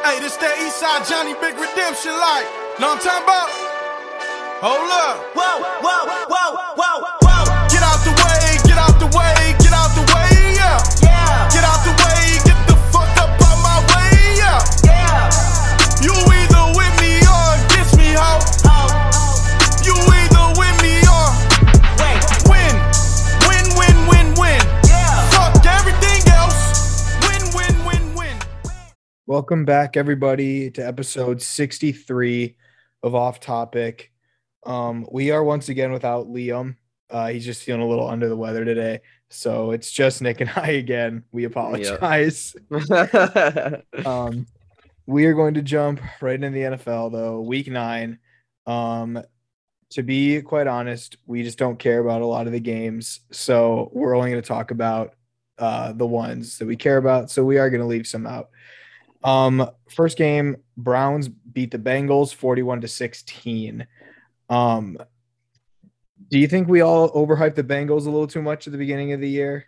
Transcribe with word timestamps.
Hey, 0.00 0.16
this 0.18 0.36
that 0.40 0.56
Eastside 0.56 1.04
Johnny 1.04 1.36
Big 1.44 1.60
Redemption 1.60 2.16
like. 2.16 2.48
Know 2.80 2.96
what 2.96 3.04
I'm 3.04 3.04
talking 3.04 3.24
about? 3.28 3.48
Hold 4.64 4.88
up. 4.88 5.20
Whoa, 5.36 5.60
whoa, 5.84 6.04
whoa, 6.24 6.50
whoa, 6.72 6.96
whoa. 7.20 7.44
Get 7.68 7.84
out 7.84 8.00
the 8.00 8.12
way, 8.16 8.56
get 8.64 8.80
out 8.80 8.96
the 8.96 9.08
way, 9.12 9.39
Welcome 29.30 29.64
back, 29.64 29.96
everybody, 29.96 30.72
to 30.72 30.84
episode 30.84 31.40
63 31.40 32.56
of 33.04 33.14
Off 33.14 33.38
Topic. 33.38 34.10
Um, 34.66 35.06
we 35.12 35.30
are 35.30 35.44
once 35.44 35.68
again 35.68 35.92
without 35.92 36.26
Liam. 36.26 36.74
Uh, 37.08 37.28
he's 37.28 37.44
just 37.44 37.62
feeling 37.62 37.80
a 37.80 37.86
little 37.86 38.08
under 38.08 38.28
the 38.28 38.36
weather 38.36 38.64
today. 38.64 39.02
So 39.28 39.70
it's 39.70 39.92
just 39.92 40.20
Nick 40.20 40.40
and 40.40 40.50
I 40.56 40.70
again. 40.70 41.22
We 41.30 41.44
apologize. 41.44 42.56
um, 44.04 44.48
we 45.06 45.26
are 45.26 45.34
going 45.34 45.54
to 45.54 45.62
jump 45.62 46.00
right 46.20 46.34
into 46.34 46.50
the 46.50 46.76
NFL, 46.76 47.12
though, 47.12 47.40
week 47.40 47.68
nine. 47.68 48.18
Um, 48.66 49.22
to 49.90 50.02
be 50.02 50.42
quite 50.42 50.66
honest, 50.66 51.18
we 51.26 51.44
just 51.44 51.56
don't 51.56 51.78
care 51.78 52.00
about 52.00 52.22
a 52.22 52.26
lot 52.26 52.48
of 52.48 52.52
the 52.52 52.58
games. 52.58 53.20
So 53.30 53.90
we're 53.92 54.16
only 54.16 54.32
going 54.32 54.42
to 54.42 54.48
talk 54.48 54.72
about 54.72 55.14
uh, 55.56 55.92
the 55.92 56.06
ones 56.06 56.58
that 56.58 56.66
we 56.66 56.74
care 56.74 56.96
about. 56.96 57.30
So 57.30 57.44
we 57.44 57.58
are 57.58 57.70
going 57.70 57.82
to 57.82 57.86
leave 57.86 58.08
some 58.08 58.26
out. 58.26 58.48
Um, 59.22 59.68
first 59.88 60.16
game, 60.16 60.56
Browns 60.76 61.28
beat 61.28 61.70
the 61.70 61.78
Bengals 61.78 62.34
41 62.34 62.80
to 62.82 62.88
16. 62.88 63.86
Um, 64.48 64.96
do 66.30 66.38
you 66.38 66.46
think 66.46 66.68
we 66.68 66.80
all 66.80 67.10
overhyped 67.12 67.54
the 67.54 67.64
Bengals 67.64 68.02
a 68.06 68.10
little 68.10 68.26
too 68.26 68.42
much 68.42 68.66
at 68.66 68.72
the 68.72 68.78
beginning 68.78 69.12
of 69.12 69.20
the 69.20 69.28
year? 69.28 69.66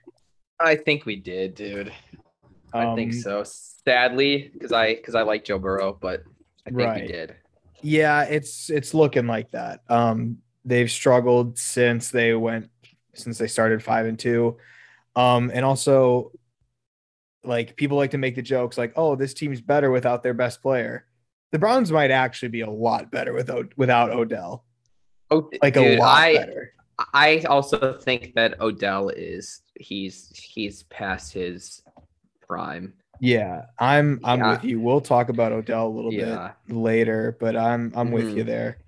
I 0.60 0.76
think 0.76 1.04
we 1.06 1.16
did, 1.16 1.54
dude. 1.54 1.92
I 2.72 2.94
think 2.94 3.12
Um, 3.12 3.18
so. 3.20 3.44
Sadly, 3.44 4.48
because 4.52 4.70
I 4.72 4.94
because 4.94 5.16
I 5.16 5.22
like 5.22 5.44
Joe 5.44 5.58
Burrow, 5.58 5.98
but 6.00 6.22
I 6.64 6.70
think 6.70 6.78
Right. 6.78 7.02
we 7.02 7.08
did. 7.08 7.34
Yeah, 7.82 8.22
it's 8.22 8.70
it's 8.70 8.94
looking 8.94 9.26
like 9.26 9.50
that. 9.50 9.80
Um, 9.88 10.38
they've 10.64 10.88
struggled 10.90 11.58
since 11.58 12.10
they 12.12 12.32
went 12.32 12.70
since 13.14 13.38
they 13.38 13.48
started 13.48 13.82
five 13.82 14.06
and 14.06 14.16
two. 14.16 14.56
Um, 15.16 15.50
and 15.52 15.64
also 15.64 16.30
like 17.44 17.76
people 17.76 17.96
like 17.96 18.10
to 18.12 18.18
make 18.18 18.34
the 18.34 18.42
jokes 18.42 18.78
like, 18.78 18.92
oh, 18.96 19.16
this 19.16 19.34
team's 19.34 19.60
better 19.60 19.90
without 19.90 20.22
their 20.22 20.34
best 20.34 20.62
player. 20.62 21.06
The 21.50 21.58
Browns 21.58 21.92
might 21.92 22.10
actually 22.10 22.48
be 22.48 22.60
a 22.62 22.70
lot 22.70 23.10
better 23.10 23.32
without 23.32 23.72
without 23.76 24.10
Odell. 24.10 24.64
Oh, 25.30 25.50
Like 25.62 25.76
a 25.76 25.80
dude, 25.80 25.98
lot 25.98 26.18
I 26.22 26.34
better. 26.34 26.72
I 27.14 27.40
also 27.48 27.98
think 27.98 28.34
that 28.34 28.60
Odell 28.60 29.08
is 29.10 29.62
he's 29.78 30.30
he's 30.34 30.84
past 30.84 31.32
his 31.32 31.82
prime. 32.46 32.94
Yeah, 33.20 33.62
I'm 33.78 34.20
I'm 34.24 34.38
Yeah. 34.40 34.50
with 34.52 34.64
you. 34.64 34.80
We'll 34.80 35.00
talk 35.00 35.28
about 35.28 35.52
Odell 35.52 35.88
a 35.88 35.88
little 35.88 36.12
Yeah. 36.12 36.52
bit 36.66 36.76
later, 36.76 37.36
but 37.40 37.56
I'm 37.56 37.92
I'm 37.94 38.12
with 38.12 38.36
you 38.36 38.44
Mhm. 38.44 38.46
there. 38.46 38.78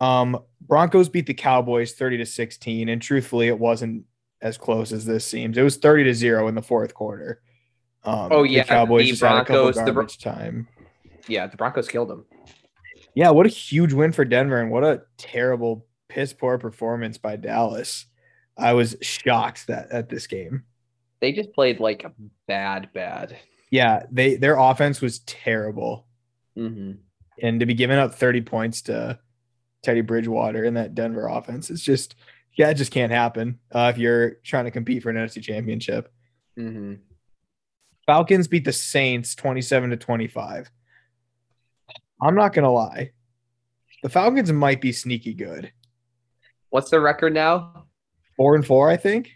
Um 0.00 0.38
Broncos 0.60 1.08
beat 1.08 1.26
the 1.26 1.34
Cowboys 1.34 1.94
30 1.94 2.18
to 2.18 2.26
16 2.26 2.88
and 2.90 3.00
truthfully 3.00 3.48
it 3.48 3.58
wasn't 3.58 4.04
as 4.42 4.58
close 4.58 4.92
as 4.92 5.04
this 5.06 5.24
seems. 5.24 5.56
It 5.58 5.62
was 5.62 5.78
30 5.78 6.04
to 6.04 6.14
0 6.14 6.46
in 6.48 6.54
the 6.54 6.62
fourth 6.62 6.94
quarter. 6.94 7.40
Um 8.04 8.28
Oh, 8.32 8.42
yeah, 8.42 8.62
the 8.62 8.68
Cowboys 8.68 9.04
the 9.04 9.10
just 9.10 9.22
had 9.22 9.32
a 9.32 9.44
couple 9.44 9.54
Broncos- 9.72 9.76
the 9.76 9.92
garbage 9.92 10.18
time. 10.18 10.68
Yeah, 11.26 11.46
the 11.46 11.56
Broncos 11.56 11.88
killed 11.88 12.10
him. 12.10 12.24
Yeah, 13.14 13.30
what 13.30 13.46
a 13.46 13.50
huge 13.50 13.92
win 13.92 14.12
for 14.12 14.24
Denver 14.24 14.60
and 14.60 14.70
what 14.70 14.84
a 14.84 15.02
terrible 15.16 15.86
piss 16.08 16.32
poor 16.32 16.56
performance 16.58 17.18
by 17.18 17.36
Dallas. 17.36 18.06
I 18.56 18.72
was 18.72 18.96
shocked 19.02 19.66
that 19.66 19.90
at 19.90 20.08
this 20.08 20.26
game. 20.26 20.64
They 21.20 21.32
just 21.32 21.52
played 21.52 21.80
like 21.80 22.06
bad, 22.46 22.90
bad. 22.94 23.36
Yeah, 23.70 24.04
they 24.10 24.36
their 24.36 24.56
offense 24.56 25.00
was 25.00 25.18
terrible. 25.20 26.06
hmm 26.56 26.92
and 27.40 27.60
to 27.60 27.66
be 27.66 27.74
giving 27.74 27.98
up 27.98 28.14
30 28.16 28.40
points 28.40 28.82
to 28.82 29.16
Teddy 29.84 30.00
Bridgewater 30.00 30.64
in 30.64 30.74
that 30.74 30.96
Denver 30.96 31.28
offense, 31.28 31.70
it's 31.70 31.82
just 31.82 32.16
yeah, 32.56 32.70
it 32.70 32.74
just 32.74 32.90
can't 32.90 33.12
happen 33.12 33.60
uh, 33.72 33.92
if 33.94 33.98
you're 33.98 34.36
trying 34.42 34.64
to 34.64 34.72
compete 34.72 35.02
for 35.04 35.10
an 35.10 35.16
NFC 35.16 35.40
championship. 35.42 36.12
hmm 36.56 36.94
Falcons 38.08 38.48
beat 38.48 38.64
the 38.64 38.72
Saints 38.72 39.34
27 39.34 39.90
to 39.90 39.96
25. 39.98 40.70
I'm 42.22 42.34
not 42.34 42.54
gonna 42.54 42.72
lie. 42.72 43.10
The 44.02 44.08
Falcons 44.08 44.50
might 44.50 44.80
be 44.80 44.92
sneaky 44.92 45.34
good. 45.34 45.70
What's 46.70 46.88
the 46.88 47.00
record 47.00 47.34
now? 47.34 47.84
Four 48.34 48.54
and 48.54 48.66
four, 48.66 48.88
I 48.88 48.96
think. 48.96 49.32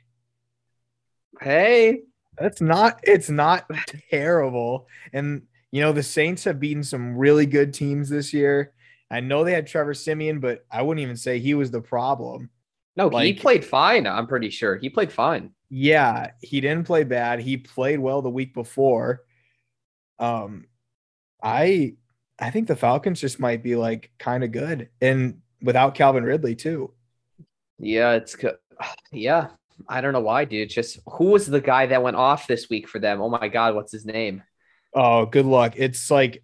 Hey, 1.38 2.00
That's 2.38 2.62
not 2.62 2.98
it's 3.02 3.28
not 3.28 3.70
terrible. 4.10 4.86
And 5.12 5.42
you 5.70 5.82
know, 5.82 5.92
the 5.92 6.02
Saints 6.02 6.44
have 6.44 6.58
beaten 6.58 6.82
some 6.82 7.18
really 7.18 7.44
good 7.44 7.74
teams 7.74 8.08
this 8.08 8.32
year. 8.32 8.72
I 9.10 9.20
know 9.20 9.44
they 9.44 9.52
had 9.52 9.66
Trevor 9.66 9.92
Siemian, 9.92 10.40
but 10.40 10.64
I 10.70 10.80
wouldn't 10.80 11.02
even 11.02 11.18
say 11.18 11.38
he 11.38 11.52
was 11.52 11.70
the 11.70 11.82
problem. 11.82 12.48
no, 12.96 13.10
he 13.10 13.34
played 13.34 13.66
fine. 13.66 14.06
I'm 14.06 14.26
pretty 14.26 14.48
sure 14.48 14.76
he 14.76 14.88
played 14.88 15.12
fine. 15.12 15.52
Yeah, 15.74 16.32
he 16.42 16.60
didn't 16.60 16.86
play 16.86 17.02
bad. 17.02 17.40
He 17.40 17.56
played 17.56 17.98
well 17.98 18.20
the 18.20 18.28
week 18.28 18.52
before. 18.52 19.22
Um, 20.18 20.66
I 21.42 21.94
I 22.38 22.50
think 22.50 22.68
the 22.68 22.76
Falcons 22.76 23.22
just 23.22 23.40
might 23.40 23.62
be 23.62 23.74
like 23.74 24.10
kind 24.18 24.44
of 24.44 24.52
good, 24.52 24.90
and 25.00 25.40
without 25.62 25.94
Calvin 25.94 26.24
Ridley 26.24 26.54
too. 26.56 26.92
Yeah, 27.78 28.12
it's 28.12 28.36
good. 28.36 28.56
Yeah, 29.12 29.48
I 29.88 30.02
don't 30.02 30.12
know 30.12 30.20
why, 30.20 30.44
dude. 30.44 30.68
Just 30.68 30.98
who 31.06 31.26
was 31.26 31.46
the 31.46 31.60
guy 31.60 31.86
that 31.86 32.02
went 32.02 32.16
off 32.16 32.46
this 32.46 32.68
week 32.68 32.86
for 32.86 32.98
them? 32.98 33.22
Oh 33.22 33.30
my 33.30 33.48
god, 33.48 33.74
what's 33.74 33.92
his 33.92 34.04
name? 34.04 34.42
Oh, 34.94 35.24
good 35.24 35.46
luck. 35.46 35.72
It's 35.76 36.10
like 36.10 36.42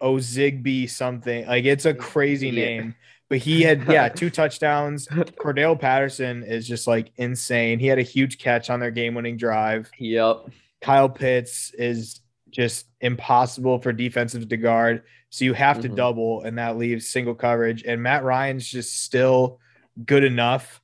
Ozigby 0.00 0.88
something. 0.88 1.46
Like 1.46 1.66
it's 1.66 1.84
a 1.84 1.92
crazy 1.92 2.48
Yeah. 2.48 2.64
name. 2.64 2.94
But 3.30 3.38
he 3.38 3.62
had 3.62 3.84
yeah 3.88 4.08
two 4.10 4.28
touchdowns. 4.28 5.06
Cordarrelle 5.08 5.78
Patterson 5.80 6.42
is 6.42 6.68
just 6.68 6.86
like 6.86 7.12
insane. 7.16 7.78
He 7.78 7.86
had 7.86 7.98
a 7.98 8.02
huge 8.02 8.38
catch 8.38 8.68
on 8.68 8.80
their 8.80 8.90
game-winning 8.90 9.36
drive. 9.38 9.90
Yep. 9.98 10.46
Kyle 10.82 11.08
Pitts 11.08 11.72
is 11.74 12.20
just 12.50 12.86
impossible 13.00 13.78
for 13.78 13.92
defensive 13.92 14.48
to 14.48 14.56
guard. 14.56 15.04
So 15.30 15.44
you 15.44 15.52
have 15.54 15.80
to 15.82 15.88
Mhm. 15.88 15.94
double, 15.94 16.42
and 16.42 16.58
that 16.58 16.76
leaves 16.76 17.06
single 17.06 17.36
coverage. 17.36 17.84
And 17.84 18.02
Matt 18.02 18.24
Ryan's 18.24 18.68
just 18.68 19.04
still 19.04 19.60
good 20.04 20.24
enough 20.24 20.82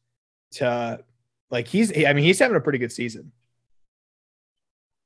to 0.53 1.01
like 1.51 1.67
he's 1.67 1.91
I 1.97 2.13
mean, 2.13 2.25
he's 2.25 2.39
having 2.39 2.57
a 2.57 2.61
pretty 2.61 2.78
good 2.78 2.93
season. 2.93 3.33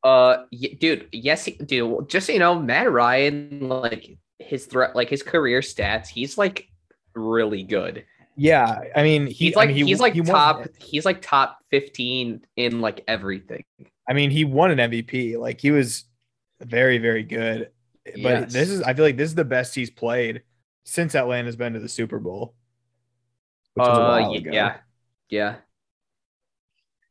Uh, 0.02 0.44
y- 0.52 0.76
dude. 0.78 1.08
Yes, 1.12 1.44
he- 1.44 1.52
dude. 1.52 2.08
Just 2.08 2.26
so 2.26 2.32
you 2.32 2.38
know, 2.38 2.58
Matt 2.58 2.90
Ryan, 2.90 3.68
like 3.68 4.16
his 4.38 4.66
threat, 4.66 4.96
like 4.96 5.08
his 5.10 5.22
career 5.22 5.60
stats, 5.60 6.08
he's 6.08 6.38
like 6.38 6.68
really 7.14 7.62
good. 7.62 8.04
Yeah. 8.36 8.80
I 8.96 9.02
mean, 9.02 9.26
he, 9.26 9.46
He's 9.46 9.56
like 9.56 9.68
I 9.70 9.72
mean, 9.72 9.76
he, 9.84 9.90
he's 9.90 10.00
like 10.00 10.14
he 10.14 10.22
top. 10.22 10.64
He's 10.80 11.04
like 11.04 11.20
top 11.22 11.58
fifteen 11.70 12.44
in 12.56 12.80
like 12.80 13.04
everything. 13.06 13.64
I 14.08 14.12
mean, 14.12 14.30
he 14.30 14.44
won 14.44 14.70
an 14.70 14.90
MVP. 14.90 15.38
Like 15.38 15.60
he 15.60 15.70
was 15.70 16.04
very, 16.60 16.98
very 16.98 17.22
good. 17.22 17.70
But 18.04 18.16
Yes. 18.16 18.52
this 18.52 18.70
is 18.70 18.82
I 18.82 18.94
feel 18.94 19.04
like 19.04 19.16
this 19.16 19.28
is 19.28 19.34
the 19.34 19.44
best 19.44 19.74
he's 19.74 19.90
played 19.90 20.42
since 20.84 21.14
Atlanta's 21.14 21.56
been 21.56 21.74
to 21.74 21.80
the 21.80 21.88
Super 21.88 22.18
Bowl. 22.18 22.54
Which 23.74 23.86
was 23.86 23.98
a 23.98 24.00
Uh, 24.00 24.30
yeah, 24.52 24.76
yeah. 25.28 25.56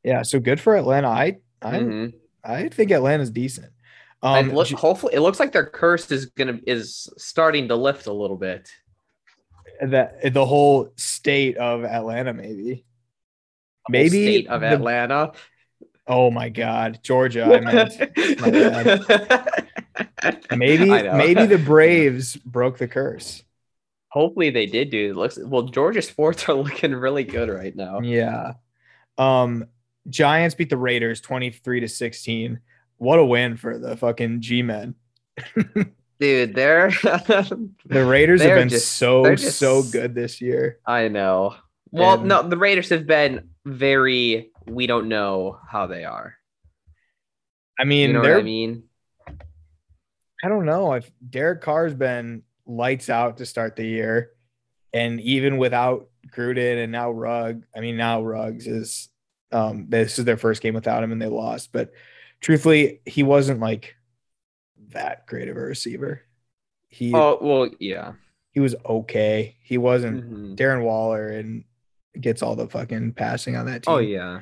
Yeah. 0.04 0.22
So 0.24 0.40
good 0.40 0.60
for 0.60 0.76
Atlanta. 0.76 1.08
I 1.08 1.38
I 1.62 1.80
Mhm. 1.80 2.14
I 2.44 2.70
think 2.70 2.92
Atlanta's 2.92 3.32
decent. 3.32 3.72
And 4.22 4.50
Um, 4.50 4.56
look, 4.56 4.68
hopefully, 4.70 5.14
it 5.14 5.22
looks 5.22 5.40
like 5.40 5.52
their 5.52 5.66
curse 5.66 6.12
is 6.12 6.26
gonna 6.28 6.60
is 6.68 7.08
starting 7.18 7.68
to 7.70 7.76
lift 7.76 8.08
a 8.08 8.14
little 8.14 8.36
bit. 8.38 8.70
That 9.82 10.34
the 10.34 10.46
whole 10.46 10.94
state 10.96 11.58
of 11.58 11.84
Atlanta, 11.84 12.34
maybe. 12.34 12.86
Maybe 13.90 14.10
state 14.10 14.48
of 14.48 14.62
the- 14.62 14.68
Atlanta. 14.68 15.34
Oh 16.08 16.32
my 16.32 16.50
God, 16.50 17.00
Georgia! 17.04 17.44
I 17.44 17.60
meant 17.60 18.00
maybe 20.58 20.90
maybe 20.90 21.46
the 21.46 21.58
Braves 21.66 22.36
broke 22.36 22.80
the 22.80 22.88
curse. 22.88 23.44
Hopefully 24.10 24.50
they 24.50 24.66
did, 24.66 24.90
dude. 24.90 25.12
It 25.12 25.16
looks 25.16 25.38
well. 25.40 25.64
Georgia 25.64 26.02
sports 26.02 26.50
are 26.50 26.54
looking 26.56 26.94
really 26.94 27.24
good 27.24 27.50
right 27.50 27.76
now. 27.76 28.00
Yeah. 28.02 28.54
Um, 29.20 29.66
Giants 30.10 30.56
beat 30.56 30.72
the 30.72 30.78
Raiders 30.78 31.22
twenty 31.22 31.52
three 31.52 31.80
to 31.82 31.88
sixteen. 31.88 32.60
What 32.98 33.20
a 33.20 33.26
win 33.26 33.56
for 33.56 33.78
the 33.78 33.96
fucking 33.96 34.42
G 34.42 34.64
men. 34.64 34.96
Dude, 36.20 36.54
they're. 36.56 36.90
The 37.86 38.06
Raiders 38.06 38.42
have 38.42 38.50
They're 38.50 38.58
been 38.60 38.70
just- 38.70 38.92
so 38.98 39.36
just- 39.36 39.58
so 39.58 39.84
good 39.84 40.14
this 40.14 40.42
year. 40.42 40.80
I 40.86 41.08
know. 41.08 41.56
Well, 41.92 42.20
And- 42.20 42.28
no, 42.28 42.44
the 42.48 42.58
Raiders 42.58 42.90
have 42.90 43.08
been 43.08 43.50
very. 43.66 44.52
We 44.68 44.86
don't 44.88 45.08
know 45.08 45.58
how 45.68 45.88
they 45.88 46.04
are. 46.06 46.36
I 47.80 47.86
mean, 47.86 48.10
You 48.10 48.14
know 48.14 48.20
what 48.22 48.32
I 48.34 48.42
mean? 48.44 48.84
I 50.44 50.48
don't 50.48 50.66
know 50.66 50.94
if 50.94 51.10
Derek 51.28 51.62
Carr's 51.62 51.94
been 51.94 52.44
lights 52.66 53.10
out 53.10 53.38
to 53.38 53.46
start 53.46 53.76
the 53.76 53.86
year, 53.86 54.32
and 54.94 55.20
even 55.22 55.58
without 55.58 56.08
Gruden 56.36 56.84
and 56.84 56.92
now 56.92 57.10
Rugg, 57.12 57.64
I 57.76 57.80
mean 57.80 57.98
now 57.98 58.22
Ruggs 58.22 58.68
is 58.68 59.10
um 59.52 59.88
this 59.90 60.20
is 60.20 60.26
their 60.26 60.38
first 60.38 60.62
game 60.62 60.76
without 60.76 61.02
him 61.04 61.12
and 61.12 61.22
they 61.22 61.28
lost, 61.28 61.72
but 61.72 61.92
truthfully, 62.42 63.02
he 63.06 63.24
wasn't 63.24 63.60
like 63.60 63.96
that 64.90 65.28
great 65.28 65.48
of 65.50 65.58
a 65.58 65.62
receiver. 65.62 66.22
He 66.88 67.14
Oh 67.14 67.38
well, 67.42 67.70
yeah. 67.80 68.14
he 68.52 68.60
was 68.60 68.76
okay. 68.86 69.56
He 69.62 69.78
wasn't 69.78 70.30
Mhm. 70.30 70.56
Darren 70.58 70.84
Waller 70.84 71.30
and 71.30 71.64
gets 72.20 72.42
all 72.42 72.56
the 72.56 72.68
fucking 72.68 73.14
passing 73.14 73.56
on 73.56 73.66
that 73.68 73.84
team. 73.84 73.94
Oh 73.94 74.00
yeah. 74.00 74.42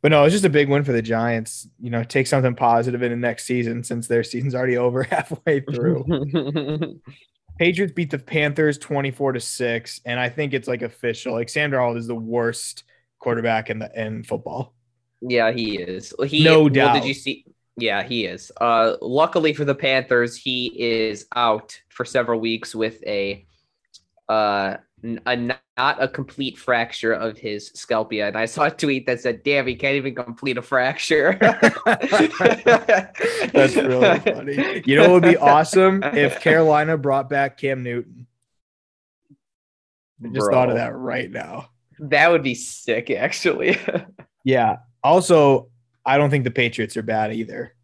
But 0.00 0.12
no, 0.12 0.22
it's 0.24 0.32
just 0.32 0.44
a 0.44 0.48
big 0.48 0.68
win 0.68 0.84
for 0.84 0.92
the 0.92 1.02
Giants. 1.02 1.66
You 1.80 1.90
know, 1.90 2.04
take 2.04 2.28
something 2.28 2.54
positive 2.54 3.02
in 3.02 3.10
the 3.10 3.16
next 3.16 3.44
season 3.46 3.82
since 3.82 4.06
their 4.06 4.22
season's 4.22 4.54
already 4.54 4.76
over 4.78 5.02
halfway 5.02 5.60
through. 5.60 6.04
Patriots 7.58 7.92
beat 7.92 8.10
the 8.10 8.18
Panthers 8.20 8.78
24 8.78 9.32
to 9.32 9.40
6. 9.40 10.00
And 10.04 10.20
I 10.20 10.28
think 10.28 10.54
it's 10.54 10.68
like 10.68 10.82
official. 10.82 11.32
Like 11.32 11.48
Sam 11.48 11.72
Darnold 11.72 11.98
is 11.98 12.06
the 12.06 12.14
worst 12.14 12.84
quarterback 13.18 13.68
in 13.70 13.80
the 13.80 13.90
in 14.00 14.22
football. 14.22 14.74
yeah, 15.20 15.50
he 15.50 15.78
is. 15.78 16.14
He 16.28 16.44
No 16.44 16.60
well, 16.60 16.68
doubt. 16.68 16.94
did 16.94 17.04
you 17.04 17.14
see? 17.14 17.44
Yeah, 17.78 18.02
he 18.02 18.26
is. 18.26 18.52
Uh, 18.60 18.96
luckily 19.00 19.52
for 19.52 19.64
the 19.64 19.74
Panthers, 19.74 20.36
he 20.36 20.66
is 20.78 21.26
out 21.34 21.80
for 21.88 22.04
several 22.04 22.40
weeks 22.40 22.74
with 22.74 23.02
a 23.06 23.46
uh 24.28 24.76
a 25.26 25.36
not 25.36 25.60
a 25.78 26.08
complete 26.08 26.58
fracture 26.58 27.12
of 27.12 27.38
his 27.38 27.68
scapula. 27.68 28.26
And 28.26 28.36
I 28.36 28.46
saw 28.46 28.64
a 28.64 28.70
tweet 28.70 29.06
that 29.06 29.20
said, 29.20 29.44
"Damn, 29.44 29.68
he 29.68 29.76
can't 29.76 29.94
even 29.94 30.14
complete 30.14 30.58
a 30.58 30.62
fracture." 30.62 31.38
That's 31.40 31.62
really 33.76 34.18
funny. 34.18 34.82
You 34.84 34.96
know 34.96 35.04
it 35.04 35.12
would 35.12 35.22
be 35.22 35.36
awesome 35.36 36.02
if 36.02 36.40
Carolina 36.40 36.98
brought 36.98 37.30
back 37.30 37.58
Cam 37.58 37.84
Newton. 37.84 38.26
I 40.24 40.28
just 40.28 40.50
thought 40.50 40.68
of 40.68 40.74
that 40.74 40.96
right 40.96 41.30
now. 41.30 41.68
That 42.00 42.30
would 42.30 42.42
be 42.42 42.54
sick, 42.54 43.10
actually. 43.10 43.78
Yeah. 44.44 44.76
Also, 45.04 45.68
I 46.08 46.18
don't 46.18 46.30
think 46.30 46.44
the 46.44 46.50
Patriots 46.50 46.96
are 46.96 47.02
bad 47.02 47.32
either. 47.32 47.74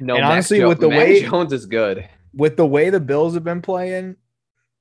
no, 0.00 0.16
And 0.16 0.24
honestly, 0.24 0.58
Jo- 0.60 0.68
with 0.68 0.80
the 0.80 0.88
way- 0.88 1.22
Jones 1.22 1.52
is 1.52 1.66
good. 1.66 2.08
With 2.34 2.56
the 2.56 2.66
way 2.66 2.90
the 2.90 3.00
Bills 3.00 3.34
have 3.34 3.44
been 3.44 3.62
playing, 3.62 4.16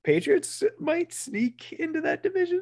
Patriots 0.04 0.62
might 0.80 1.14
sneak 1.14 1.74
into 1.74 2.02
that 2.02 2.22
division. 2.22 2.62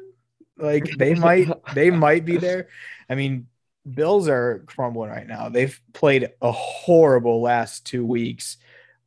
Like 0.56 0.84
they 0.98 1.14
might, 1.28 1.48
they 1.74 1.90
might 1.90 2.24
be 2.24 2.36
there. 2.36 2.68
I 3.10 3.14
mean, 3.16 3.48
Bills 3.92 4.28
are 4.28 4.62
crumbling 4.66 5.10
right 5.10 5.26
now. 5.26 5.48
They've 5.48 5.78
played 5.92 6.30
a 6.40 6.52
horrible 6.52 7.42
last 7.42 7.84
two 7.84 8.04
weeks. 8.06 8.56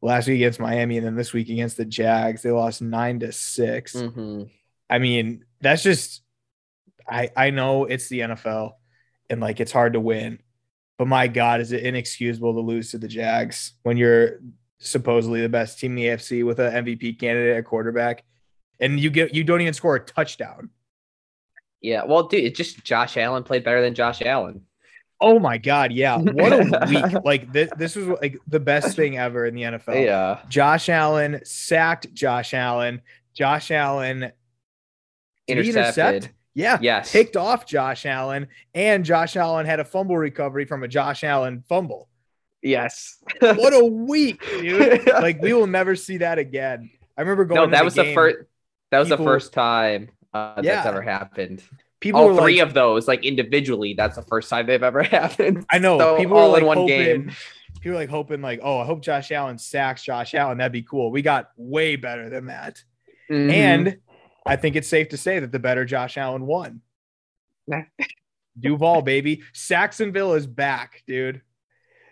Last 0.01 0.27
week 0.27 0.35
against 0.35 0.59
Miami, 0.59 0.97
and 0.97 1.06
then 1.07 1.15
this 1.15 1.33
week 1.33 1.50
against 1.50 1.75
the 1.77 1.85
Jags, 1.85 2.44
they 2.44 2.51
lost 2.51 2.83
nine 2.83 3.19
to 3.21 3.31
6 3.31 3.95
Mhm. 3.95 4.51
I 4.89 5.00
mean, 5.00 5.44
that's 5.59 5.81
just 5.81 6.21
I 7.09 7.31
I 7.35 7.50
know 7.50 7.85
it's 7.85 8.07
the 8.07 8.19
NFL 8.19 8.74
and 9.29 9.41
like 9.41 9.59
it's 9.59 9.71
hard 9.71 9.94
to 9.94 10.00
win. 10.00 10.39
But 10.97 11.07
my 11.07 11.27
God, 11.27 11.61
is 11.61 11.71
it 11.71 11.83
inexcusable 11.83 12.53
to 12.53 12.59
lose 12.59 12.91
to 12.91 12.97
the 12.97 13.07
Jags 13.07 13.73
when 13.83 13.97
you're 13.97 14.39
supposedly 14.79 15.41
the 15.41 15.49
best 15.49 15.79
team 15.79 15.91
in 15.91 15.95
the 15.95 16.05
AFC 16.07 16.45
with 16.45 16.59
an 16.59 16.85
MVP 16.85 17.19
candidate 17.19 17.57
at 17.57 17.65
quarterback, 17.65 18.23
and 18.79 18.99
you 18.99 19.09
get 19.09 19.33
you 19.33 19.44
don't 19.44 19.61
even 19.61 19.73
score 19.73 19.95
a 19.95 19.99
touchdown. 19.99 20.69
Yeah, 21.81 22.03
well, 22.05 22.23
dude, 22.23 22.44
it's 22.44 22.57
just 22.57 22.83
Josh 22.83 23.17
Allen 23.17 23.44
played 23.44 23.63
better 23.63 23.81
than 23.81 23.94
Josh 23.94 24.21
Allen. 24.21 24.63
Oh 25.19 25.39
my 25.39 25.57
God, 25.57 25.91
yeah, 25.91 26.17
what 26.17 26.53
a 26.53 26.85
week! 26.89 27.23
Like 27.23 27.51
this, 27.51 27.69
this 27.77 27.95
was 27.95 28.07
like 28.21 28.39
the 28.47 28.59
best 28.59 28.95
thing 28.95 29.17
ever 29.17 29.45
in 29.45 29.55
the 29.55 29.63
NFL. 29.63 30.03
Yeah, 30.03 30.39
Josh 30.50 30.89
Allen 30.89 31.41
sacked 31.43 32.13
Josh 32.13 32.53
Allen. 32.53 33.01
Josh 33.33 33.69
Allen 33.69 34.31
intercepted. 35.47 36.15
intercept? 36.15 36.33
Yeah, 36.57 36.80
Yes. 36.81 37.12
picked 37.12 37.38
off 37.38 37.68
Josh 37.68 38.06
Allen, 38.07 38.48
and 38.74 39.06
Josh 39.06 39.36
Allen 39.36 39.65
had 39.68 39.80
a 39.80 39.86
fumble 39.86 40.18
recovery 40.18 40.65
from 40.65 40.83
a 40.83 40.88
Josh 40.88 41.24
Allen 41.24 41.63
fumble. 41.69 42.09
Yes. 42.63 43.18
What 43.42 43.74
a 43.74 43.86
week, 43.86 44.42
dude! 44.59 45.06
Like 45.13 45.39
we 45.42 45.54
will 45.54 45.68
never 45.68 45.95
see 45.95 46.18
that 46.18 46.39
again. 46.39 46.89
I 47.15 47.21
remember 47.21 47.45
going. 47.45 47.62
no, 47.62 47.68
that 47.77 47.86
was 47.86 47.94
the 47.94 48.12
first. 48.15 48.38
That 48.92 49.00
was 49.00 49.09
people- 49.09 49.24
the 49.25 49.31
first 49.31 49.54
time 49.54 50.09
uh, 50.33 50.59
Yeah. 50.63 50.75
that's 50.77 50.88
ever 50.88 51.01
happened. 51.04 51.62
People 52.00 52.21
All 52.21 52.27
were 52.33 52.42
three 52.42 52.60
like, 52.60 52.68
of 52.68 52.74
those, 52.74 53.07
like 53.07 53.24
individually, 53.25 53.94
that's 53.95 54.15
the 54.15 54.21
first 54.24 54.50
time 54.50 54.65
they've 54.65 54.81
ever 54.83 55.03
happened. 55.19 55.65
I 55.71 55.77
know 55.80 55.98
So, 56.00 56.18
people 56.18 56.36
were 56.38 56.42
all 56.42 56.51
like 56.51 56.62
in 56.62 56.68
one 56.68 56.77
hoping, 56.77 56.98
game. 56.98 57.31
People 57.81 57.92
were 57.92 57.98
like 57.98 58.10
hoping, 58.10 58.42
like, 58.42 58.60
oh, 58.63 58.80
I 58.80 58.86
hope 58.86 59.01
Josh 59.03 59.31
Allen 59.31 59.57
sacks 59.60 60.03
Josh 60.03 60.33
Allen. 60.33 60.57
That'd 60.57 60.71
be 60.71 60.81
cool. 60.83 61.12
We 61.12 61.21
got 61.21 61.50
way 61.57 61.95
better 61.98 62.30
than 62.30 62.48
that, 62.48 62.83
Mhm. 63.31 63.51
and 63.51 63.98
I 64.47 64.55
think 64.55 64.75
it's 64.75 64.88
safe 64.88 65.09
to 65.09 65.17
say 65.17 65.39
that 65.39 65.51
the 65.51 65.59
better 65.59 65.85
Josh 65.85 66.17
Allen 66.17 66.45
won. 66.45 66.81
Duval, 68.59 69.01
baby, 69.01 69.44
Sacksonville 69.53 70.33
is 70.33 70.47
back, 70.47 71.03
dude. 71.05 71.41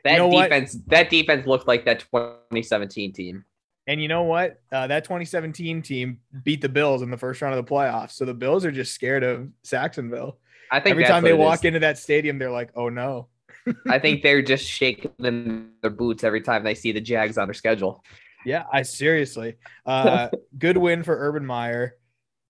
that 0.04 0.18
know 0.18 0.28
what? 0.28 0.50
defense, 0.50 0.78
that 0.88 1.10
defense 1.10 1.48
looked 1.48 1.68
like 1.68 1.86
that 1.86 2.02
2017 2.12 3.14
team. 3.14 3.46
And 3.88 4.02
you 4.02 4.08
know 4.08 4.24
what? 4.24 4.62
Uh, 4.72 4.88
that 4.88 5.04
2017 5.04 5.82
team 5.82 6.20
beat 6.44 6.62
the 6.62 6.70
Bills 6.70 7.02
in 7.02 7.12
the 7.12 7.18
first 7.18 7.42
round 7.42 7.56
of 7.58 7.66
the 7.66 7.72
playoffs. 7.72 8.12
So 8.12 8.26
the 8.26 8.34
Bills 8.34 8.66
are 8.66 8.72
just 8.72 8.94
scared 8.94 9.24
of 9.24 9.50
Sacksonville. 9.64 10.40
I 10.72 10.80
think 10.80 10.92
Every 10.92 11.06
time 11.06 11.24
they 11.24 11.34
walk 11.34 11.60
is. 11.60 11.66
into 11.66 11.80
that 11.80 11.98
stadium, 12.00 12.40
they're 12.40 12.52
like, 12.52 12.72
"Oh 12.76 12.90
no." 12.90 13.28
I 13.88 14.00
think 14.00 14.24
they're 14.24 14.42
just 14.42 14.66
shaking 14.66 15.70
their 15.82 15.92
boots 15.92 16.24
every 16.24 16.42
time 16.42 16.64
they 16.64 16.76
see 16.76 16.92
the 16.92 17.02
Jags 17.02 17.38
on 17.38 17.48
their 17.48 17.54
schedule. 17.54 18.04
Yeah, 18.46 18.64
I 18.72 18.84
seriously. 18.84 19.56
Uh, 19.86 20.30
good 20.58 20.78
win 20.78 21.04
for 21.04 21.16
Urban 21.18 21.46
Meyer. 21.46 21.96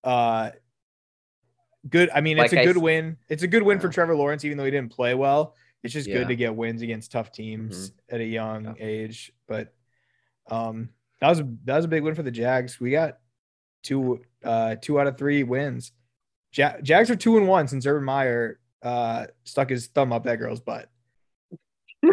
Uh, 0.06 0.50
good. 1.88 2.08
I 2.14 2.20
mean, 2.22 2.38
it's 2.38 2.52
Like 2.52 2.60
a 2.60 2.62
I 2.62 2.64
good 2.64 2.76
s- 2.76 2.82
win. 2.82 3.16
It's 3.28 3.42
a 3.42 3.48
good 3.48 3.62
win 3.62 3.80
for 3.80 3.88
Trevor 3.88 4.16
Lawrence, 4.16 4.44
even 4.44 4.56
though 4.56 4.64
he 4.64 4.70
didn't 4.70 4.92
play 4.92 5.14
well. 5.14 5.54
It's 5.82 5.92
just 5.92 6.08
Yeah. 6.08 6.14
Mm-hmm. 6.14 6.22
good 6.22 6.28
to 6.28 6.36
get 6.36 6.54
wins 6.56 6.82
against 6.82 7.12
tough 7.12 7.30
teams 7.32 7.92
at 8.08 8.20
a 8.20 8.24
young 8.24 8.64
Yeah. 8.64 8.72
age. 8.78 9.32
But 9.46 9.74
um, 10.50 10.88
that 11.20 11.28
was 11.28 11.42
that 11.64 11.76
was 11.76 11.84
a 11.84 11.88
big 11.88 12.02
win 12.02 12.14
for 12.14 12.22
the 12.22 12.30
Jags. 12.30 12.78
We 12.80 12.90
got 12.92 13.18
two 13.82 14.22
uh 14.44 14.76
two 14.80 14.98
out 15.00 15.06
of 15.06 15.18
three 15.18 15.42
wins. 15.42 15.92
Ja- 16.54 16.80
Jags 16.82 17.10
are 17.10 17.16
two 17.16 17.36
and 17.36 17.46
one 17.48 17.68
since 17.68 17.84
Urban 17.86 18.04
Meyer 18.04 18.58
uh 18.82 19.26
stuck 19.44 19.70
his 19.70 19.88
thumb 19.88 20.12
up 20.12 20.24
that 20.24 20.36
girl's 20.38 20.60
butt. 20.60 20.88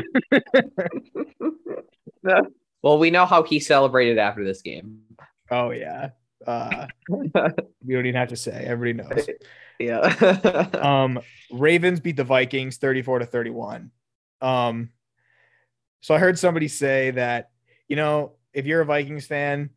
Well, 2.81 2.99
we 2.99 3.11
know 3.11 3.25
how 3.25 3.43
he 3.43 3.59
celebrated 3.61 4.17
after 4.17 4.43
this 4.43 4.61
game. 4.61 5.01
Oh 5.49 5.71
yeah. 5.71 6.09
Uh, 6.45 6.87
we 7.09 7.29
don't 7.33 8.05
even 8.05 8.15
have 8.15 8.29
to 8.29 8.35
say. 8.35 8.63
Everybody 8.65 9.09
knows. 9.09 9.27
Yeah. 9.79 10.67
Um, 10.81 11.19
Ravens 11.51 11.99
beat 11.99 12.15
the 12.15 12.23
Vikings 12.23 12.77
34 12.77 13.19
to 13.19 13.25
31. 13.25 13.91
Um, 14.41 14.89
so 16.01 16.13
I 16.13 16.19
heard 16.19 16.37
somebody 16.37 16.67
say 16.67 17.11
that, 17.11 17.51
you 17.87 17.95
know, 17.95 18.33
if 18.53 18.65
you're 18.65 18.81
a 18.81 18.85
Vikings 18.85 19.25
fan, 19.25 19.69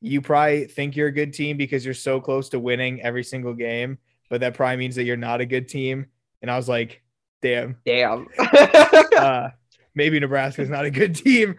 you 0.00 0.20
probably 0.20 0.66
think 0.66 0.96
you're 0.96 1.08
a 1.08 1.12
good 1.12 1.32
team 1.32 1.56
because 1.56 1.84
you're 1.84 1.94
so 1.94 2.20
close 2.20 2.48
to 2.50 2.58
winning 2.58 3.00
every 3.02 3.24
single 3.24 3.54
game, 3.54 3.98
but 4.28 4.40
that 4.40 4.54
probably 4.54 4.76
means 4.76 4.96
that 4.96 5.04
you're 5.04 5.16
not 5.16 5.40
a 5.40 5.46
good 5.46 5.68
team. 5.68 6.06
And 6.42 6.50
I 6.50 6.56
was 6.56 6.68
like, 6.68 7.02
damn, 7.42 7.76
Damn. 7.86 8.28
uh, 9.18 9.48
maybe 9.94 10.20
Nebraska's 10.20 10.68
not 10.68 10.84
a 10.84 10.90
good 10.90 11.14
team, 11.14 11.56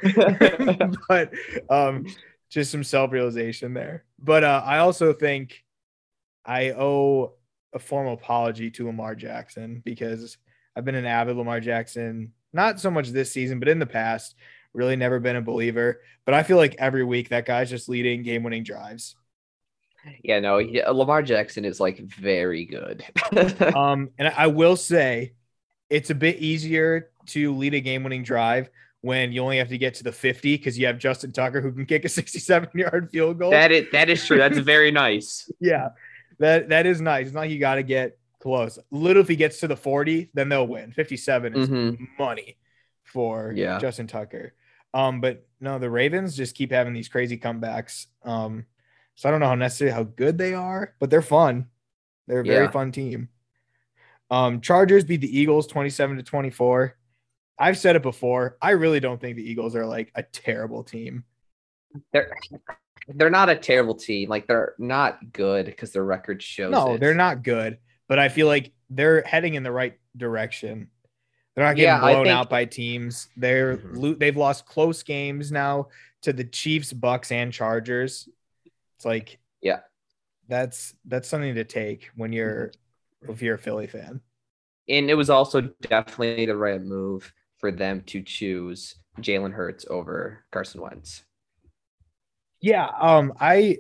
but 1.10 1.32
um, 1.70 2.06
just 2.50 2.72
some 2.72 2.84
self 2.84 3.12
realization 3.12 3.74
there. 3.74 4.06
But 4.20 4.44
uh, 4.44 4.64
I 4.66 4.80
also 4.80 5.14
think 5.14 5.64
I 6.46 6.72
owe 6.72 7.34
a 7.74 7.80
formal 7.80 8.14
apology 8.14 8.72
to 8.72 8.86
Lamar 8.86 9.16
Jackson 9.16 9.82
because 9.84 10.38
I've 10.76 10.86
been 10.86 10.96
an 10.96 11.06
avid 11.06 11.38
Lamar 11.38 11.60
Jackson, 11.60 12.34
not 12.54 12.80
so 12.80 12.90
much 12.90 13.10
this 13.10 13.32
season, 13.32 13.60
but 13.60 13.68
in 13.68 13.80
the 13.80 13.86
past, 13.86 14.36
really 14.74 14.96
never 14.96 15.20
been 15.20 15.36
a 15.36 15.42
believer. 15.42 16.02
But 16.26 16.36
I 16.36 16.44
feel 16.44 16.58
like 16.58 16.76
every 16.78 17.04
week 17.04 17.30
that 17.30 17.46
guy's 17.46 17.70
just 17.70 17.90
leading 17.90 18.24
game 18.24 18.44
winning 18.44 18.64
drives. 18.64 19.16
yeah, 20.24 20.40
no, 20.40 20.58
Lamar 20.92 21.24
Jackson 21.24 21.66
is 21.66 21.80
like 21.80 22.00
very 22.00 22.66
good. 22.66 23.04
Um, 23.76 24.12
and 24.18 24.28
I 24.28 24.34
I 24.38 24.48
will 24.48 24.76
say 24.76 25.34
it's 25.90 26.10
a 26.10 26.16
bit 26.16 26.38
easier 26.38 27.10
to 27.28 27.56
lead 27.56 27.74
a 27.74 27.80
game 27.80 28.04
winning 28.04 28.24
drive 28.24 28.70
when 29.06 29.32
you 29.32 29.40
only 29.44 29.58
have 29.60 29.68
to 29.70 29.78
get 29.78 29.94
to 29.94 30.04
the 30.04 30.12
50 30.12 30.58
because 30.58 30.80
you 30.80 30.88
have 30.88 30.98
Justin 30.98 31.32
Tucker 31.32 31.62
who 31.62 31.72
can 31.72 31.86
kick 31.86 32.06
a 32.06 32.10
67 32.20 32.70
yard 32.74 33.12
field 33.12 33.38
goal. 33.38 33.52
that 33.52 33.72
is 33.72 33.86
that 33.92 34.10
is 34.10 34.26
true. 34.26 34.38
That's 34.38 34.58
very 34.58 34.90
nice. 35.06 35.48
yeah, 35.60 35.90
that 36.40 36.70
that 36.70 36.88
is 36.88 37.02
nice. 37.02 37.28
It's 37.28 37.36
not 37.36 37.42
like 37.42 37.52
you 37.52 37.60
got 37.60 37.76
to 37.76 37.84
get 37.84 38.18
close. 38.40 38.80
Little 38.90 39.22
if 39.22 39.28
he 39.28 39.36
gets 39.36 39.60
to 39.60 39.68
the 39.68 39.76
40, 39.76 40.32
then 40.34 40.50
they'll 40.50 40.66
win. 40.68 40.92
57 40.92 41.56
is 41.56 41.70
Mhm. 41.70 41.98
money 42.18 42.58
for 43.04 43.54
Yeah. 43.56 43.78
Justin 43.80 44.08
Tucker. 44.08 44.54
Um, 44.94 45.22
but 45.22 45.46
no, 45.60 45.78
the 45.78 45.90
Ravens 45.90 46.36
just 46.36 46.56
keep 46.56 46.72
having 46.72 46.94
these 46.94 47.08
crazy 47.08 47.38
comebacks. 47.38 48.08
Um, 48.24 48.66
so 49.14 49.30
I 49.30 49.32
don't 49.32 49.40
know 49.40 49.48
how 49.48 49.56
necessarily 49.56 49.94
how 49.94 50.04
good 50.04 50.38
they 50.40 50.54
are, 50.56 50.96
but 51.00 51.10
they're 51.12 51.22
fun. 51.22 51.68
They're 52.28 52.40
a 52.40 52.44
very 52.46 52.66
Yeah. 52.66 52.72
fun 52.72 52.92
team. 52.92 53.30
Um, 54.32 54.62
Chargers 54.62 55.04
beat 55.04 55.22
the 55.22 55.40
Eagles 55.40 55.68
27 55.68 56.18
to 56.18 56.24
24. 56.24 56.98
I've 57.58 57.78
said 57.78 57.96
it 57.96 58.02
before. 58.02 58.58
I 58.62 58.72
really 58.72 59.00
don't 59.00 59.20
think 59.20 59.38
the 59.38 59.50
Eagles 59.50 59.76
are 59.76 59.86
like 59.86 60.12
a 60.16 60.24
terrible 60.24 60.84
team. 60.84 61.24
they're 62.12 62.36
they're 63.08 63.30
not 63.30 63.50
a 63.50 63.56
terrible 63.56 63.96
team. 63.96 64.30
Like 64.30 64.48
they're 64.48 64.74
not 64.80 65.32
good 65.32 65.66
because 65.68 65.92
their 65.92 66.04
record 66.04 66.42
shows. 66.42 66.72
No, 66.72 66.96
it. 66.96 67.00
they're 67.00 67.14
not 67.14 67.44
good, 67.44 67.78
but 68.08 68.20
I 68.20 68.30
feel 68.30 68.48
like 68.48 68.74
they're 68.90 69.22
heading 69.22 69.54
in 69.54 69.64
the 69.64 69.72
right 69.72 69.98
direction. 70.18 70.90
They're 71.56 71.64
not 71.66 71.76
getting 71.78 71.86
Yeah, 71.88 72.00
blown 72.00 72.26
think- 72.26 72.36
out 72.36 72.50
by 72.50 72.66
teams. 72.66 73.30
They're 73.38 73.78
Mhm. 73.78 73.96
lo- 73.98 74.14
they've 74.16 74.36
lost 74.36 74.66
close 74.66 75.04
games 75.04 75.52
now 75.52 75.88
to 76.24 76.34
the 76.34 76.44
Chiefs, 76.44 76.92
Bucks, 76.92 77.32
and 77.32 77.54
Chargers. 77.54 78.28
It's 78.98 79.06
like 79.06 79.40
Yeah. 79.62 79.82
that's 80.50 80.94
that's 81.06 81.30
something 81.30 81.56
to 81.56 81.64
take 81.64 82.10
when 82.16 82.34
you're 82.34 82.72
if 83.30 83.42
you're 83.42 83.56
a 83.56 83.60
Philly 83.60 83.88
fan. 83.88 84.20
and 84.90 85.10
it 85.10 85.16
was 85.16 85.30
also 85.32 85.62
definitely 85.82 86.46
the 86.46 86.56
right 86.58 86.82
move 86.82 87.34
for 87.66 87.72
them 87.72 88.04
to 88.06 88.22
choose 88.22 88.96
Jalen 89.20 89.52
Hurts 89.52 89.88
over 89.90 90.44
Carson 90.52 90.82
Wentz. 90.82 91.24
Yeah, 92.62 92.88
um, 93.00 93.34
I, 93.40 93.80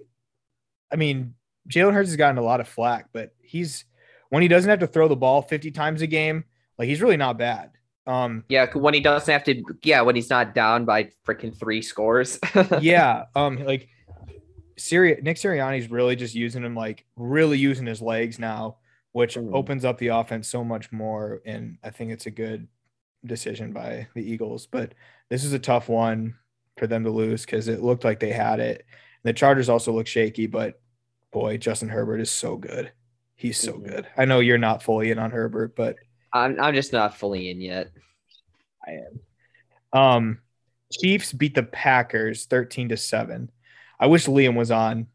I 0.91 0.95
mean, 0.95 1.35
Jalen 1.69 1.93
Hurts 1.93 2.09
has 2.09 2.15
gotten 2.17 2.39
a 2.39 2.43
lot 2.43 2.59
of 2.61 2.67
flack, 2.67 3.09
but 3.13 3.35
he's 3.41 3.85
when 4.29 4.41
he 4.41 4.47
doesn't 4.47 4.69
have 4.69 4.79
to 4.79 4.87
throw 4.87 5.07
the 5.07 5.15
ball 5.15 5.43
fifty 5.43 5.69
times 5.69 6.01
a 6.01 6.07
game, 6.07 6.45
like 6.79 6.87
he's 6.87 6.99
really 7.01 7.15
not 7.17 7.37
bad. 7.37 7.71
Um, 8.07 8.43
Yeah, 8.49 8.71
when 8.73 8.95
he 8.95 9.01
doesn't 9.01 9.31
have 9.31 9.43
to. 9.43 9.63
Yeah, 9.83 10.01
when 10.01 10.15
he's 10.15 10.29
not 10.31 10.55
down 10.55 10.83
by 10.85 11.09
freaking 11.27 11.55
three 11.55 11.83
scores. 11.83 12.39
yeah, 12.81 13.25
um, 13.35 13.63
like 13.65 13.87
Siri, 14.77 15.19
Nick 15.21 15.37
Sirianni's 15.37 15.91
really 15.91 16.15
just 16.15 16.33
using 16.33 16.63
him, 16.63 16.75
like 16.75 17.05
really 17.15 17.59
using 17.59 17.85
his 17.85 18.01
legs 18.01 18.39
now, 18.39 18.77
which 19.11 19.35
Mhm. 19.35 19.53
opens 19.53 19.85
up 19.85 19.99
the 19.99 20.07
offense 20.07 20.47
so 20.47 20.63
much 20.63 20.91
more. 20.91 21.41
And 21.45 21.77
I 21.83 21.91
think 21.91 22.11
it's 22.11 22.25
a 22.25 22.31
good 22.31 22.67
decision 23.27 23.71
by 23.73 24.07
the 24.15 24.23
Eagles. 24.23 24.67
But 24.67 24.93
this 25.29 25.43
is 25.43 25.53
a 25.53 25.59
tough 25.59 25.89
one 25.89 26.35
for 26.77 26.87
them 26.87 27.03
to 27.03 27.09
lose 27.09 27.45
because 27.45 27.67
it 27.67 27.81
looked 27.81 28.03
like 28.03 28.19
they 28.19 28.31
had 28.31 28.59
it. 28.59 28.85
The 29.23 29.33
Chargers 29.33 29.69
also 29.69 29.91
look 29.91 30.07
shaky, 30.07 30.47
but 30.47 30.79
boy, 31.31 31.57
Justin 31.57 31.89
Herbert 31.89 32.19
is 32.19 32.31
so 32.31 32.57
good. 32.57 32.91
He's 33.35 33.57
so 33.59 33.73
Mhm. 33.73 33.87
good. 33.87 34.07
I 34.17 34.25
know 34.25 34.39
you're 34.39 34.57
not 34.57 34.83
fully 34.83 35.11
in 35.11 35.19
on 35.19 35.31
Herbert, 35.31 35.75
but 35.75 35.97
I'm 36.31 36.59
I'm 36.59 36.73
just 36.73 36.93
not 36.93 37.15
fully 37.17 37.49
in 37.49 37.61
yet. 37.61 37.91
I 38.85 38.91
am. 38.91 39.99
Um, 39.99 40.41
Chiefs 40.91 41.33
beat 41.33 41.55
the 41.55 41.63
Packers 41.63 42.45
13 42.45 42.89
to 42.89 42.97
7. 42.97 43.49
I 43.99 44.07
wish 44.07 44.27
Liam 44.27 44.55
was 44.55 44.71
on. 44.71 45.07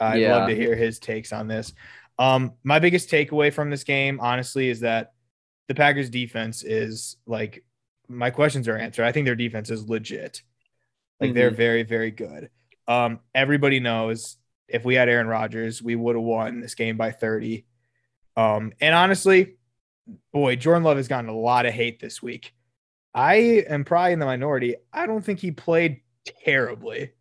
I'd 0.00 0.20
Yeah. 0.20 0.36
love 0.36 0.48
to 0.48 0.54
hear 0.54 0.74
his 0.74 0.98
takes 0.98 1.32
on 1.32 1.48
this. 1.48 1.72
Um, 2.18 2.54
my 2.64 2.78
biggest 2.78 3.10
takeaway 3.10 3.52
from 3.52 3.70
this 3.70 3.84
game, 3.84 4.18
honestly, 4.20 4.68
is 4.68 4.80
that 4.80 5.12
the 5.68 5.74
Packers 5.74 6.10
defense 6.10 6.62
is 6.64 7.16
like 7.26 7.64
my 8.08 8.30
questions 8.30 8.66
are 8.68 8.76
answered. 8.76 9.04
I 9.04 9.12
think 9.12 9.26
their 9.26 9.36
defense 9.36 9.70
is 9.70 9.88
legit. 9.88 10.42
Like 11.20 11.34
they're 11.34 11.50
Mhm. 11.50 11.56
very, 11.56 11.82
very 11.82 12.10
good. 12.10 12.50
Um, 12.86 13.20
everybody 13.34 13.80
knows 13.80 14.38
if 14.66 14.84
we 14.84 14.94
had 14.94 15.08
Aaron 15.08 15.26
Rodgers, 15.26 15.82
we 15.82 15.94
would 15.94 16.16
have 16.16 16.24
won 16.24 16.60
this 16.60 16.74
game 16.74 16.96
by 16.96 17.10
30. 17.10 17.66
Um, 18.36 18.72
and 18.80 18.94
honestly, 18.94 19.56
boy, 20.32 20.56
Jordan 20.56 20.84
Love 20.84 20.96
has 20.96 21.08
gotten 21.08 21.28
a 21.28 21.36
lot 21.36 21.66
of 21.66 21.74
hate 21.74 22.00
this 22.00 22.22
week. 22.22 22.54
I 23.14 23.64
am 23.68 23.84
probably 23.84 24.12
in 24.12 24.18
the 24.20 24.26
minority. 24.26 24.76
I 24.92 25.06
don't 25.06 25.24
think 25.24 25.40
he 25.40 25.50
played 25.50 26.00
terribly. 26.44 27.12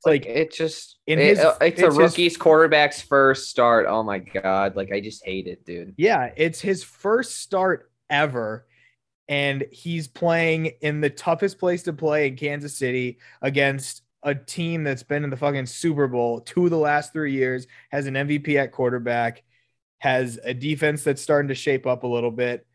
It's 0.00 0.06
Like 0.06 0.24
like 0.24 0.34
it 0.34 0.52
just 0.52 0.98
in 1.06 1.18
it- 1.18 1.26
his- 1.36 1.38
uh, 1.40 1.56
it's, 1.60 1.78
it's 1.78 1.82
a 1.82 1.86
his- 1.86 1.96
rookie's 1.98 2.36
quarterback's 2.36 3.02
first 3.02 3.48
start. 3.50 3.86
Oh 3.88 4.02
my 4.02 4.18
god! 4.18 4.74
Like 4.76 4.90
I 4.92 5.00
just 5.00 5.24
hate 5.24 5.46
it, 5.46 5.64
dude. 5.66 5.94
Yeah, 5.98 6.32
it's 6.36 6.60
his 6.60 6.82
first 6.82 7.36
start 7.42 7.90
ever. 8.08 8.66
And 9.28 9.64
he's 9.70 10.08
playing 10.08 10.72
in 10.80 11.00
the 11.00 11.10
toughest 11.10 11.58
place 11.60 11.84
to 11.84 11.92
play 11.92 12.26
in 12.26 12.36
Kansas 12.36 12.76
City 12.76 13.18
against 13.42 14.02
a 14.24 14.34
team 14.34 14.82
that's 14.82 15.04
been 15.04 15.22
in 15.22 15.30
the 15.30 15.36
fucking 15.36 15.66
Super 15.66 16.08
Bowl 16.08 16.40
two 16.40 16.64
of 16.64 16.70
the 16.70 16.76
last 16.78 17.12
three 17.12 17.32
years, 17.32 17.66
has 17.92 18.06
an 18.06 18.14
MVP 18.14 18.56
at 18.56 18.72
quarterback, 18.72 19.44
has 19.98 20.38
a 20.42 20.52
defense 20.52 21.04
that's 21.04 21.22
starting 21.22 21.48
to 21.48 21.54
shape 21.54 21.86
up 21.86 22.02
a 22.02 22.08
little 22.08 22.32
bit. 22.32 22.66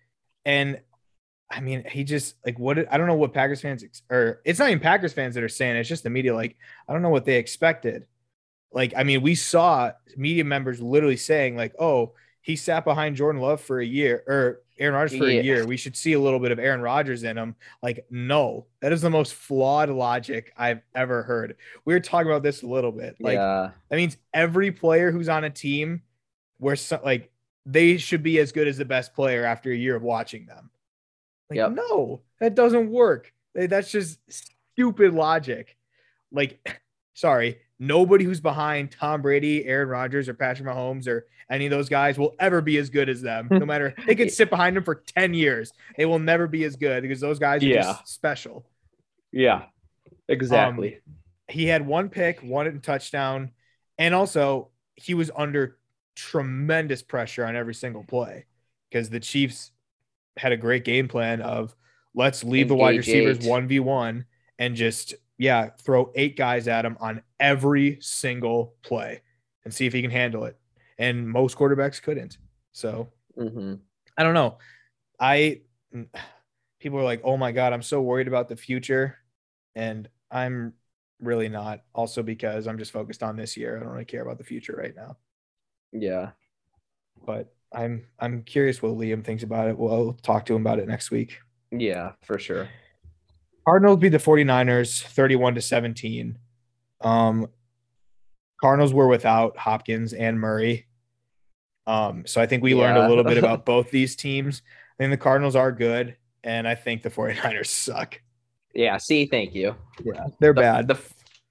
And 0.45 0.79
I 1.49 1.59
mean, 1.61 1.83
he 1.89 2.03
just 2.03 2.35
like 2.45 2.57
what 2.57 2.91
I 2.91 2.97
don't 2.97 3.07
know 3.07 3.15
what 3.15 3.33
Packers 3.33 3.61
fans 3.61 3.83
ex- 3.83 4.01
or 4.09 4.41
it's 4.45 4.59
not 4.59 4.69
even 4.69 4.79
Packers 4.79 5.13
fans 5.13 5.35
that 5.35 5.43
are 5.43 5.49
saying 5.49 5.75
it, 5.75 5.79
it's 5.79 5.89
just 5.89 6.03
the 6.03 6.09
media. 6.09 6.33
Like, 6.33 6.57
I 6.87 6.93
don't 6.93 7.01
know 7.01 7.09
what 7.09 7.25
they 7.25 7.37
expected. 7.37 8.07
Like, 8.71 8.93
I 8.97 9.03
mean, 9.03 9.21
we 9.21 9.35
saw 9.35 9.91
media 10.17 10.43
members 10.43 10.81
literally 10.81 11.17
saying, 11.17 11.55
like, 11.55 11.73
oh, 11.79 12.13
he 12.41 12.55
sat 12.55 12.83
behind 12.83 13.15
Jordan 13.15 13.41
Love 13.41 13.61
for 13.61 13.79
a 13.79 13.85
year 13.85 14.23
or 14.27 14.61
Aaron 14.77 14.95
Rodgers 14.95 15.17
for 15.17 15.27
Yeah. 15.29 15.39
a 15.39 15.43
year. 15.43 15.65
We 15.65 15.77
should 15.77 15.95
see 15.95 16.13
a 16.13 16.19
little 16.19 16.39
bit 16.39 16.51
of 16.51 16.59
Aaron 16.59 16.81
Rodgers 16.81 17.23
in 17.23 17.37
him. 17.37 17.55
Like, 17.81 18.05
no, 18.09 18.65
that 18.81 18.91
is 18.91 19.01
the 19.01 19.09
most 19.09 19.33
flawed 19.33 19.89
logic 19.89 20.51
I've 20.57 20.81
ever 20.93 21.23
heard. 21.23 21.55
We 21.85 21.93
were 21.93 22.01
talking 22.01 22.29
about 22.29 22.43
this 22.43 22.63
a 22.63 22.67
little 22.67 22.91
bit. 22.91 23.15
Like, 23.21 23.35
yeah, 23.35 23.69
that 23.89 23.95
means 23.95 24.17
every 24.33 24.71
player 24.71 25.11
who's 25.11 25.29
on 25.29 25.43
a 25.45 25.49
team 25.49 26.01
where 26.57 26.75
some, 26.75 26.99
like 27.03 27.31
they 27.65 27.97
should 27.97 28.23
be 28.23 28.39
as 28.39 28.51
good 28.51 28.67
as 28.67 28.77
the 28.77 28.85
best 28.85 29.13
player 29.13 29.45
after 29.45 29.71
a 29.71 29.75
year 29.75 29.95
of 29.95 30.03
watching 30.03 30.45
them. 30.45 30.69
Like, 31.49 31.57
Yep. 31.57 31.71
no, 31.71 32.21
that 32.39 32.55
doesn't 32.55 32.89
work. 32.89 33.31
That's 33.53 33.91
just 33.91 34.19
stupid 34.29 35.13
logic. 35.13 35.77
Like, 36.31 36.81
sorry, 37.13 37.59
nobody 37.79 38.25
who's 38.25 38.41
behind 38.41 38.91
Tom 38.91 39.21
Brady, 39.21 39.65
Aaron 39.65 39.89
Rodgers, 39.89 40.27
or 40.29 40.33
Patrick 40.33 40.67
Mahomes, 40.67 41.07
or 41.07 41.27
any 41.49 41.65
of 41.65 41.71
those 41.71 41.89
guys 41.89 42.17
will 42.17 42.35
ever 42.39 42.59
be 42.61 42.77
as 42.77 42.89
good 42.89 43.07
as 43.09 43.21
them. 43.21 43.47
No 43.51 43.65
matter 43.65 43.93
they 44.07 44.15
could 44.15 44.31
sit 44.31 44.49
behind 44.49 44.75
them 44.75 44.83
for 44.83 44.95
10 44.95 45.33
years. 45.33 45.71
They 45.97 46.05
will 46.05 46.19
never 46.19 46.47
be 46.47 46.63
as 46.63 46.75
good 46.75 47.03
because 47.03 47.19
those 47.21 47.37
guys 47.39 47.63
are 47.63 47.67
Yeah. 47.67 47.81
just 47.83 48.07
special 48.07 48.65
yeah, 49.31 49.63
exactly. 50.29 50.95
Um, 50.95 51.01
he 51.49 51.65
had 51.67 51.85
one 51.85 52.07
pick, 52.09 52.39
one 52.41 52.79
touchdown, 52.79 53.51
and 53.97 54.15
also 54.15 54.69
he 54.95 55.13
was 55.13 55.29
under 55.35 55.77
tremendous 56.15 57.03
pressure 57.03 57.45
on 57.45 57.55
every 57.55 57.73
single 57.73 58.03
play 58.05 58.45
because 58.89 59.09
the 59.09 59.19
Chiefs 59.19 59.71
had 60.37 60.51
a 60.51 60.57
great 60.57 60.83
game 60.85 61.07
plan 61.07 61.41
of 61.41 61.75
let's 62.13 62.43
leave 62.43 62.67
the 62.67 62.75
wide 62.75 62.95
receivers 62.95 63.39
eight. 63.39 63.41
one 63.41 63.67
v 63.67 63.79
one 63.79 64.25
and 64.59 64.75
just 64.75 65.15
yeah 65.37 65.69
throw 65.81 66.11
eight 66.15 66.37
guys 66.37 66.67
at 66.67 66.85
him 66.85 66.97
on 66.99 67.21
every 67.39 67.97
single 68.01 68.75
play 68.83 69.21
and 69.63 69.73
see 69.73 69.85
if 69.85 69.93
he 69.93 70.01
can 70.01 70.11
handle 70.11 70.45
it. 70.45 70.57
And 70.97 71.27
most 71.29 71.57
quarterbacks 71.57 72.01
couldn't. 72.01 72.37
So 72.71 73.09
hmm 73.37 73.75
I 74.17 74.23
don't 74.23 74.33
know. 74.33 74.57
I 75.19 75.61
people 76.79 76.99
are 76.99 77.03
like, 77.03 77.21
"Oh 77.23 77.37
my 77.37 77.51
god, 77.51 77.73
I'm 77.73 77.81
so 77.81 78.01
worried 78.01 78.27
about 78.27 78.49
the 78.49 78.55
future," 78.55 79.17
and 79.75 80.09
I'm 80.31 80.73
really 81.21 81.49
not. 81.49 81.83
Also 81.93 82.23
because 82.23 82.67
I'm 82.67 82.77
just 82.77 82.91
focused 82.91 83.23
on 83.23 83.35
this 83.35 83.57
year. 83.57 83.77
I 83.77 83.79
don't 83.79 83.89
really 83.91 84.05
care 84.05 84.21
about 84.21 84.37
the 84.37 84.43
future 84.43 84.75
right 84.77 84.95
now. 84.95 85.17
Yeah, 85.91 86.33
But 87.25 87.54
I'm 87.75 88.05
I'm 88.19 88.43
curious 88.43 88.81
what 88.81 88.93
Liam 88.93 89.23
thinks 89.23 89.43
about 89.43 89.67
it. 89.67 89.77
We'll 89.77 90.13
talk 90.23 90.45
to 90.45 90.55
him 90.55 90.61
about 90.61 90.79
it 90.79 90.87
next 90.87 91.11
week. 91.11 91.39
yeah, 91.71 92.13
for 92.23 92.39
sure. 92.39 92.69
Cardinals 93.67 93.99
beat 93.99 94.09
the 94.09 94.17
49ers 94.19 95.01
31 95.03 95.55
to 95.55 95.61
17. 95.61 96.37
Um 97.01 97.47
Cardinals 98.61 98.93
were 98.93 99.07
without 99.07 99.57
Hopkins 99.57 100.13
and 100.13 100.39
Murray. 100.39 100.87
Um, 101.87 102.25
so 102.25 102.41
I 102.41 102.45
think 102.47 102.63
we 102.63 102.73
learned 102.73 102.97
a 102.97 103.07
little 103.07 103.23
bit 103.23 103.37
about 103.37 103.65
both 103.73 103.91
these 103.91 104.15
teams. 104.15 104.61
I 104.97 105.03
think 105.03 105.11
the 105.11 105.17
Cardinals 105.23 105.55
are 105.55 105.71
good, 105.71 106.15
and 106.43 106.67
I 106.67 106.73
think 106.73 107.03
the 107.03 107.09
49ers 107.11 107.67
suck. 107.67 108.19
Yeah, 108.73 108.97
see, 108.97 109.25
thank 109.27 109.53
you. 109.53 109.75
Yeah, 110.03 110.27
they're 110.39 110.53
The, 110.53 110.61
bad. 110.61 110.87
The 110.87 110.99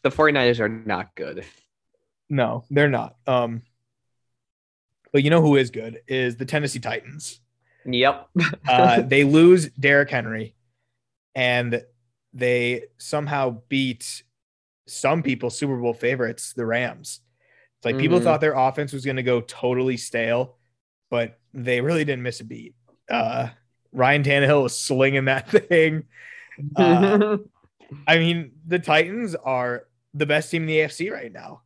the 0.02 0.10
49ers 0.10 0.60
are 0.60 0.68
not 0.68 1.14
good. 1.14 1.44
no, 2.30 2.64
they're 2.70 2.88
not. 2.90 3.16
Um, 3.26 3.62
but 5.14 5.22
you 5.22 5.30
know 5.30 5.40
who 5.40 5.54
is 5.54 5.70
good 5.70 6.00
is 6.08 6.36
the 6.36 6.44
Tennessee 6.44 6.80
Titans. 6.80 7.40
Yep. 7.86 8.28
Uh, 8.68 9.00
they 9.02 9.22
lose 9.24 9.70
Derrick 9.70 10.10
Henry, 10.10 10.54
and 11.36 11.82
they 12.32 12.84
somehow 12.98 13.60
beat 13.68 14.24
some 14.86 15.22
people 15.22 15.50
Super 15.50 15.76
Bowl 15.76 15.94
favorites, 15.94 16.52
the 16.54 16.66
Rams. 16.66 17.20
It's 17.78 17.84
like 17.84 17.98
people 17.98 18.18
Mhm. 18.18 18.24
thought 18.24 18.40
their 18.40 18.54
offense 18.54 18.92
was 18.92 19.04
going 19.04 19.16
to 19.16 19.22
go 19.22 19.40
totally 19.42 19.96
stale, 19.96 20.56
but 21.10 21.38
they 21.52 21.80
really 21.80 22.04
didn't 22.04 22.22
miss 22.24 22.40
a 22.40 22.44
beat. 22.44 22.74
Uh, 23.08 23.50
Ryan 23.92 24.24
Tannehill 24.24 24.64
was 24.64 24.76
slinging 24.76 25.26
that 25.26 25.48
thing. 25.68 26.04
Uh, 26.74 27.36
I 28.08 28.18
mean, 28.18 28.52
the 28.66 28.80
Titans 28.80 29.36
are 29.36 29.86
the 30.12 30.26
best 30.26 30.50
team 30.50 30.62
in 30.62 30.66
the 30.68 30.78
AFC 30.78 31.12
right 31.12 31.32
now. 31.32 31.62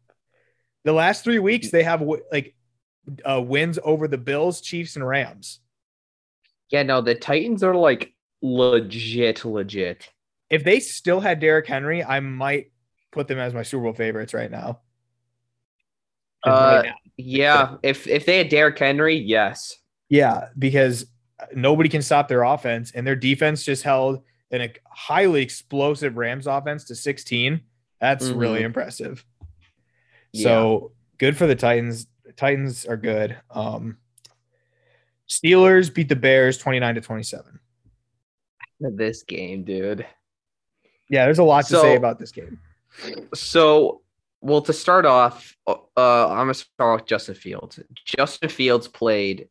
The 0.84 0.92
last 0.92 1.24
three 1.24 1.38
weeks, 1.38 1.70
they 1.70 1.84
have 1.84 2.02
like 2.30 2.54
uh, 3.24 3.40
wins 3.40 3.78
over 3.82 4.08
the 4.08 4.18
Bills, 4.18 4.60
Chiefs, 4.60 4.96
and 4.96 5.06
Rams. 5.06 5.60
yeah, 6.70 6.82
no, 6.82 7.00
the 7.00 7.14
Titans 7.14 7.62
are 7.62 7.74
like 7.74 8.12
legit, 8.42 9.44
legit. 9.44 10.08
If 10.50 10.64
they 10.64 10.80
still 10.80 11.20
had 11.20 11.40
Derrick 11.40 11.66
Henry, 11.66 12.02
I 12.04 12.20
might 12.20 12.70
put 13.12 13.28
them 13.28 13.38
as 13.38 13.54
my 13.54 13.62
Super 13.62 13.84
Bowl 13.84 13.92
favorites 13.94 14.34
right 14.34 14.50
now. 14.50 14.80
Uh, 16.46 16.50
right 16.50 16.84
now- 16.86 16.94
Yeah, 17.16 17.76
if 17.82 18.06
if 18.06 18.26
they 18.26 18.38
had 18.38 18.48
Derrick 18.48 18.78
Henry, 18.78 19.16
yes. 19.16 19.76
yeah, 20.08 20.48
because 20.58 21.06
nobody 21.54 21.88
can 21.88 22.02
stop 22.02 22.28
their 22.28 22.42
offense, 22.44 22.92
and 22.92 23.06
their 23.06 23.16
defense 23.16 23.64
just 23.64 23.82
held 23.82 24.22
and 24.50 24.62
a 24.62 24.70
highly 24.90 25.42
explosive 25.42 26.16
Rams 26.16 26.46
offense 26.46 26.84
to 26.84 26.94
16. 26.94 27.60
That's 28.00 28.28
really 28.28 28.60
Mhm. 28.60 28.66
impressive. 28.66 29.24
So 30.34 30.92
good 31.18 31.36
for 31.36 31.46
the 31.46 31.54
Titans. 31.56 32.06
Titans 32.38 32.86
are 32.86 32.96
good. 32.96 33.36
Um, 33.50 33.98
Steelers 35.28 35.92
beat 35.92 36.08
the 36.08 36.16
Bears 36.16 36.56
29 36.56 36.94
to 36.94 37.00
27. 37.02 37.60
this 38.80 39.24
game, 39.24 39.64
dude. 39.64 40.06
Yeah, 41.10 41.24
there's 41.24 41.40
a 41.40 41.44
lot 41.44 41.64
to 41.66 41.72
So- 41.74 41.82
say 41.82 41.96
about 41.96 42.18
this 42.18 42.30
game. 42.30 42.60
So, 43.34 44.02
well, 44.40 44.62
to 44.62 44.72
start 44.72 45.04
off, 45.04 45.56
uh, 45.66 45.74
I'm 45.96 46.36
gonna 46.38 46.54
start 46.54 47.00
with 47.00 47.08
Justin 47.08 47.34
Fields. 47.34 47.80
Justin 48.04 48.48
Fields 48.48 48.86
played 48.88 49.48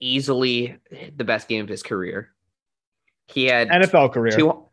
easily 0.00 0.78
the 1.14 1.24
best 1.24 1.48
game 1.48 1.62
of 1.62 1.68
his 1.68 1.82
career. 1.82 2.32
He 3.28 3.44
had 3.44 3.68
NFL 3.68 4.08
career. 4.12 4.32
two. 4.36 4.46
Well, 4.46 4.68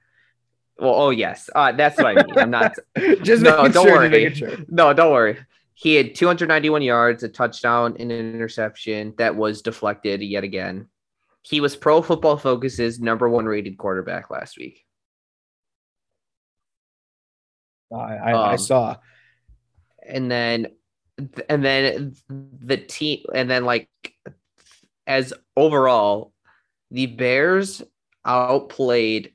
oh 0.95 1.09
yes, 1.09 1.49
uh, 1.53 1.73
that's 1.73 1.97
what 1.97 2.07
I 2.07 2.23
mean. 2.23 2.37
I'm 2.37 2.49
not. 2.51 2.73
Just 3.21 3.43
No, 3.43 3.57
making 3.57 3.71
don't 3.73 3.85
sure, 3.87 3.95
worry. 3.97 4.33
sure. 4.33 4.57
No, 4.69 4.93
don't 4.93 5.11
worry. 5.11 5.37
He 5.79 5.95
had 5.95 6.13
291 6.13 6.81
yards, 6.81 7.24
a 7.24 7.29
touchdown, 7.29 7.95
and 8.00 8.12
an 8.12 8.33
interception 8.36 9.13
that 9.17 9.38
was 9.38 9.62
deflected 9.62 10.21
yet 10.21 10.43
again. 10.43 10.88
He 11.41 11.62
was 11.62 11.77
Pro 11.77 12.01
Football 12.01 12.36
Focus's 12.36 13.00
number 13.00 13.29
one 13.29 13.45
rated 13.45 13.77
quarterback 13.77 14.29
last 14.29 14.57
week. 14.57 14.86
I, 17.93 17.95
I, 17.95 18.31
I 18.33 18.51
Um, 18.53 18.57
saw. 18.57 18.95
and 20.05 20.29
then 20.29 20.67
and 21.48 21.63
then 21.63 22.13
the 22.29 22.75
team 22.77 23.24
and 23.33 23.50
then 23.50 23.63
like 23.63 23.89
as 25.07 25.33
overall 25.55 26.33
the 26.91 27.05
bears 27.07 27.81
outplayed 28.25 29.33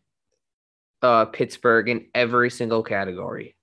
uh 1.02 1.24
pittsburgh 1.26 1.88
in 1.88 2.06
every 2.14 2.48
single 2.50 2.82
category 2.82 3.54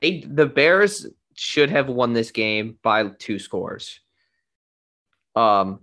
they 0.00 0.20
the 0.20 0.46
bears 0.46 1.06
should 1.34 1.70
have 1.70 1.88
won 1.88 2.12
this 2.12 2.30
game 2.30 2.78
by 2.82 3.08
two 3.18 3.38
scores 3.38 4.00
um 5.36 5.80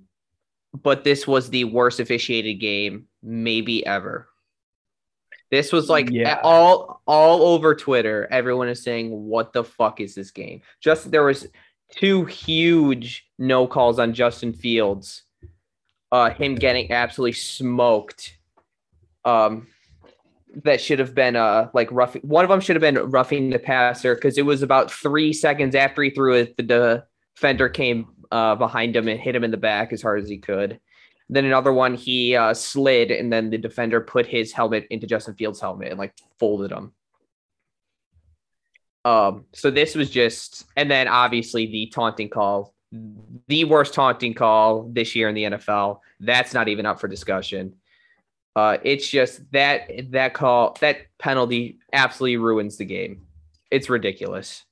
but 0.84 1.04
this 1.04 1.28
was 1.28 1.50
the 1.50 1.64
worst 1.64 2.00
officiated 2.00 2.60
game 2.60 3.08
maybe 3.24 3.86
ever 3.86 4.28
this 5.52 5.72
was 5.72 5.90
like 5.90 6.10
Yeah. 6.12 6.40
all 6.44 7.02
all 7.08 7.42
over 7.42 7.74
Twitter. 7.74 8.28
Everyone 8.30 8.70
is 8.70 8.84
saying, 8.84 9.10
"What 9.10 9.52
the 9.52 9.64
fuck 9.64 10.00
is 10.00 10.14
this 10.14 10.30
game?" 10.30 10.62
Just 10.80 11.10
there 11.10 11.24
was 11.24 11.48
two 11.92 12.26
huge 12.26 13.26
no 13.40 13.66
calls 13.66 13.98
on 13.98 14.14
Justin 14.14 14.54
Fields. 14.54 15.24
Uh, 16.12 16.30
him 16.30 16.54
getting 16.54 16.92
absolutely 16.92 17.32
smoked. 17.34 18.38
Um, 19.26 19.66
that 20.64 20.82
should 20.82 21.00
have 21.00 21.14
been 21.14 21.36
uh 21.36 21.70
like 21.74 21.92
roughing. 21.92 22.22
One 22.24 22.44
of 22.44 22.50
them 22.50 22.62
should 22.62 22.76
have 22.76 22.82
been 22.82 23.10
roughing 23.10 23.50
the 23.50 23.60
passer 23.60 24.16
because 24.16 24.38
it 24.38 24.46
was 24.46 24.62
about 24.64 24.92
three 24.92 25.34
seconds 25.34 25.76
after 25.76 26.02
he 26.02 26.10
threw 26.10 26.36
it. 26.36 26.58
The 26.58 27.06
defender 27.36 27.70
came 27.70 28.08
uh 28.32 28.56
behind 28.56 28.96
him 28.96 29.08
and 29.08 29.20
hit 29.20 29.36
him 29.36 29.44
in 29.44 29.52
the 29.52 29.58
back 29.58 29.94
as 29.94 30.02
hard 30.02 30.22
as 30.24 30.30
he 30.30 30.38
could. 30.38 30.80
Then 31.30 31.46
another 31.46 31.72
one, 31.72 31.94
he 31.94 32.36
uh, 32.36 32.56
slid, 32.56 33.12
and 33.12 33.32
then 33.32 33.52
the 33.52 33.58
defender 33.60 34.02
put 34.02 34.26
his 34.26 34.52
helmet 34.52 34.88
into 34.90 35.06
Justin 35.06 35.36
Fields' 35.36 35.62
helmet 35.62 35.90
and 35.90 36.00
like 36.00 36.14
folded 36.40 36.72
him. 36.72 36.92
Um, 39.06 39.46
so 39.54 39.70
this 39.70 39.96
was 39.96 40.10
just, 40.10 40.66
and 40.76 40.90
then 40.90 41.08
obviously 41.08 41.68
the 41.68 41.92
taunting 41.94 42.30
call, 42.30 42.74
the 43.48 43.64
worst 43.66 43.94
taunting 43.94 44.34
call 44.34 44.90
this 44.92 45.16
year 45.16 45.30
in 45.30 45.36
the 45.36 45.44
NFL. 45.44 46.00
That's 46.20 46.54
not 46.56 46.68
even 46.68 46.88
up 46.88 47.00
for 47.00 47.08
discussion. 47.08 47.76
Uh, 48.60 48.78
it's 48.84 49.08
just 49.08 49.50
that 49.54 49.90
that 50.12 50.34
call, 50.34 50.76
that 50.82 50.98
penalty 51.18 51.80
absolutely 51.94 52.36
ruins 52.36 52.76
the 52.76 52.84
game. 52.84 53.26
It's 53.72 53.90
ridiculous. 53.90 54.66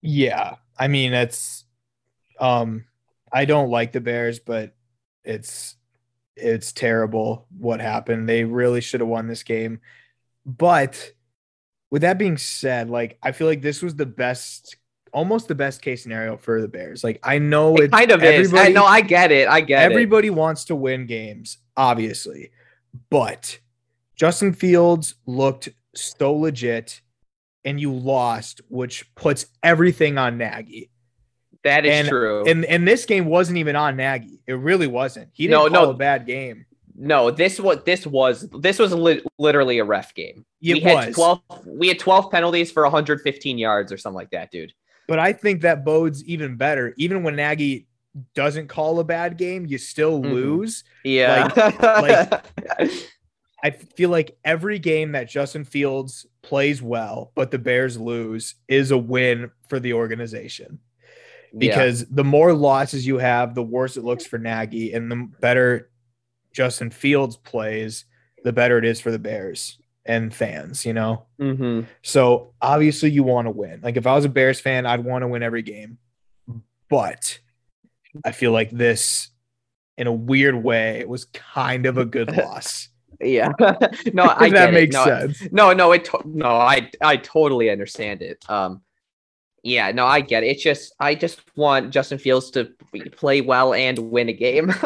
Yeah, 0.00 0.56
I 0.78 0.88
mean 0.88 1.12
it's 1.12 1.64
um 2.40 2.86
I 3.30 3.44
don't 3.44 3.68
like 3.68 3.92
the 3.92 4.00
Bears, 4.00 4.38
but 4.38 4.74
it's 5.24 5.76
it's 6.36 6.72
terrible 6.72 7.46
what 7.58 7.82
happened. 7.82 8.26
They 8.26 8.44
really 8.44 8.80
should 8.80 9.00
have 9.00 9.08
won 9.08 9.26
this 9.26 9.42
game. 9.42 9.80
But 10.46 11.12
with 11.90 12.00
that 12.00 12.16
being 12.16 12.38
said, 12.38 12.88
like 12.88 13.18
I 13.22 13.32
feel 13.32 13.46
like 13.46 13.60
this 13.60 13.82
was 13.82 13.94
the 13.94 14.06
best 14.06 14.76
almost 15.12 15.48
the 15.48 15.54
best 15.54 15.82
case 15.82 16.02
scenario 16.02 16.36
for 16.36 16.60
the 16.60 16.68
Bears. 16.68 17.04
Like 17.04 17.20
I 17.22 17.38
know 17.38 17.76
It 17.76 17.84
it's 17.84 17.94
kind 17.94 18.10
of 18.10 18.22
is. 18.22 18.52
I, 18.52 18.56
everybody- 18.58 18.72
no, 18.72 18.84
I 18.84 19.00
get 19.00 19.30
it. 19.32 19.48
I 19.48 19.60
get 19.60 19.82
it. 19.82 19.92
everybody 19.92 20.30
wants 20.30 20.64
to 20.66 20.74
win 20.76 21.06
games, 21.06 21.58
obviously. 21.76 22.50
But 23.10 23.58
Justin 24.16 24.52
Fields 24.52 25.14
looked 25.26 25.68
so 25.94 26.34
legit 26.34 27.00
and 27.64 27.80
you 27.80 27.92
lost, 27.92 28.60
which 28.68 29.12
puts 29.14 29.46
everything 29.62 30.18
on 30.18 30.38
Nagy. 30.38 30.90
That 31.64 31.84
is 31.86 31.92
and- 32.00 32.08
true. 32.08 32.44
And 32.46 32.64
and 32.64 32.86
this 32.88 33.04
game 33.06 33.26
wasn't 33.26 33.58
even 33.58 33.76
on 33.76 33.96
Nagy. 33.96 34.40
It 34.46 34.54
really 34.54 34.86
wasn't. 34.88 35.28
He 35.32 35.46
No, 35.46 35.64
didn't 35.64 35.74
call 35.76 35.84
no. 35.86 35.90
a 35.92 35.94
bad 35.94 36.26
game. 36.26 36.66
No, 36.94 37.30
this 37.30 37.58
what 37.58 37.84
this 37.86 38.06
was. 38.06 38.46
This 38.60 38.78
was 38.78 38.92
li- 38.92 39.22
literally 39.38 39.78
a 39.78 39.84
ref 39.84 40.14
game. 40.14 40.44
It 40.60 40.74
we 40.74 40.80
had 40.80 41.06
was. 41.06 41.14
twelve. 41.14 41.40
We 41.66 41.88
had 41.88 41.98
twelve 41.98 42.30
penalties 42.30 42.70
for 42.70 42.82
115 42.82 43.58
yards 43.58 43.90
or 43.92 43.96
something 43.96 44.16
like 44.16 44.30
that, 44.30 44.50
dude. 44.50 44.72
But 45.12 45.18
I 45.18 45.34
think 45.34 45.60
that 45.60 45.84
bodes 45.84 46.24
even 46.24 46.56
better. 46.56 46.94
Even 46.96 47.22
when 47.22 47.36
Nagy 47.36 47.86
doesn't 48.34 48.68
call 48.68 48.98
a 48.98 49.04
bad 49.04 49.36
game, 49.36 49.66
you 49.66 49.76
still 49.76 50.22
Mhm. 50.22 50.32
lose. 50.32 50.84
Yeah. 51.04 51.50
like 51.82 52.42
I 53.62 53.70
feel 53.72 54.08
like 54.08 54.38
every 54.42 54.78
game 54.78 55.12
that 55.12 55.28
Justin 55.28 55.64
Fields 55.64 56.24
plays 56.40 56.80
well, 56.80 57.30
but 57.34 57.50
the 57.50 57.58
Bears 57.58 57.98
lose, 58.00 58.54
is 58.68 58.90
a 58.90 58.96
win 58.96 59.50
for 59.68 59.78
the 59.78 59.92
organization. 59.92 60.78
because 61.58 62.06
the 62.06 62.24
more 62.24 62.54
losses 62.54 63.06
you 63.06 63.18
have, 63.18 63.54
the 63.54 63.62
worse 63.62 63.98
it 63.98 64.04
looks 64.04 64.24
for 64.24 64.38
Nagy, 64.38 64.94
and 64.94 65.10
the 65.12 65.28
better 65.40 65.90
Justin 66.54 66.88
Fields 66.88 67.36
plays, 67.36 68.06
the 68.44 68.52
better 68.54 68.78
it 68.78 68.86
is 68.86 68.98
for 68.98 69.10
the 69.10 69.18
Bears 69.18 69.76
and 70.04 70.34
fans, 70.34 70.84
you 70.84 70.92
know? 70.92 71.26
Mhm. 71.40 71.86
So 72.02 72.54
obviously 72.60 73.10
you 73.10 73.22
want 73.22 73.46
to 73.46 73.50
win. 73.50 73.80
Like 73.82 73.96
if 73.96 74.06
I 74.06 74.14
was 74.14 74.24
a 74.24 74.28
Bears 74.28 74.60
fan, 74.60 74.86
I'd 74.86 75.04
want 75.04 75.22
to 75.22 75.28
win 75.28 75.42
every 75.42 75.62
game. 75.62 75.98
But 76.88 77.38
I 78.24 78.32
feel 78.32 78.52
like 78.52 78.70
this, 78.70 79.28
in 79.96 80.06
a 80.06 80.12
weird 80.12 80.56
way, 80.56 80.98
it 80.98 81.08
was 81.08 81.26
kind 81.26 81.86
of 81.86 81.98
a 81.98 82.04
good 82.04 82.36
loss. 82.36 82.88
Yeah. 83.20 83.52
no, 84.12 84.24
I 84.36 84.50
that 84.50 84.70
it. 84.70 84.72
makes 84.72 84.94
no, 84.94 85.04
sense. 85.04 85.42
No, 85.52 85.72
no, 85.72 85.92
it. 85.92 86.04
To- 86.06 86.22
no, 86.24 86.48
I 86.48 86.90
I 87.00 87.16
totally 87.18 87.70
understand 87.70 88.20
it. 88.22 88.44
Um, 88.50 88.82
yeah, 89.62 89.92
no, 89.92 90.06
I 90.06 90.20
get 90.22 90.42
it. 90.42 90.48
It's 90.48 90.62
just 90.62 90.92
I 90.98 91.14
just 91.14 91.40
want 91.56 91.90
Justin 91.92 92.18
Fields 92.18 92.50
to 92.52 92.72
play 93.12 93.40
well 93.40 93.72
and 93.74 93.96
win 93.98 94.28
a 94.28 94.32
game. 94.32 94.72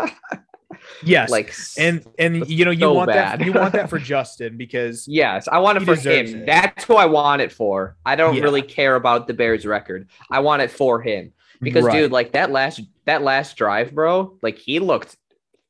Yes. 1.02 1.30
like 1.30 1.52
and 1.78 2.04
and 2.18 2.48
you 2.48 2.64
know 2.64 2.70
you 2.70 2.80
so 2.80 2.92
want 2.94 3.08
that 3.10 3.40
you 3.44 3.52
want 3.52 3.72
that 3.74 3.90
for 3.90 3.98
Justin 4.12 4.56
because 4.56 5.06
Yes, 5.08 5.48
I 5.48 5.58
want 5.58 5.78
it 5.78 5.84
for 5.84 5.94
him. 5.94 6.26
it. 6.26 6.46
That's 6.46 6.84
who 6.84 6.94
I 6.96 7.06
want 7.06 7.42
it 7.42 7.52
for. 7.52 7.96
I 8.04 8.16
don't 8.16 8.36
Yeah. 8.36 8.42
really 8.42 8.62
care 8.62 8.96
about 8.96 9.26
the 9.26 9.34
Bears 9.34 9.66
record. 9.66 10.08
I 10.30 10.40
want 10.40 10.62
it 10.62 10.70
for 10.70 11.00
him 11.02 11.32
because, 11.60 11.84
Right. 11.84 12.00
dude, 12.00 12.12
like 12.12 12.32
that 12.32 12.50
last 12.50 12.80
that 13.04 13.22
last 13.22 13.56
drive, 13.56 13.92
bro, 13.94 14.36
like 14.42 14.58
he 14.58 14.78
looked 14.78 15.16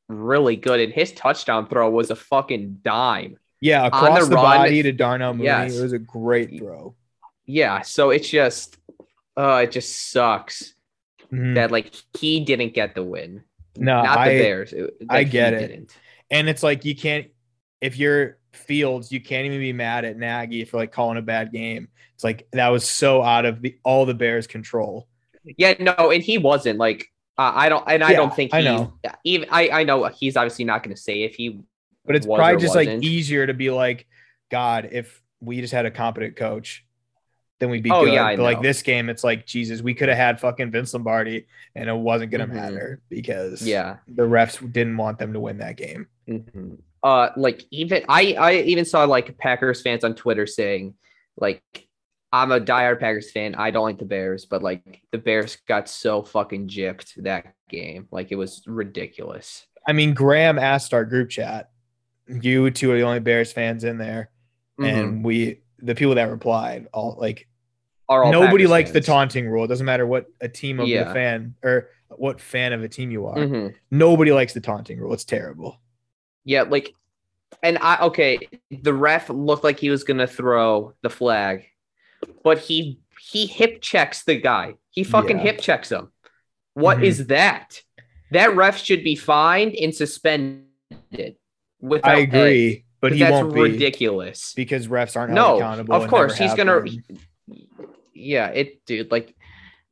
really 0.08 0.56
good, 0.56 0.80
and 0.80 0.92
his 0.92 1.12
touchdown 1.12 1.66
throw 1.68 1.90
was 1.90 2.10
a 2.10 2.16
fucking 2.16 2.78
dime. 2.82 3.38
yeah, 3.60 3.86
across 3.86 4.20
the 4.24 4.26
the, 4.30 4.34
run, 4.36 4.44
body 4.58 4.82
to 4.82 4.92
Darnell 4.92 5.32
Mooney, 5.32 5.44
yes. 5.46 5.76
it 5.76 5.82
was 5.82 5.92
a 5.92 5.98
great 5.98 6.58
throw. 6.58 6.94
Yeah, 7.46 7.80
so 7.82 8.10
it's 8.10 8.28
just, 8.28 8.76
uh, 9.36 9.62
it 9.64 9.72
just 9.72 10.10
sucks 10.12 10.74
Mhm. 11.32 11.54
that 11.56 11.70
like 11.72 11.90
he 12.18 12.40
didn't 12.44 12.74
get 12.74 12.94
the 12.94 13.02
win, 13.02 13.42
No, 13.78 14.02
not 14.02 14.18
I 14.18 14.34
the 14.34 14.40
Bears. 14.40 14.72
It- 14.72 14.94
I 15.08 15.24
get 15.24 15.52
it. 15.54 15.68
Didn't. 15.68 15.96
and 16.30 16.48
it's 16.48 16.62
like 16.62 16.84
you 16.84 16.94
can't 16.96 17.26
if 17.80 17.96
you're 17.98 18.38
Fields, 18.52 19.12
you 19.12 19.20
can't 19.20 19.44
even 19.46 19.58
be 19.58 19.72
mad 19.74 20.04
at 20.06 20.16
Nagy 20.16 20.64
for 20.64 20.78
like 20.78 20.90
calling 20.90 21.18
a 21.18 21.22
bad 21.22 21.52
game. 21.52 21.88
It's 22.14 22.24
like 22.24 22.48
that 22.52 22.68
was 22.68 22.88
so 22.88 23.22
out 23.22 23.44
of 23.44 23.60
the 23.60 23.76
all 23.84 24.06
the 24.06 24.14
Bears' 24.14 24.46
control. 24.46 25.08
Yeah, 25.44 25.74
no, 25.78 26.10
and 26.10 26.22
he 26.22 26.38
wasn't 26.38 26.78
like. 26.78 27.06
Uh, 27.38 27.52
I 27.54 27.68
don't, 27.68 27.84
and 27.86 28.02
I 28.02 28.12
Yeah, 28.12 28.16
don't 28.16 28.34
think 28.34 28.52
he. 28.52 28.58
I 28.58 28.62
know. 28.62 28.94
Even 29.24 29.48
I, 29.52 29.68
I 29.68 29.84
know 29.84 30.06
he's 30.06 30.38
obviously 30.38 30.64
not 30.64 30.82
going 30.82 30.96
to 30.96 31.00
say 31.00 31.22
if 31.24 31.34
he. 31.34 31.60
But 32.06 32.16
it's 32.16 32.24
probably 32.24 32.56
just 32.56 32.74
like 32.74 32.88
wasn't. 32.88 33.04
easier 33.04 33.46
to 33.46 33.52
be 33.52 33.70
like, 33.70 34.06
God, 34.50 34.88
if 34.92 35.20
we 35.40 35.60
just 35.60 35.74
had 35.74 35.84
a 35.84 35.90
competent 35.90 36.36
coach, 36.36 36.85
then 37.58 37.70
we'd 37.70 37.82
be 37.82 37.90
Oh, 37.90 38.04
good. 38.04 38.12
yeah, 38.14 38.36
but 38.36 38.42
like 38.42 38.60
this 38.62 38.82
game, 38.82 39.08
it's 39.08 39.24
like 39.24 39.46
Jesus, 39.46 39.80
we 39.82 39.94
could 39.94 40.08
have 40.08 40.18
had 40.18 40.40
fucking 40.40 40.70
Vince 40.70 40.92
Lombardi, 40.94 41.46
and 41.74 41.88
it 41.88 41.96
wasn't 41.96 42.30
gonna 42.30 42.46
Mhm. 42.46 42.54
matter 42.54 43.00
because 43.08 43.62
Yeah. 43.66 43.96
the 44.08 44.22
refs 44.24 44.60
didn't 44.72 44.96
want 44.96 45.18
them 45.18 45.32
to 45.32 45.40
win 45.40 45.58
that 45.58 45.76
game. 45.76 46.06
Mhm. 46.28 46.78
Uh, 47.02 47.30
like 47.36 47.62
even 47.70 48.02
I, 48.08 48.34
I 48.38 48.52
even 48.62 48.84
saw 48.84 49.04
like 49.04 49.38
Packers 49.38 49.80
fans 49.82 50.04
on 50.04 50.14
Twitter 50.14 50.46
saying, 50.46 50.94
like, 51.36 51.62
I'm 52.32 52.50
a 52.52 52.60
diehard 52.60 52.98
Packers 53.00 53.30
fan. 53.30 53.54
I 53.54 53.70
don't 53.70 53.84
like 53.84 53.98
the 53.98 54.04
Bears, 54.04 54.44
but 54.44 54.62
like 54.62 55.00
the 55.12 55.18
Bears 55.18 55.56
got 55.68 55.88
so 55.88 56.22
fucking 56.22 56.68
gypped 56.68 57.14
that 57.22 57.54
game. 57.70 58.08
Like 58.10 58.32
it 58.32 58.36
was 58.36 58.62
ridiculous. 58.66 59.66
I 59.86 59.92
mean, 59.92 60.12
Graham 60.14 60.58
asked 60.58 60.92
our 60.92 61.04
group 61.04 61.30
chat, 61.30 61.70
you 62.28 62.68
two 62.70 62.90
are 62.90 62.96
the 62.98 63.04
only 63.04 63.20
Bears 63.20 63.52
fans 63.52 63.84
in 63.84 63.98
there, 63.98 64.30
Mhm. 64.80 64.86
and 64.88 65.24
we 65.24 65.60
the 65.86 65.94
people 65.94 66.14
that 66.16 66.30
replied 66.30 66.88
all 66.92 67.16
like 67.18 67.48
Are 68.08 68.24
all 68.24 68.32
nobody 68.32 68.64
Packers 68.64 68.70
likes 68.70 68.90
the 68.92 69.00
taunting 69.00 69.48
rule. 69.48 69.64
It 69.64 69.68
doesn't 69.68 69.86
matter 69.86 70.06
what 70.06 70.26
a 70.40 70.48
team 70.48 70.80
of 70.80 70.88
Yeah. 70.88 71.04
the 71.04 71.14
fan 71.14 71.54
or 71.62 71.88
what 72.16 72.40
fan 72.40 72.72
of 72.72 72.82
a 72.82 72.88
team 72.88 73.10
you 73.10 73.26
are. 73.26 73.36
Mhm. 73.36 73.74
Nobody 73.90 74.32
likes 74.32 74.52
the 74.52 74.60
taunting 74.60 74.98
rule. 75.00 75.12
It's 75.12 75.24
terrible. 75.24 75.80
Yeah, 76.44 76.62
like, 76.62 76.94
and 77.62 77.78
I 77.80 77.98
okay. 78.06 78.38
The 78.70 78.94
ref 78.94 79.28
looked 79.30 79.64
like 79.64 79.78
he 79.80 79.90
was 79.90 80.04
gonna 80.04 80.26
throw 80.26 80.94
the 81.02 81.10
flag, 81.10 81.64
but 82.44 82.58
he 82.58 83.00
he 83.20 83.46
hip 83.46 83.80
checks 83.82 84.22
the 84.24 84.36
guy. 84.36 84.74
He 84.90 85.02
fucking 85.02 85.38
Yeah. 85.38 85.42
hip 85.42 85.60
checks 85.60 85.90
him. 85.90 86.12
What 86.74 86.98
Mhm. 86.98 87.04
is 87.04 87.26
that? 87.26 87.82
That 88.30 88.54
ref 88.54 88.78
should 88.82 89.02
be 89.02 89.16
fined 89.16 89.74
and 89.74 89.92
suspended. 89.94 91.36
Without 91.80 92.14
I 92.16 92.26
pay. 92.26 92.84
But 93.10 93.16
he 93.16 93.22
won't 93.24 93.54
be 93.54 93.60
ridiculous. 93.60 94.52
because 94.54 94.88
refs 94.88 95.16
aren't 95.16 95.32
held 95.34 95.58
No, 95.60 95.64
accountable. 95.64 95.94
of 95.94 96.08
course 96.08 96.36
he's 96.36 96.54
gonna. 96.54 96.82
Yeah, 98.14 98.48
it, 98.48 98.84
dude. 98.86 99.10
Like 99.10 99.34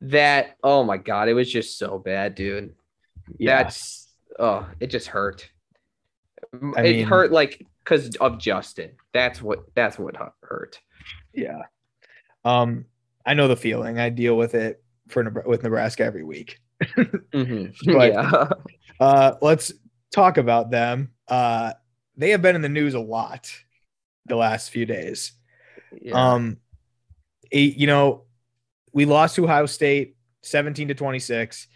that. 0.01 0.57
Oh 0.63 0.83
my 0.83 0.97
god, 0.97 1.29
it 1.29 1.33
was 1.33 1.51
just 1.51 1.77
so 1.77 1.99
bad, 1.99 2.35
dude. 2.35 2.73
Yeah. 3.37 3.63
That's 3.63 4.07
oh, 4.39 4.67
it 4.79 4.87
just 4.87 5.07
hurt. 5.07 5.49
I 6.75 6.81
it 6.81 6.95
mean- 6.97 7.07
hurt 7.07 7.31
like 7.31 7.65
because 7.83 8.15
of 8.17 8.39
Justin. 8.39 8.91
That's 9.13 9.41
what 9.41 9.65
that's 9.75 9.97
what 9.99 10.15
hurt. 10.41 10.79
Yeah. 11.33 11.61
Um, 12.43 12.85
I 13.25 13.33
know 13.33 13.47
the 13.47 13.55
feeling. 13.55 13.99
I 13.99 14.09
deal 14.09 14.35
with 14.37 14.55
it 14.55 14.83
for 15.07 15.43
with 15.45 15.63
Nebraska 15.63 16.03
every 16.03 16.23
week. 16.23 16.59
Mhm. 16.83 17.73
But- 17.85 18.13
yeah. 18.13 18.49
Uh, 18.99 19.35
let's 19.41 19.71
talk 20.11 20.37
about 20.37 20.71
them. 20.71 21.11
Uh, 21.27 21.73
they 22.17 22.31
have 22.31 22.41
been 22.41 22.55
in 22.55 22.61
the 22.61 22.69
news 22.69 22.93
a 22.93 22.99
lot 22.99 23.51
the 24.25 24.35
last 24.35 24.69
few 24.71 24.85
days. 24.85 25.33
yeah. 26.01 26.33
Um, 26.33 26.57
eight, 27.51 27.77
you 27.77 27.87
know, 27.87 28.23
we 28.93 29.05
lost 29.05 29.35
to 29.35 29.43
Ohio 29.43 29.65
State 29.65 30.15
17 30.43 30.87
to 30.89 30.93
26. 30.95 31.67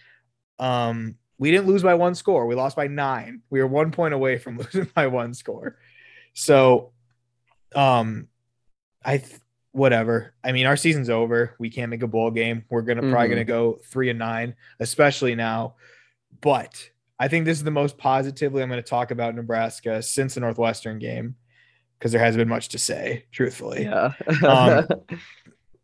Um, 0.57 1.15
we 1.37 1.51
didn't 1.51 1.67
lose 1.67 1.83
by 1.83 1.93
one 1.93 2.15
score. 2.15 2.45
We 2.47 2.55
lost 2.55 2.75
by 2.75 2.87
nine. 2.87 3.41
We 3.49 3.61
were 3.61 3.67
one 3.67 3.91
point 3.91 4.13
away 4.13 4.37
from 4.37 4.57
losing 4.73 4.89
by 4.95 5.07
one 5.07 5.33
score. 5.33 5.77
So, 6.33 6.91
um, 7.75 8.27
I 9.03 9.17
th- 9.19 9.39
whatever. 9.71 10.33
I 10.43 10.51
mean, 10.51 10.65
our 10.65 10.75
season's 10.75 11.09
over. 11.09 11.55
We 11.59 11.69
can't 11.69 11.89
make 11.91 12.01
a 12.03 12.07
bowl 12.07 12.31
game. 12.31 12.65
We're 12.69 12.81
gonna 12.81 13.01
probably 13.01 13.27
Mhm. 13.27 13.31
gonna 13.31 13.45
go 13.45 13.79
three 13.85 14.09
and 14.09 14.19
nine, 14.19 14.55
especially 14.79 15.35
now. 15.35 15.75
But 16.41 16.89
I 17.19 17.27
think 17.27 17.45
this 17.45 17.57
is 17.57 17.63
the 17.63 17.71
most 17.71 17.97
positively 17.97 18.63
I'm 18.63 18.69
going 18.69 18.81
to 18.81 18.89
talk 18.89 19.11
about 19.11 19.35
Nebraska 19.35 20.01
since 20.01 20.35
the 20.35 20.39
Northwestern 20.39 20.99
game 20.99 21.35
because 21.97 22.13
there 22.13 22.21
hasn't 22.21 22.39
been 22.39 22.47
much 22.47 22.69
to 22.69 22.79
say, 22.79 23.25
truthfully 23.31 23.83
yeah. 23.83 24.13
um, 24.47 24.87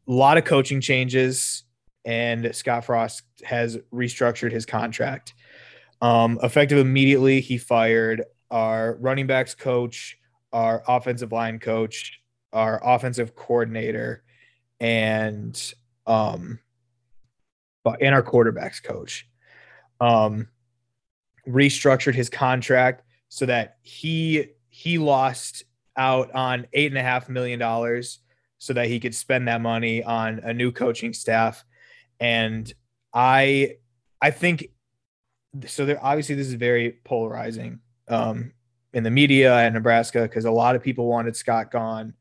a 0.07 0.11
lot 0.11 0.37
of 0.37 0.45
coaching 0.45 0.79
changes, 0.79 1.63
and 2.05 2.55
Scott 2.55 2.85
Frost 2.85 3.23
has 3.43 3.77
restructured 3.93 4.51
his 4.51 4.65
contract. 4.65 5.33
Um, 6.01 6.39
effective 6.43 6.77
immediately, 6.77 7.41
he 7.41 7.57
fired 7.57 8.23
our 8.51 8.95
running 8.95 9.27
backs 9.27 9.55
coach, 9.55 10.17
our 10.53 10.83
offensive 10.87 11.31
line 11.31 11.59
coach, 11.59 12.19
our 12.53 12.79
offensive 12.83 13.35
coordinator, 13.35 14.23
and 14.79 15.73
um, 16.05 16.59
but 17.83 18.01
and 18.01 18.13
our 18.13 18.23
quarterbacks 18.23 18.81
coach. 18.81 19.27
Um, 19.99 20.47
restructured 21.47 22.15
his 22.15 22.29
contract 22.29 23.03
so 23.29 23.45
that 23.45 23.77
he 23.81 24.47
he 24.69 24.97
lost 24.97 25.63
out 25.97 26.33
on 26.33 26.67
eight 26.73 26.91
and 26.91 26.97
a 26.97 27.03
half 27.03 27.29
million 27.29 27.59
dollars 27.59 28.19
so 28.57 28.73
that 28.73 28.87
he 28.87 28.99
could 28.99 29.15
spend 29.15 29.47
that 29.47 29.61
money 29.61 30.03
on 30.03 30.39
a 30.39 30.53
new 30.53 30.71
coaching 30.71 31.13
staff. 31.13 31.63
And 32.19 32.71
I 33.13 33.77
I 34.21 34.31
think 34.31 34.69
so 35.67 35.85
there 35.85 36.03
obviously 36.03 36.35
this 36.35 36.47
is 36.47 36.55
very 36.55 36.99
polarizing 37.05 37.79
um 38.09 38.51
in 38.93 39.03
the 39.03 39.11
media 39.11 39.53
at 39.53 39.73
Nebraska 39.73 40.21
because 40.21 40.45
a 40.45 40.51
lot 40.51 40.75
of 40.75 40.81
people 40.81 41.07
wanted 41.07 41.35
Scott 41.35 41.69
gone. 41.69 42.13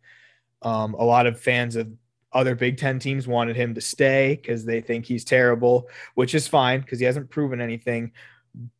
Um, 0.62 0.94
a 0.94 1.04
lot 1.04 1.26
of 1.26 1.38
fans 1.40 1.76
of 1.76 1.88
other 2.32 2.56
Big 2.56 2.78
Ten 2.78 2.98
teams 2.98 3.28
wanted 3.28 3.54
him 3.54 3.74
to 3.74 3.80
stay 3.80 4.34
because 4.34 4.64
they 4.64 4.80
think 4.80 5.06
he's 5.06 5.24
terrible, 5.24 5.88
which 6.16 6.34
is 6.34 6.48
fine 6.48 6.80
because 6.80 6.98
he 6.98 7.04
hasn't 7.04 7.30
proven 7.30 7.60
anything. 7.60 8.10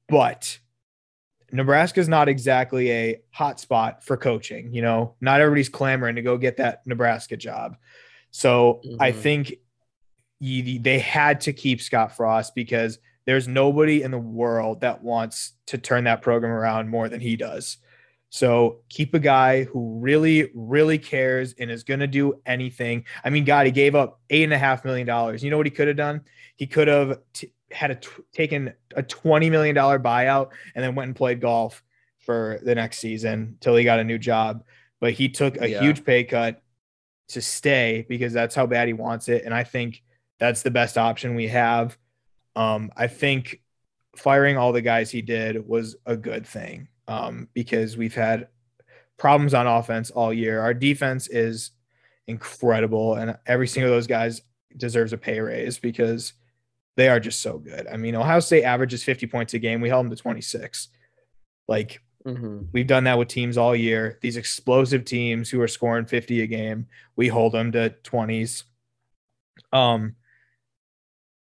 But 0.09 0.59
Nebraska 1.53 2.01
is 2.01 2.09
not 2.09 2.29
exactly 2.29 2.91
a 2.91 3.21
hot 3.31 3.61
spot 3.61 4.05
for 4.05 4.17
coaching. 4.17 4.73
You 4.75 4.83
know, 4.83 5.15
not 5.21 5.41
everybody's 5.41 5.69
clamoring 5.69 6.17
to 6.17 6.23
go 6.23 6.37
get 6.37 6.57
that 6.59 6.87
Nebraska 6.87 7.37
job. 7.37 7.77
So 8.31 8.81
I 8.99 9.13
Mhm. 9.13 9.17
think 9.17 9.55
you, 10.41 10.79
they 10.81 10.99
had 10.99 11.41
to 11.43 11.53
keep 11.53 11.81
Scott 11.81 12.17
Frost 12.17 12.55
because 12.55 12.99
there's 13.25 13.49
nobody 13.49 14.03
in 14.03 14.11
the 14.11 14.19
world 14.19 14.81
that 14.81 15.03
wants 15.03 15.53
to 15.67 15.79
turn 15.79 16.05
that 16.05 16.21
program 16.23 16.53
around 16.53 16.89
more 16.91 17.09
than 17.09 17.21
he 17.21 17.37
does. 17.37 17.79
So 18.29 18.81
keep 18.89 19.15
a 19.15 19.21
guy 19.21 19.63
who 19.63 20.01
really, 20.01 20.51
really 20.55 20.99
cares 20.99 21.55
and 21.55 21.71
is 21.71 21.85
going 21.85 22.01
to 22.01 22.09
do 22.09 22.43
anything. 22.45 23.05
I 23.25 23.31
mean, 23.31 23.45
God, 23.45 23.65
he 23.67 23.73
gave 23.73 23.95
up 23.95 24.21
eight 24.29 24.43
and 24.43 24.53
a 24.53 24.59
half 24.59 24.85
million 24.85 25.07
dollars. 25.07 25.43
You 25.45 25.51
know 25.51 25.57
what 25.57 25.67
he 25.67 25.71
could 25.71 25.87
have 25.89 25.97
done? 25.97 26.23
He 26.57 26.67
could 26.67 26.89
have 26.89 27.21
t- 27.33 27.53
had 27.75 27.91
a 27.91 27.95
t- 27.97 28.09
taken 28.33 28.73
a 28.95 29.03
twenty 29.03 29.51
million 29.51 29.75
dollar 29.75 29.99
buyout 29.99 30.51
and 30.75 30.83
then 30.85 30.95
went 30.95 31.09
and 31.09 31.17
played 31.17 31.41
golf 31.41 31.83
for 32.21 32.59
the 32.63 32.75
next 32.75 32.99
season 32.99 33.57
till 33.61 33.77
he 33.77 33.85
got 33.85 33.99
a 33.99 34.05
new 34.05 34.19
job. 34.19 34.65
But 35.01 35.13
he 35.13 35.29
took 35.29 35.61
a 35.61 35.69
Yeah. 35.69 35.81
huge 35.81 36.05
pay 36.05 36.25
cut 36.25 36.63
to 37.29 37.43
stay 37.43 38.07
because 38.09 38.33
that's 38.33 38.55
how 38.55 38.67
bad 38.67 38.87
he 38.89 38.95
wants 38.95 39.29
it. 39.29 39.45
And 39.45 39.53
I 39.53 39.65
think 39.65 40.03
that's 40.39 40.63
the 40.63 40.71
best 40.71 40.97
option 40.97 41.35
we 41.35 41.49
have. 41.49 41.99
Um, 42.57 42.91
I 42.97 43.09
think 43.09 43.61
firing 44.17 44.57
all 44.57 44.73
the 44.73 44.81
guys 44.83 45.11
he 45.11 45.21
did 45.23 45.67
was 45.67 45.97
a 46.07 46.17
good 46.17 46.47
thing 46.47 46.89
um, 47.09 47.49
because 47.55 47.97
we've 47.97 48.15
had 48.15 48.49
problems 49.17 49.55
on 49.55 49.67
offense 49.67 50.11
all 50.11 50.33
year. 50.33 50.61
Our 50.61 50.75
defense 50.75 51.29
is 51.29 51.73
incredible, 52.27 53.15
and 53.17 53.37
every 53.47 53.67
single 53.69 53.91
of 53.93 53.97
those 53.97 54.07
guys 54.07 54.43
deserves 54.77 55.13
a 55.13 55.19
pay 55.19 55.41
raise 55.41 55.79
because 55.79 56.33
they 56.97 57.09
are 57.09 57.19
just 57.21 57.41
so 57.43 57.59
good. 57.59 57.87
I 57.87 57.97
mean, 57.97 58.15
Ohio 58.15 58.41
State 58.41 58.65
averages 58.65 59.03
50 59.05 59.27
points 59.27 59.55
a 59.55 59.59
game. 59.59 59.81
We 59.81 59.89
held 59.89 60.07
them 60.07 60.11
to 60.15 60.21
26. 60.23 60.89
Like 61.69 62.01
Mhm. 62.27 62.69
We've 62.73 62.87
done 62.87 63.05
that 63.05 63.19
with 63.19 63.29
teams 63.29 63.59
all 63.59 63.77
year. 63.77 64.19
These 64.23 64.39
explosive 64.39 65.05
teams 65.05 65.51
who 65.51 65.61
are 65.61 65.69
scoring 65.69 66.07
50 66.07 66.41
a 66.41 66.47
game, 66.47 66.87
we 67.17 67.29
hold 67.29 67.53
them 67.53 67.71
to 67.73 67.91
20s. 68.03 68.65
Um 69.73 70.17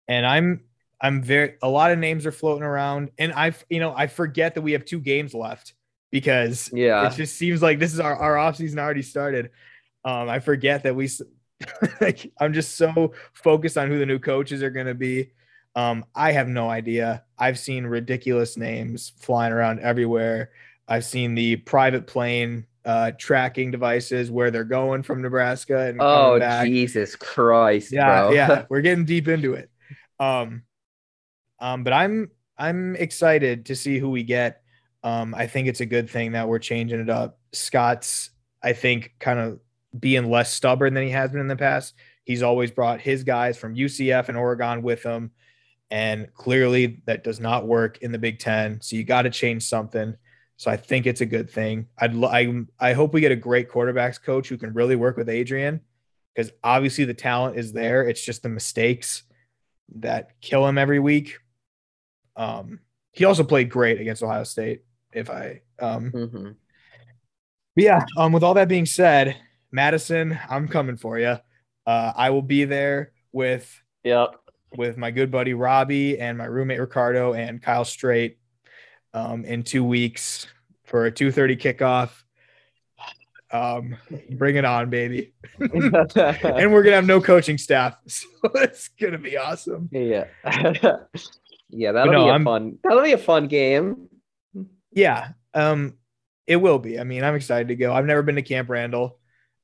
and 0.08 0.26
I'm 0.26 0.60
I'm 1.00 1.22
very 1.22 1.54
a 1.62 1.68
lot 1.68 1.90
of 1.90 1.98
names 1.98 2.26
are 2.26 2.32
floating 2.32 2.62
around 2.64 3.10
and 3.18 3.32
I 3.32 3.54
you 3.70 3.80
know, 3.80 3.94
I 3.96 4.06
forget 4.08 4.54
that 4.54 4.62
we 4.62 4.72
have 4.72 4.84
two 4.84 5.00
games 5.00 5.32
left 5.34 5.72
because 6.10 6.70
Yeah. 6.72 7.06
it 7.06 7.14
just 7.16 7.36
seems 7.36 7.62
like 7.62 7.78
this 7.78 7.94
is 7.94 8.00
our 8.00 8.14
our 8.16 8.34
offseason 8.34 8.78
already 8.78 9.02
started. 9.02 9.50
Um 10.04 10.28
I 10.28 10.38
forget 10.40 10.82
that 10.82 10.94
we 10.94 11.08
like 12.00 12.30
I'm 12.38 12.52
just 12.52 12.76
so 12.76 13.14
focused 13.32 13.78
on 13.78 13.88
who 13.88 13.98
the 13.98 14.06
new 14.06 14.18
coaches 14.18 14.62
are 14.62 14.70
going 14.70 14.86
to 14.86 14.94
be. 14.94 15.30
Um 15.74 16.04
I 16.14 16.32
have 16.32 16.48
no 16.48 16.68
idea. 16.68 17.24
I've 17.38 17.58
seen 17.58 17.84
ridiculous 17.84 18.56
names 18.56 19.12
flying 19.18 19.52
around 19.52 19.80
everywhere. 19.80 20.50
I've 20.86 21.04
seen 21.04 21.34
the 21.34 21.56
private 21.56 22.06
plane 22.06 22.66
uh, 22.84 23.12
tracking 23.18 23.70
devices 23.70 24.30
where 24.30 24.50
they're 24.50 24.64
going 24.64 25.02
from 25.02 25.22
Nebraska 25.22 25.86
and 25.86 26.00
Oh 26.00 26.26
coming 26.26 26.40
back. 26.40 26.66
Jesus 26.66 27.16
Christ, 27.16 27.92
yeah, 27.92 28.22
bro. 28.22 28.32
yeah, 28.32 28.64
we're 28.68 28.82
getting 28.82 29.04
deep 29.06 29.26
into 29.28 29.54
it. 29.54 29.70
Um, 30.20 30.62
um, 31.60 31.82
but 31.84 31.92
I'm 31.92 32.30
I'm 32.58 32.94
excited 32.96 33.66
to 33.66 33.76
see 33.76 33.98
who 33.98 34.10
we 34.10 34.22
get. 34.22 34.62
Um, 35.02 35.34
I 35.34 35.46
think 35.46 35.68
it's 35.68 35.80
a 35.80 35.86
good 35.86 36.08
thing 36.08 36.32
that 36.32 36.48
we're 36.48 36.58
changing 36.58 37.00
it 37.00 37.10
up. 37.10 37.38
Scott's, 37.52 38.30
I 38.62 38.72
think, 38.72 39.14
kind 39.18 39.38
of 39.38 39.60
being 39.98 40.30
less 40.30 40.52
stubborn 40.52 40.94
than 40.94 41.04
he 41.04 41.10
has 41.10 41.30
been 41.30 41.40
in 41.40 41.48
the 41.48 41.56
past. 41.56 41.94
He's 42.24 42.42
always 42.42 42.70
brought 42.70 43.00
his 43.00 43.22
guys 43.22 43.58
from 43.58 43.74
UCF 43.74 44.28
and 44.28 44.38
Oregon 44.38 44.82
with 44.82 45.02
him, 45.02 45.30
and 45.94 46.26
clearly 46.34 47.00
that 47.06 47.22
does 47.22 47.38
not 47.38 47.68
work 47.68 47.98
in 47.98 48.10
the 48.10 48.18
Big 48.18 48.40
Ten. 48.40 48.80
So 48.80 48.96
you 48.96 49.04
got 49.04 49.22
to 49.22 49.30
change 49.30 49.62
something. 49.62 50.16
So 50.56 50.68
I 50.68 50.76
think 50.76 51.06
it's 51.06 51.20
a 51.20 51.26
good 51.26 51.48
thing. 51.48 51.86
I'd 51.96 52.14
lo- 52.14 52.28
I 52.28 52.64
I 52.80 52.94
hope 52.94 53.14
we 53.14 53.20
get 53.20 53.30
a 53.30 53.36
great 53.36 53.70
quarterbacks 53.70 54.20
coach 54.20 54.48
who 54.48 54.58
can 54.58 54.72
really 54.72 54.96
work 54.96 55.16
with 55.16 55.28
Adrian 55.28 55.80
because 56.34 56.50
obviously 56.64 57.04
the 57.04 57.14
talent 57.14 57.56
is 57.58 57.72
there. 57.72 58.08
It's 58.08 58.24
just 58.24 58.42
the 58.42 58.48
mistakes 58.48 59.22
that 60.00 60.30
kill 60.40 60.66
him 60.66 60.78
every 60.78 60.98
week. 60.98 61.38
Um, 62.34 62.80
he 63.12 63.24
also 63.24 63.44
played 63.44 63.70
great 63.70 64.00
against 64.00 64.24
Ohio 64.24 64.42
State. 64.42 64.82
If 65.12 65.30
I 65.30 65.60
um, 65.78 66.10
Mhm. 66.10 66.56
but 67.76 67.84
yeah, 67.84 68.04
um, 68.16 68.32
with 68.32 68.42
all 68.42 68.54
that 68.54 68.66
being 68.66 68.86
said, 68.86 69.36
Madison, 69.70 70.40
I'm 70.50 70.66
coming 70.66 70.96
for 70.96 71.20
you. 71.20 71.38
Uh, 71.86 72.12
I 72.16 72.30
will 72.30 72.42
be 72.42 72.64
there 72.64 73.12
with 73.30 73.80
Yep. 74.02 74.40
With 74.76 74.96
my 74.96 75.10
good 75.10 75.30
buddy 75.30 75.54
Robbie 75.54 76.18
and 76.18 76.36
my 76.38 76.44
roommate 76.44 76.80
Ricardo 76.80 77.32
and 77.34 77.62
Kyle 77.62 77.84
Straight 77.84 78.38
um, 79.12 79.44
in 79.44 79.62
two 79.62 79.84
weeks 79.84 80.46
for 80.84 81.06
a 81.06 81.12
2:30 81.12 81.56
kickoff. 81.60 82.10
Um, 83.50 83.96
bring 84.30 84.56
it 84.56 84.64
on, 84.64 84.90
baby. 84.90 85.32
and 85.60 86.72
we're 86.72 86.82
gonna 86.82 86.96
have 86.96 87.06
no 87.06 87.20
coaching 87.20 87.56
staff, 87.58 87.96
so 88.06 88.26
it's 88.56 88.88
gonna 89.00 89.18
be 89.18 89.36
awesome. 89.36 89.88
yeah. 89.92 90.24
yeah, 91.70 91.92
that'll 91.92 92.12
no, 92.12 92.24
be 92.24 92.28
a 92.30 92.32
I'm- 92.32 92.44
fun. 92.44 92.78
That'll 92.82 93.02
be 93.02 93.12
a 93.12 93.18
fun 93.18 93.46
game. 93.46 94.08
Yeah, 94.92 95.28
um, 95.54 95.94
it 96.46 96.56
will 96.56 96.78
be. 96.78 96.98
I 96.98 97.04
mean, 97.04 97.22
I'm 97.24 97.34
excited 97.36 97.68
to 97.68 97.76
go. 97.76 97.92
I've 97.92 98.06
never 98.06 98.22
been 98.22 98.36
to 98.36 98.42
Camp 98.42 98.68
Randall, 98.68 99.18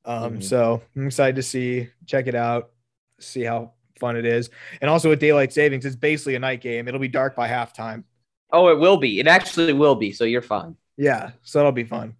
um, 0.05 0.37
Mhm. 0.37 0.43
so 0.43 0.81
I'm 0.95 1.07
excited 1.07 1.35
to 1.37 1.43
see, 1.43 1.89
check 2.05 2.27
it 2.27 2.35
out, 2.35 2.71
see 3.19 3.43
how 3.43 3.73
fun 4.01 4.17
it 4.17 4.25
is. 4.25 4.49
And 4.81 4.89
also 4.89 5.07
with 5.07 5.19
daylight 5.21 5.53
savings, 5.53 5.85
it's 5.85 5.95
basically 5.95 6.35
a 6.35 6.39
night 6.39 6.59
game. 6.59 6.89
It'll 6.89 6.99
be 6.99 7.07
dark 7.07 7.35
by 7.35 7.47
halftime. 7.47 8.03
Oh, 8.51 8.67
it 8.67 8.77
will 8.79 8.97
be. 8.97 9.19
It 9.21 9.27
actually 9.27 9.71
will 9.71 9.95
be. 9.95 10.11
So 10.11 10.25
you're 10.25 10.41
fine. 10.41 10.75
Yeah, 10.97 11.31
so 11.43 11.59
that'll 11.59 11.71
be 11.71 11.85
fun. 11.85 12.15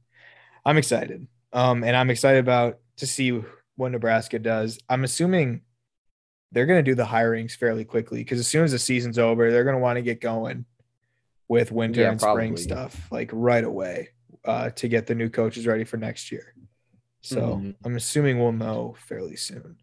I'm 0.66 0.78
excited. 0.78 1.28
Um, 1.52 1.84
and 1.84 1.96
I'm 1.96 2.10
excited 2.10 2.40
about 2.40 2.80
to 2.98 3.06
see 3.08 3.42
what 3.76 3.92
Nebraska 3.92 4.40
does. 4.40 4.80
I'm 4.88 5.04
assuming 5.04 5.62
they're 6.54 6.66
going 6.66 6.84
to 6.84 6.90
do 6.92 6.96
the 6.96 7.04
hirings 7.06 7.56
fairly 7.56 7.84
quickly 7.84 8.20
because 8.20 8.40
as 8.40 8.48
soon 8.48 8.64
as 8.64 8.72
the 8.72 8.80
season's 8.80 9.20
over, 9.20 9.52
they're 9.52 9.64
going 9.66 9.76
to 9.76 9.82
want 9.82 9.98
to 9.98 10.02
get 10.02 10.22
going 10.22 10.66
with 11.50 11.72
winter 11.72 12.02
Yeah, 12.02 12.12
and 12.12 12.22
spring 12.22 12.56
stuff 12.58 13.08
like 13.12 13.30
right 13.34 13.64
away 13.64 14.10
uh, 14.46 14.70
to 14.72 14.88
get 14.88 15.08
the 15.08 15.16
new 15.16 15.30
coaches 15.30 15.68
ready 15.68 15.84
for 15.84 15.98
next 15.98 16.32
year. 16.32 16.54
So 17.22 17.42
Mhm. 17.58 17.76
I'm 17.86 17.96
assuming 17.98 18.40
we'll 18.40 18.52
know 18.54 18.96
fairly 18.98 19.36
soon. 19.36 19.78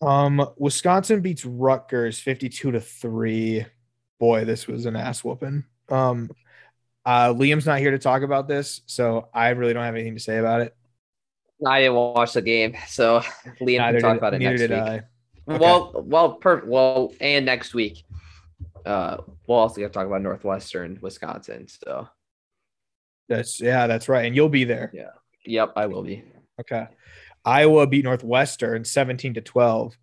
Um, 0.00 0.46
Wisconsin 0.56 1.20
beats 1.20 1.44
Rutgers 1.44 2.18
52 2.20 2.72
to 2.72 2.80
3. 2.80 3.66
Boy, 4.20 4.44
this 4.44 4.66
was 4.66 4.86
an 4.86 4.96
ass 4.96 5.24
whooping. 5.24 5.64
Um, 5.88 6.30
uh, 7.04 7.34
Liam's 7.34 7.66
not 7.66 7.80
here 7.80 7.90
to 7.90 7.98
talk 7.98 8.22
about 8.22 8.46
this, 8.46 8.82
so 8.86 9.28
I 9.34 9.48
really 9.50 9.72
don't 9.72 9.82
have 9.82 9.94
anything 9.96 10.14
to 10.14 10.20
say 10.20 10.38
about 10.38 10.60
it. 10.60 10.76
I 11.66 11.80
didn't 11.80 11.94
watch 11.94 12.32
the 12.32 12.42
game, 12.42 12.76
so 12.88 13.20
Liam 13.60 13.78
Neither 13.78 14.00
can 14.00 14.02
talk 14.02 14.12
did- 14.12 14.18
about 14.18 14.34
it 14.34 14.38
neither 14.38 14.50
next 14.50 14.60
did 14.60 14.70
week. 14.70 14.80
I. 14.80 14.94
Okay. 15.54 15.58
Well, 15.58 15.92
well, 16.06 16.32
per 16.34 16.64
well, 16.64 17.12
and 17.20 17.44
next 17.44 17.74
week, 17.74 18.04
uh, 18.86 19.16
we'll 19.48 19.58
also 19.58 19.80
get 19.80 19.88
to 19.88 19.92
talk 19.92 20.06
about 20.06 20.22
Northwestern, 20.22 20.98
Wisconsin. 21.00 21.66
So, 21.66 22.08
That's 23.28 23.60
yeah, 23.60 23.88
that's 23.88 24.08
right. 24.08 24.24
And 24.26 24.36
you'll 24.36 24.48
be 24.48 24.62
there. 24.62 24.92
Yeah. 24.94 25.10
Yep, 25.44 25.72
I 25.74 25.86
will 25.86 26.04
be. 26.04 26.22
Okay. 26.60 26.86
Iowa 27.44 27.86
beat 27.86 28.04
Northwestern 28.04 28.84
17 28.84 29.34
to 29.34 29.40
12. 29.40 29.96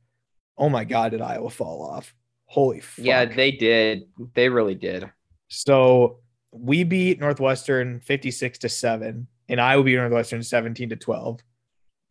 Oh 0.58 0.70
my 0.70 0.84
god, 0.84 1.12
did 1.12 1.22
Iowa 1.22 1.50
fall 1.50 1.82
off? 1.90 2.14
Holy 2.46 2.80
fuck. 2.82 3.06
Yeah, 3.06 3.26
they 3.26 3.52
did. 3.52 4.04
They 4.34 4.50
really 4.50 4.76
did. 4.76 5.10
So 5.50 6.20
we 6.52 6.84
beat 6.84 7.20
Northwestern 7.20 8.00
56 8.02 8.60
to 8.60 8.70
7, 8.70 9.28
and 9.48 9.62
Iowa 9.62 9.84
beat 9.84 9.96
Northwestern 9.96 10.44
17 10.44 10.90
to 10.90 10.96
12. 10.96 11.40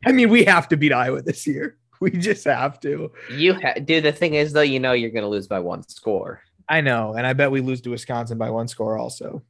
I 0.07 0.13
mean, 0.13 0.31
we 0.31 0.45
have 0.45 0.69
to 0.69 0.77
beat 0.77 0.93
Iowa 0.93 1.23
this 1.23 1.47
year. 1.47 1.77
We 2.01 2.13
just 2.13 2.45
have 2.45 2.79
to. 2.83 3.11
You, 3.29 3.55
ha- 3.55 3.81
dude. 3.85 4.05
The 4.05 4.13
thing 4.13 4.35
is, 4.35 4.53
though, 4.53 4.61
you 4.61 4.79
know 4.79 4.93
you're 4.93 5.11
gonna 5.11 5.27
lose 5.27 5.49
by 5.49 5.59
one 5.59 5.83
score. 5.89 6.41
I 6.69 6.81
know, 6.81 7.15
and 7.15 7.27
I 7.27 7.33
bet 7.33 7.51
we 7.51 7.61
lose 7.61 7.81
to 7.81 7.91
Wisconsin 7.91 8.39
by 8.39 8.51
one 8.51 8.69
score 8.69 8.97
also. 8.97 9.43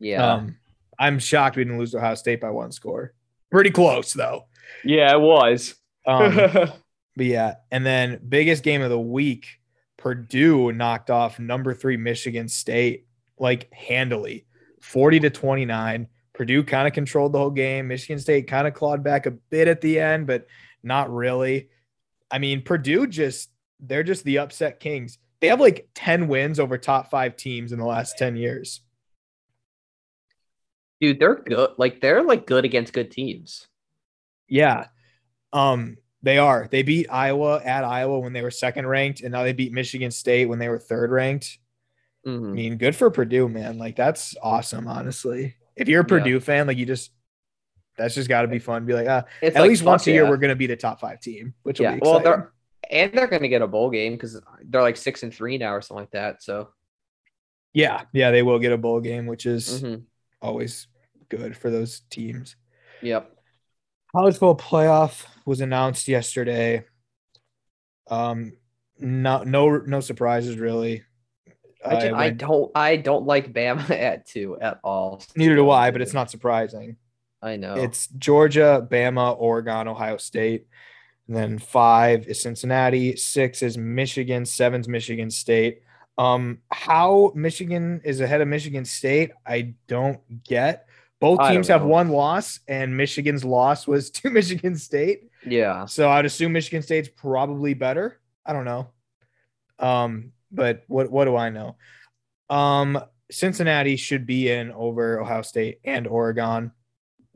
Yeah, 0.00 0.24
Um, 0.32 0.56
I'm 0.98 1.18
shocked 1.18 1.56
we 1.56 1.64
didn't 1.64 1.78
lose 1.78 1.90
to 1.90 1.98
Ohio 1.98 2.14
State 2.14 2.40
by 2.40 2.48
one 2.48 2.72
score. 2.72 3.12
Pretty 3.50 3.68
close 3.70 4.14
though. 4.14 4.46
Yeah, 4.84 5.12
it 5.12 5.20
was. 5.20 5.74
Um, 6.06 6.34
but 7.16 7.26
yeah, 7.26 7.54
and 7.70 7.84
then 7.84 8.20
biggest 8.28 8.62
game 8.62 8.82
of 8.82 8.90
the 8.90 9.00
week, 9.00 9.46
Purdue 9.96 10.72
knocked 10.72 11.10
off 11.10 11.38
number 11.38 11.74
three 11.74 11.96
Michigan 11.96 12.48
State 12.48 13.06
like 13.38 13.72
handily, 13.72 14.46
40 14.80 15.20
to 15.20 15.30
29. 15.30 16.08
Purdue 16.32 16.64
kind 16.64 16.88
of 16.88 16.94
controlled 16.94 17.32
the 17.32 17.38
whole 17.38 17.50
game. 17.50 17.88
Michigan 17.88 18.18
State 18.18 18.46
kind 18.46 18.66
of 18.66 18.74
clawed 18.74 19.04
back 19.04 19.26
a 19.26 19.30
bit 19.30 19.68
at 19.68 19.80
the 19.80 20.00
end, 20.00 20.26
but 20.26 20.46
not 20.82 21.12
really. 21.12 21.68
I 22.30 22.38
mean, 22.38 22.62
Purdue 22.62 23.06
just 23.06 23.50
they're 23.80 24.02
just 24.02 24.24
the 24.24 24.38
upset 24.38 24.80
kings. 24.80 25.18
They 25.40 25.48
have 25.48 25.60
like 25.60 25.88
10 25.94 26.28
wins 26.28 26.60
over 26.60 26.78
top 26.78 27.10
five 27.10 27.36
teams 27.36 27.72
in 27.72 27.78
the 27.78 27.84
last 27.84 28.16
10 28.16 28.36
years. 28.36 28.80
dude, 31.00 31.18
they're 31.18 31.34
good. 31.34 31.70
Like 31.78 32.00
they're 32.00 32.22
like 32.22 32.46
good 32.46 32.64
against 32.64 32.92
good 32.92 33.10
teams. 33.10 33.66
Yeah. 34.52 34.88
Um, 35.52 35.96
they 36.22 36.36
are. 36.38 36.68
They 36.70 36.82
beat 36.82 37.08
Iowa 37.10 37.62
at 37.64 37.84
Iowa 37.84 38.18
when 38.20 38.34
they 38.34 38.42
were 38.42 38.50
second 38.50 38.86
ranked, 38.86 39.22
and 39.22 39.32
now 39.32 39.42
they 39.44 39.54
beat 39.54 39.72
Michigan 39.72 40.10
State 40.10 40.46
when 40.46 40.58
they 40.58 40.68
were 40.68 40.78
third 40.78 41.10
ranked. 41.10 41.58
I 42.24 42.28
Mhm. 42.28 42.52
mean, 42.52 42.76
good 42.76 42.94
for 42.94 43.10
Purdue, 43.10 43.48
man. 43.48 43.78
Like 43.78 43.96
that's 43.96 44.36
awesome, 44.42 44.86
honestly. 44.86 45.56
If 45.74 45.88
you're 45.88 46.02
a 46.02 46.04
Yeah. 46.04 46.08
Purdue 46.08 46.40
fan, 46.40 46.66
like 46.66 46.76
you 46.76 46.86
just 46.86 47.12
that's 47.96 48.14
just 48.14 48.28
got 48.28 48.42
to 48.42 48.48
be 48.48 48.58
fun. 48.58 48.84
Be 48.86 48.94
like, 48.94 49.08
ah, 49.08 49.24
It's 49.40 49.56
at 49.56 49.60
like, 49.60 49.68
least 49.70 49.82
once 49.84 50.02
fuck 50.02 50.08
a 50.08 50.12
year 50.12 50.28
we're 50.28 50.36
gonna 50.36 50.54
be 50.56 50.66
the 50.66 50.76
top 50.76 51.00
five 51.00 51.20
team, 51.20 51.54
which 51.62 51.78
will 51.78 51.84
Yeah, 51.84 51.94
be 51.94 52.00
well, 52.02 52.20
they're 52.20 52.52
and 52.90 53.12
they're 53.12 53.26
gonna 53.26 53.48
get 53.48 53.62
a 53.62 53.66
bowl 53.66 53.90
game 53.90 54.12
because 54.12 54.40
they're 54.64 54.82
like 54.82 54.96
six 54.98 55.22
and 55.22 55.32
three 55.34 55.58
now 55.58 55.74
or 55.74 55.80
something 55.82 56.02
like 56.02 56.10
that. 56.12 56.42
So, 56.42 56.68
yeah, 57.72 58.02
yeah, 58.12 58.30
they 58.30 58.42
will 58.42 58.58
get 58.58 58.72
a 58.72 58.78
bowl 58.78 59.00
game, 59.00 59.26
which 59.26 59.46
is 59.46 59.82
mhm. 59.82 60.04
always 60.40 60.88
good 61.28 61.56
for 61.56 61.70
those 61.70 62.00
teams. 62.10 62.56
yep. 63.02 63.30
College 64.14 64.34
football 64.34 64.56
playoff 64.56 65.24
was 65.46 65.60
announced 65.60 66.06
yesterday. 66.06 66.84
Um, 68.10 68.52
no, 68.98 69.42
no, 69.42 69.78
no 69.78 70.00
surprises 70.00 70.56
really. 70.58 71.02
I, 71.84 71.94
just, 71.94 72.06
I 72.06 72.12
went- 72.12 72.38
don't 72.38 72.70
I 72.74 72.96
don't 72.96 73.26
like 73.26 73.52
Bama 73.52 73.90
at 73.90 74.26
two 74.26 74.58
at 74.60 74.78
all. 74.84 75.22
neither 75.34 75.56
do 75.56 75.70
I, 75.70 75.90
but 75.90 76.02
it's 76.02 76.14
not 76.14 76.30
surprising. 76.30 76.96
I 77.40 77.56
know. 77.56 77.74
It's 77.74 78.06
Georgia, 78.06 78.86
Bama, 78.88 79.34
Oregon, 79.38 79.88
Ohio 79.88 80.16
State. 80.16 80.66
And 81.26 81.36
then 81.36 81.58
five 81.58 82.28
is 82.28 82.40
Cincinnati, 82.40 83.16
six 83.16 83.62
is 83.62 83.76
Michigan, 83.78 84.44
seven's 84.44 84.86
Michigan 84.88 85.30
State. 85.30 85.82
Um, 86.18 86.58
how 86.70 87.32
Michigan 87.34 88.00
is 88.04 88.20
ahead 88.20 88.42
of 88.42 88.48
Michigan 88.48 88.84
State, 88.84 89.32
I 89.46 89.74
don't 89.88 90.20
get. 90.44 90.86
Both 91.22 91.48
teams 91.48 91.68
have 91.68 91.84
one 91.84 92.08
loss, 92.10 92.60
and 92.68 92.96
Michigan's 92.96 93.44
loss 93.44 93.86
was 93.86 94.10
to 94.20 94.28
Michigan 94.30 94.76
State. 94.76 95.30
yeah. 95.46 95.86
So 95.86 96.10
I'd 96.10 96.26
assume 96.26 96.52
Michigan 96.52 96.82
State's 96.82 97.08
probably 97.08 97.74
better. 97.74 98.20
I 98.44 98.52
don't 98.52 98.64
know. 98.64 98.88
Um, 99.78 100.32
but 100.50 100.84
what 100.88 101.10
what 101.10 101.24
do 101.24 101.36
I 101.36 101.48
know? 101.48 101.76
Um, 102.50 103.00
Cincinnati 103.30 103.96
should 103.96 104.26
be 104.26 104.50
in 104.50 104.70
over 104.72 105.20
Ohio 105.20 105.42
State 105.42 105.78
and 105.84 106.06
Oregon. 106.06 106.72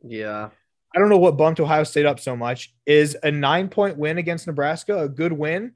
Yeah. 0.02 0.50
I 0.94 0.98
don't 0.98 1.08
know 1.08 1.18
what 1.18 1.36
bumped 1.36 1.60
Ohio 1.60 1.84
State 1.84 2.06
up 2.06 2.20
so 2.20 2.36
much. 2.36 2.74
Is 2.86 3.16
a 3.22 3.30
nine 3.30 3.68
point 3.68 3.96
win 3.96 4.18
against 4.18 4.46
Nebraska 4.46 4.98
a 4.98 5.08
good 5.08 5.32
win? 5.32 5.72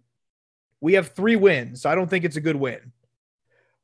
We 0.80 0.94
have 0.94 1.08
three 1.08 1.36
wins, 1.36 1.82
so 1.82 1.90
I 1.90 1.94
don't 1.94 2.08
think 2.08 2.24
it's 2.24 2.36
a 2.36 2.40
good 2.40 2.56
win. 2.56 2.92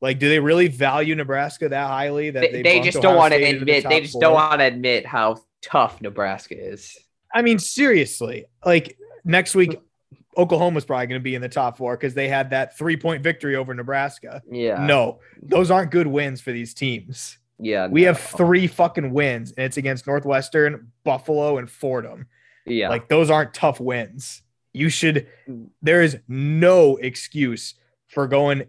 Like, 0.00 0.18
do 0.18 0.28
they 0.28 0.40
really 0.40 0.68
value 0.68 1.14
Nebraska 1.14 1.68
that 1.68 1.86
highly 1.86 2.30
that 2.30 2.52
They, 2.52 2.62
they, 2.62 2.80
just 2.80 2.98
Ohio 2.98 3.10
don't 3.10 3.16
want 3.16 3.32
to 3.32 3.38
the 3.38 3.46
admit 3.46 3.88
they 3.88 4.00
just 4.00 4.12
four? 4.12 4.20
don't 4.20 4.34
want 4.34 4.60
to 4.60 4.64
admit 4.66 5.06
how 5.06 5.38
tough 5.62 6.00
Nebraska 6.02 6.54
is. 6.56 6.96
I 7.34 7.42
mean, 7.42 7.58
seriously, 7.58 8.46
like 8.64 8.98
next 9.24 9.54
week, 9.54 9.80
Oklahoma's 10.36 10.84
probably 10.84 11.06
going 11.06 11.20
to 11.20 11.24
be 11.24 11.34
in 11.34 11.42
the 11.42 11.48
top 11.48 11.78
four 11.78 11.96
because 11.96 12.14
they 12.14 12.28
had 12.28 12.50
that 12.50 12.76
three 12.76 12.96
point 12.96 13.22
victory 13.22 13.56
over 13.56 13.72
Nebraska. 13.74 14.42
Yeah. 14.50 14.84
No, 14.84 15.20
those 15.42 15.70
aren't 15.70 15.90
good 15.90 16.06
wins 16.06 16.40
for 16.40 16.52
these 16.52 16.74
teams. 16.74 17.38
Yeah. 17.58 17.86
We 17.86 18.02
have 18.02 18.18
three 18.18 18.66
fucking 18.66 19.12
wins, 19.12 19.52
and 19.52 19.64
it's 19.64 19.78
against 19.78 20.06
Northwestern, 20.06 20.92
Buffalo, 21.04 21.56
and 21.58 21.70
Fordham. 21.70 22.26
Yeah. 22.66 22.90
Like 22.90 23.08
those 23.08 23.30
aren't 23.30 23.54
tough 23.54 23.80
wins. 23.80 24.42
You 24.74 24.90
should. 24.90 25.26
Mm. 25.48 25.68
There 25.80 26.02
is 26.02 26.18
no 26.28 26.96
excuse 26.96 27.74
for 28.08 28.28
going. 28.28 28.64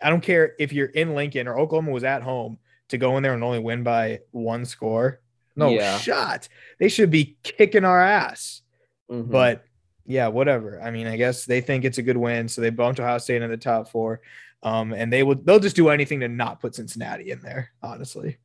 I 0.00 0.10
don't 0.10 0.22
care 0.22 0.54
if 0.58 0.72
you're 0.72 0.86
in 0.86 1.14
Lincoln 1.14 1.46
or 1.48 1.58
Oklahoma 1.58 1.90
was 1.92 2.04
at 2.04 2.22
home 2.22 2.58
to 2.88 2.98
go 2.98 3.16
in 3.16 3.22
there 3.22 3.34
and 3.34 3.44
only 3.44 3.58
win 3.58 3.82
by 3.82 4.20
one 4.30 4.64
score. 4.64 5.20
No 5.56 5.70
Yeah. 5.70 5.98
shot. 5.98 6.48
They 6.78 6.88
should 6.88 7.10
be 7.10 7.36
kicking 7.42 7.84
our 7.84 8.00
ass. 8.00 8.62
Mhm. 9.10 9.30
But 9.30 9.64
yeah, 10.06 10.28
whatever. 10.28 10.80
I 10.82 10.90
mean, 10.90 11.06
I 11.06 11.16
guess 11.16 11.44
they 11.44 11.60
think 11.60 11.84
it's 11.84 11.98
a 11.98 12.02
good 12.02 12.16
win, 12.16 12.48
so 12.48 12.60
they 12.60 12.70
bumped 12.70 13.00
Ohio 13.00 13.18
State 13.18 13.36
into 13.42 13.48
the 13.48 13.56
top 13.56 13.88
four. 13.88 14.20
Um, 14.62 14.92
and 14.94 15.12
they 15.12 15.22
will 15.22 15.34
they'll 15.36 15.60
just 15.60 15.76
do 15.76 15.90
anything 15.90 16.20
to 16.20 16.28
not 16.28 16.60
put 16.60 16.74
Cincinnati 16.74 17.30
in 17.30 17.40
there, 17.40 17.70
honestly. 17.82 18.38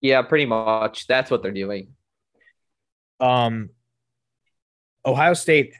yeah, 0.00 0.20
pretty 0.22 0.44
much. 0.46 1.06
That's 1.06 1.30
what 1.30 1.42
they're 1.42 1.50
doing. 1.52 1.94
Um, 3.20 3.70
Ohio 5.06 5.34
State 5.34 5.74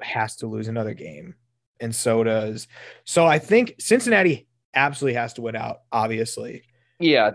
has 0.00 0.36
to 0.36 0.46
lose 0.46 0.68
another 0.68 0.94
game, 0.94 1.34
and 1.80 1.94
so 1.94 2.24
does. 2.24 2.68
So 3.04 3.26
I 3.26 3.38
think 3.38 3.76
Cincinnati 3.78 4.46
absolutely 4.74 5.14
has 5.14 5.34
to 5.34 5.42
win 5.42 5.56
out, 5.56 5.80
obviously. 5.90 6.62
Yeah. 6.98 7.32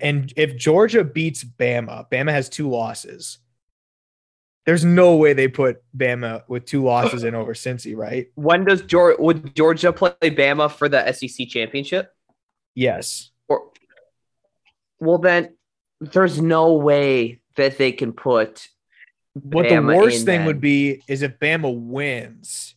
And 0.00 0.32
if 0.36 0.56
Georgia 0.56 1.04
beats 1.04 1.44
Bama, 1.44 2.10
Bama 2.10 2.30
has 2.30 2.48
two 2.48 2.68
losses. 2.68 3.38
There's 4.66 4.84
no 4.84 5.16
way 5.16 5.34
they 5.34 5.48
put 5.48 5.82
Bama 5.96 6.42
with 6.48 6.64
two 6.64 6.82
losses 6.82 7.22
in 7.24 7.34
over 7.34 7.52
Cincy, 7.52 7.96
right? 7.96 8.28
When 8.34 8.64
does 8.64 8.82
Georgia 8.82 9.20
would 9.20 9.54
Georgia 9.54 9.92
play 9.92 10.14
Bama 10.22 10.70
for 10.70 10.88
the 10.88 11.12
SEC 11.12 11.48
championship? 11.48 12.10
Yes. 12.74 13.30
Or 13.48 13.70
well 15.00 15.18
then 15.18 15.54
There's 16.00 16.40
no 16.40 16.74
way 16.74 17.40
that 17.56 17.78
they 17.78 17.92
can 17.92 18.12
put. 18.12 18.68
What 19.34 19.66
Bama 19.66 19.92
the 19.92 19.98
worst 19.98 20.20
in 20.20 20.26
thing 20.26 20.38
then. 20.40 20.46
would 20.46 20.60
be 20.60 21.02
is 21.08 21.22
if 21.22 21.38
Bama 21.38 21.74
wins, 21.76 22.74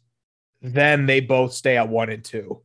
then 0.62 1.06
they 1.06 1.20
both 1.20 1.54
stay 1.54 1.78
at 1.78 1.89
one 1.89 2.10
and 2.10 2.24
two. 2.24 2.62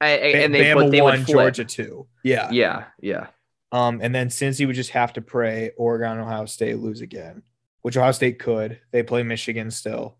I, 0.00 0.12
I- 0.18 0.32
Ba- 0.32 0.44
and 0.44 0.54
they 0.54 0.60
Bama 0.64 0.90
they 0.90 1.00
one. 1.00 1.24
Georgia 1.24 1.64
two. 1.64 2.06
Yeah. 2.22 2.48
Yeah, 2.50 2.84
yeah. 3.00 3.28
Um, 3.72 4.00
and 4.02 4.14
then 4.14 4.28
Cincy 4.28 4.66
would 4.66 4.76
just 4.76 4.90
have 4.90 5.12
to 5.14 5.20
pray 5.20 5.72
Oregon, 5.76 6.18
Ohio 6.18 6.46
State 6.46 6.78
lose 6.78 7.00
again, 7.00 7.42
which 7.82 7.96
Ohio 7.96 8.12
State 8.12 8.38
could. 8.38 8.78
They 8.92 9.02
play 9.02 9.22
Michigan 9.24 9.70
still, 9.72 10.16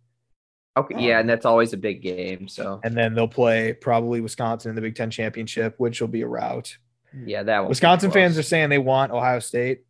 Okay, 0.77 0.97
yeah, 0.99 1.21
and 1.21 1.29
that's 1.29 1.47
always 1.47 1.73
a 1.73 1.77
big 1.77 2.03
game. 2.03 2.49
So 2.49 2.81
and 2.83 2.97
then 2.97 3.15
they'll 3.15 3.29
play 3.29 3.73
probably 3.75 4.21
Wisconsin 4.21 4.71
in 4.71 4.75
the 4.75 4.81
Big 4.81 4.97
Ten 4.97 5.09
championship, 5.09 5.75
which 5.79 6.01
will 6.01 6.09
be 6.09 6.23
a 6.23 6.27
rout. 6.27 6.77
yeah, 7.25 7.45
that 7.45 7.61
one. 7.61 7.69
Wisconsin 7.69 8.11
fans 8.11 8.37
are 8.37 8.43
saying 8.43 8.71
they 8.71 8.79
want 8.79 9.13
Ohio 9.13 9.39
State. 9.39 9.85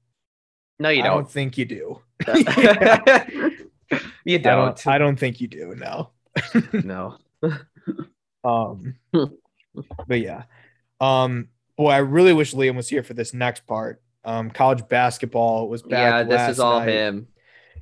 no, 0.79 0.91
you 0.91 1.03
don't 1.03 1.23
don't. 1.23 1.31
think 1.31 1.57
you 1.57 1.65
do. 1.65 2.01
you 4.27 4.39
don't. 4.39 4.43
don't. 4.43 4.87
I 4.87 4.99
don't 4.99 5.17
think 5.19 5.41
you 5.41 5.49
do. 5.49 5.75
No. 5.75 6.11
no. 6.73 7.17
Um, 8.47 8.97
but 10.07 10.21
yeah. 10.21 10.43
Um, 11.01 11.49
boy, 11.79 11.89
I 11.89 11.99
really 11.99 12.35
wish 12.35 12.53
Liam 12.53 12.77
was 12.77 12.91
here 12.91 13.03
for 13.03 13.15
this 13.15 13.33
next 13.33 13.67
part. 13.67 14.03
Um, 14.23 14.51
college 14.51 14.87
basketball 14.89 15.69
was 15.69 15.83
back. 15.83 15.91
Yeah, 15.91 16.23
this 16.25 16.51
is 16.51 16.61
all 16.61 16.81
night. 16.81 16.91
him. 16.91 17.29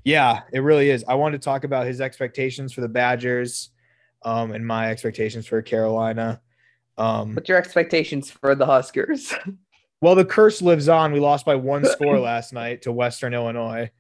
Yeah, 0.05 0.43
it 0.53 0.61
really 0.61 0.91
is. 0.91 1.05
I 1.07 1.15
wanted 1.15 1.41
to 1.41 1.45
talk 1.45 1.65
about 1.65 1.87
his 1.87 2.01
expectations 2.01 2.73
for 2.73 2.81
the 2.81 2.89
Badgers, 2.89 3.71
um, 4.25 4.53
and 4.53 4.67
my 4.67 4.91
expectations 4.91 5.47
for 5.47 5.63
Carolina. 5.63 6.41
Um, 6.99 7.35
What's 7.35 7.49
your 7.49 7.59
expectations 7.59 8.31
for 8.31 8.55
the 8.55 8.67
Huskers? 8.67 9.33
well, 10.01 10.15
the 10.15 10.25
curse 10.25 10.61
lives 10.61 10.89
on. 10.89 11.13
We 11.13 11.21
lost 11.21 11.47
by 11.47 11.55
one 11.55 11.85
score 11.85 12.19
last 12.19 12.53
night 12.53 12.83
to 12.83 12.93
Western 12.93 13.35
Illinois, 13.35 13.91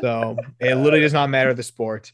so 0.00 0.36
it 0.60 0.76
literally 0.76 1.00
does 1.00 1.12
not 1.12 1.28
matter 1.30 1.52
the 1.54 1.62
sport. 1.62 2.12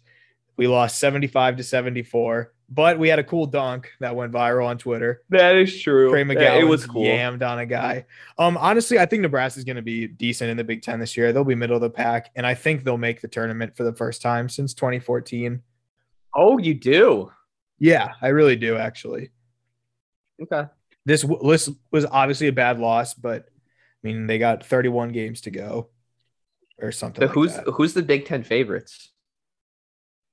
We 0.61 0.69
lost 0.69 0.99
seventy-five 0.99 1.57
to 1.57 1.65
seventy-four, 1.65 2.53
but 2.69 2.99
we 2.99 3.09
had 3.09 3.19
a 3.19 3.25
cool 3.25 3.47
dunk 3.47 3.93
that 4.01 4.15
went 4.15 4.31
viral 4.31 4.67
on 4.67 4.77
Twitter. 4.77 5.23
that 5.31 5.57
is 5.57 5.81
true. 5.81 6.11
Trey 6.11 6.23
McGowan 6.23 6.61
it 6.61 6.65
was 6.65 6.85
cool. 6.85 7.07
yammed 7.07 7.43
on 7.43 7.61
a 7.61 7.65
guy. 7.65 8.05
Um, 8.39 8.59
honestly, 8.59 8.99
I 8.99 9.07
think 9.07 9.23
Nebraska's 9.23 9.65
going 9.65 9.77
to 9.77 9.83
be 9.83 10.07
decent 10.07 10.51
in 10.51 10.59
the 10.59 10.65
Big 10.65 10.83
Ten 10.83 11.01
this 11.01 11.17
year. 11.17 11.33
They'll 11.33 11.45
be 11.45 11.55
middle 11.55 11.77
of 11.77 11.81
the 11.81 11.89
pack, 11.89 12.31
and 12.37 12.47
I 12.47 12.53
think 12.53 12.85
they'll 12.85 12.99
make 12.99 13.23
the 13.23 13.27
tournament 13.27 13.75
for 13.75 13.85
the 13.85 13.95
first 13.95 14.21
time 14.21 14.51
since 14.51 14.75
2014. 14.75 15.63
Oh, 16.37 16.59
you 16.59 16.75
do. 16.75 17.33
Yeah, 17.79 18.13
I 18.21 18.29
really 18.29 18.57
do 18.57 18.77
actually. 18.77 19.31
Okay. 20.43 20.69
This 21.07 21.25
list 21.25 21.71
was 21.91 22.05
obviously 22.05 22.49
a 22.49 22.53
bad 22.53 22.79
loss, 22.79 23.15
but 23.15 23.47
I 23.49 24.07
mean 24.07 24.27
they 24.27 24.39
got 24.39 24.67
31 24.67 25.13
games 25.13 25.41
to 25.41 25.51
go 25.51 25.89
or 26.79 26.93
something. 26.93 27.23
So 27.23 27.27
like 27.29 27.35
who's 27.35 27.57
that. 27.57 27.65
who's 27.65 27.95
the 27.95 28.03
Big 28.03 28.27
Ten 28.27 28.43
favorites? 28.43 29.10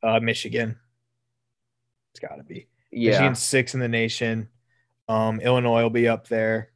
Uh, 0.03 0.19
Michigan? 0.19 0.77
It's 2.11 2.19
got 2.19 2.35
to 2.37 2.43
be. 2.43 2.67
Yeah. 2.91 3.11
Michigan's 3.11 3.41
six 3.41 3.73
in 3.73 3.79
the 3.79 3.87
nation. 3.87 4.49
Um, 5.07 5.39
Illinois 5.39 5.83
will 5.83 5.89
be 5.89 6.07
up 6.07 6.27
there. 6.27 6.69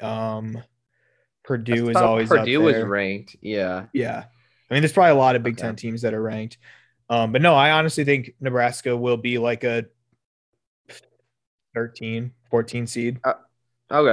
Um, 0.00 0.62
Purdue 1.44 1.90
is 1.90 1.96
always 1.96 2.28
Purdue 2.28 2.60
up 2.68 2.74
was 2.74 2.84
ranked. 2.84 3.36
Yeah. 3.40 3.86
Yeah. 3.92 4.24
I 4.70 4.74
mean, 4.74 4.82
there's 4.82 4.92
probably 4.92 5.12
a 5.12 5.14
lot 5.16 5.36
of 5.36 5.42
Big 5.42 5.54
Okay. 5.54 5.62
Ten 5.62 5.76
teams 5.76 6.02
that 6.02 6.14
are 6.14 6.22
ranked. 6.22 6.58
Um, 7.08 7.32
but 7.32 7.42
no, 7.42 7.54
I 7.54 7.72
honestly 7.72 8.04
think 8.04 8.34
Nebraska 8.40 8.96
will 8.96 9.16
be 9.16 9.38
like 9.38 9.64
a 9.64 9.86
13, 11.74 12.32
14 12.50 12.86
seed. 12.86 13.20
Okay. 13.26 13.34
All 13.90 14.04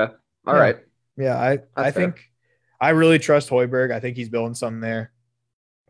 Yeah. 0.56 0.60
right. 0.60 0.78
Yeah, 1.16 1.36
I, 1.38 1.60
I 1.76 1.92
fair. 1.92 1.92
think 1.92 2.32
I 2.80 2.90
really 2.90 3.20
trust 3.20 3.50
Hoiberg. 3.50 3.92
I 3.92 4.00
think 4.00 4.18
he's 4.18 4.30
building 4.30 4.56
something 4.56 4.82
there. 4.82 5.12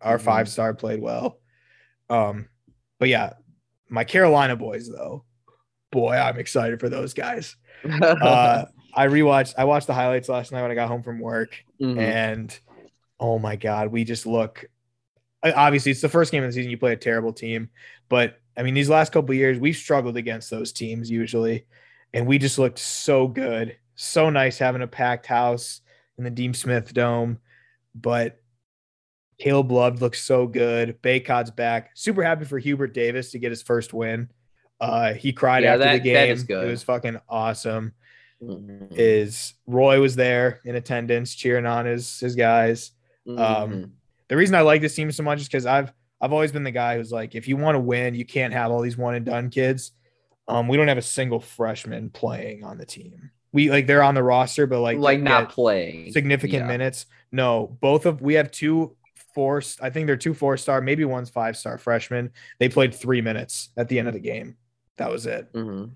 Our 0.02 0.18
Mhm. 0.18 0.22
five 0.22 0.50
star 0.50 0.74
played 0.74 1.02
well. 1.02 1.40
Um, 2.10 2.48
but 3.00 3.10
yeah, 3.10 3.34
my 3.90 4.04
Carolina 4.04 4.56
boys 4.56 4.90
though, 4.90 5.24
boy, 5.92 6.16
I'm 6.16 6.38
excited 6.40 6.80
for 6.80 6.90
those 6.90 7.14
guys. 7.14 7.56
Uh, 7.86 8.66
I 8.94 9.06
rewatched, 9.08 9.54
I 9.58 9.66
watched 9.66 9.86
the 9.88 9.94
highlights 9.94 10.28
last 10.30 10.52
night 10.52 10.64
when 10.64 10.72
I 10.72 10.76
got 10.76 10.88
home 10.88 11.04
from 11.04 11.20
work, 11.20 11.64
Mhm. 11.80 12.00
and 12.00 12.60
oh 13.20 13.38
my 13.38 13.56
god, 13.56 13.92
we 13.92 14.04
just 14.04 14.26
look. 14.26 14.66
Obviously, 15.44 15.92
it's 15.92 16.02
the 16.02 16.10
first 16.10 16.32
game 16.32 16.44
of 16.44 16.50
the 16.50 16.54
season. 16.54 16.72
You 16.72 16.78
play 16.80 16.94
a 16.94 16.98
terrible 16.98 17.32
team, 17.34 17.70
but 18.10 18.40
I 18.58 18.64
mean, 18.64 18.74
these 18.74 18.90
last 18.90 19.12
couple 19.12 19.30
of 19.32 19.38
years, 19.38 19.60
we've 19.60 19.76
struggled 19.76 20.18
against 20.18 20.50
those 20.50 20.72
teams 20.72 21.12
usually, 21.12 21.68
and 22.14 22.26
we 22.26 22.40
just 22.40 22.58
looked 22.58 22.80
so 22.80 23.28
good, 23.28 23.78
so 23.94 24.32
nice 24.32 24.58
having 24.58 24.82
a 24.82 24.88
packed 24.88 25.28
house 25.28 25.82
in 26.18 26.24
the 26.24 26.32
Dean 26.32 26.56
Smith 26.56 26.92
Dome. 26.94 27.38
But 27.94 28.42
Caleb 29.40 29.72
Love 29.72 30.02
looks 30.02 30.22
so 30.24 30.48
good. 30.48 31.02
Bacot's 31.02 31.52
back. 31.52 31.92
Super 31.94 32.24
happy 32.24 32.46
for 32.46 32.58
Hubert 32.58 32.94
Davis 32.94 33.32
to 33.32 33.40
get 33.40 33.52
his 33.52 33.62
first 33.62 33.94
win. 33.94 34.30
Uh, 34.82 35.14
he 35.14 35.32
cried 35.34 35.64
Yeah, 35.64 35.74
after 35.74 35.84
that- 35.86 35.94
the 35.94 36.00
game. 36.00 36.38
It 36.64 36.68
was 36.70 36.84
fucking 36.84 37.18
awesome 37.30 37.94
Mhm. 38.44 38.88
is 38.92 39.54
Roy 39.66 40.00
was 40.00 40.16
there 40.16 40.60
in 40.66 40.76
attendance 40.76 41.34
cheering 41.34 41.66
on 41.66 41.86
his 41.88 42.20
his 42.20 42.36
guys. 42.36 42.92
Um, 43.28 43.36
Mhm. 43.38 43.90
The 44.28 44.38
reason 44.38 44.56
I 44.56 44.62
like 44.62 44.82
this 44.82 44.94
team 44.96 45.12
so 45.12 45.24
much 45.24 45.40
is 45.42 45.48
because 45.48 45.66
I've 45.66 45.92
I've 46.20 46.34
always 46.34 46.52
been 46.52 46.64
the 46.64 46.72
guy 46.72 46.98
who's 46.98 47.12
like, 47.12 47.36
if 47.36 47.48
you 47.48 47.58
want 47.58 47.76
to 47.76 47.80
win, 47.80 48.16
you 48.16 48.26
can't 48.26 48.52
have 48.54 48.72
all 48.72 48.82
these 48.82 48.98
one 48.98 49.14
and 49.16 49.24
done 49.26 49.50
kids. 49.52 49.92
Um, 50.48 50.68
we 50.68 50.76
don't 50.78 50.88
have 50.88 50.98
a 50.98 51.02
single 51.04 51.40
freshman 51.40 52.10
playing 52.10 52.64
on 52.64 52.78
the 52.80 52.86
team. 52.88 53.30
We 53.52 53.70
like 53.70 53.86
they're 53.88 54.02
on 54.04 54.16
the 54.16 54.24
roster, 54.24 54.66
but 54.68 54.80
like 54.82 54.98
like, 54.98 55.20
not 55.22 55.50
playing 55.50 56.12
significant 56.12 56.64
Yeah. 56.64 56.68
minutes. 56.68 57.06
No, 57.32 57.78
both 57.82 58.06
of 58.06 58.22
we 58.22 58.34
have 58.36 58.50
two 58.52 58.96
four. 59.38 59.62
I 59.84 59.92
think 59.92 60.08
they're 60.08 60.18
two 60.18 60.34
four 60.34 60.58
star, 60.58 60.82
maybe 60.82 61.06
one's 61.06 61.30
five 61.30 61.56
star 61.56 61.78
freshman. 61.78 62.32
They 62.58 62.70
played 62.70 62.92
three 62.96 63.22
minutes 63.22 63.70
at 63.78 63.88
the 63.88 64.00
end 64.00 64.08
of 64.08 64.16
the 64.16 64.20
game. 64.20 64.58
That 64.98 65.12
was 65.12 65.28
it. 65.28 65.54
Mhm. 65.54 65.92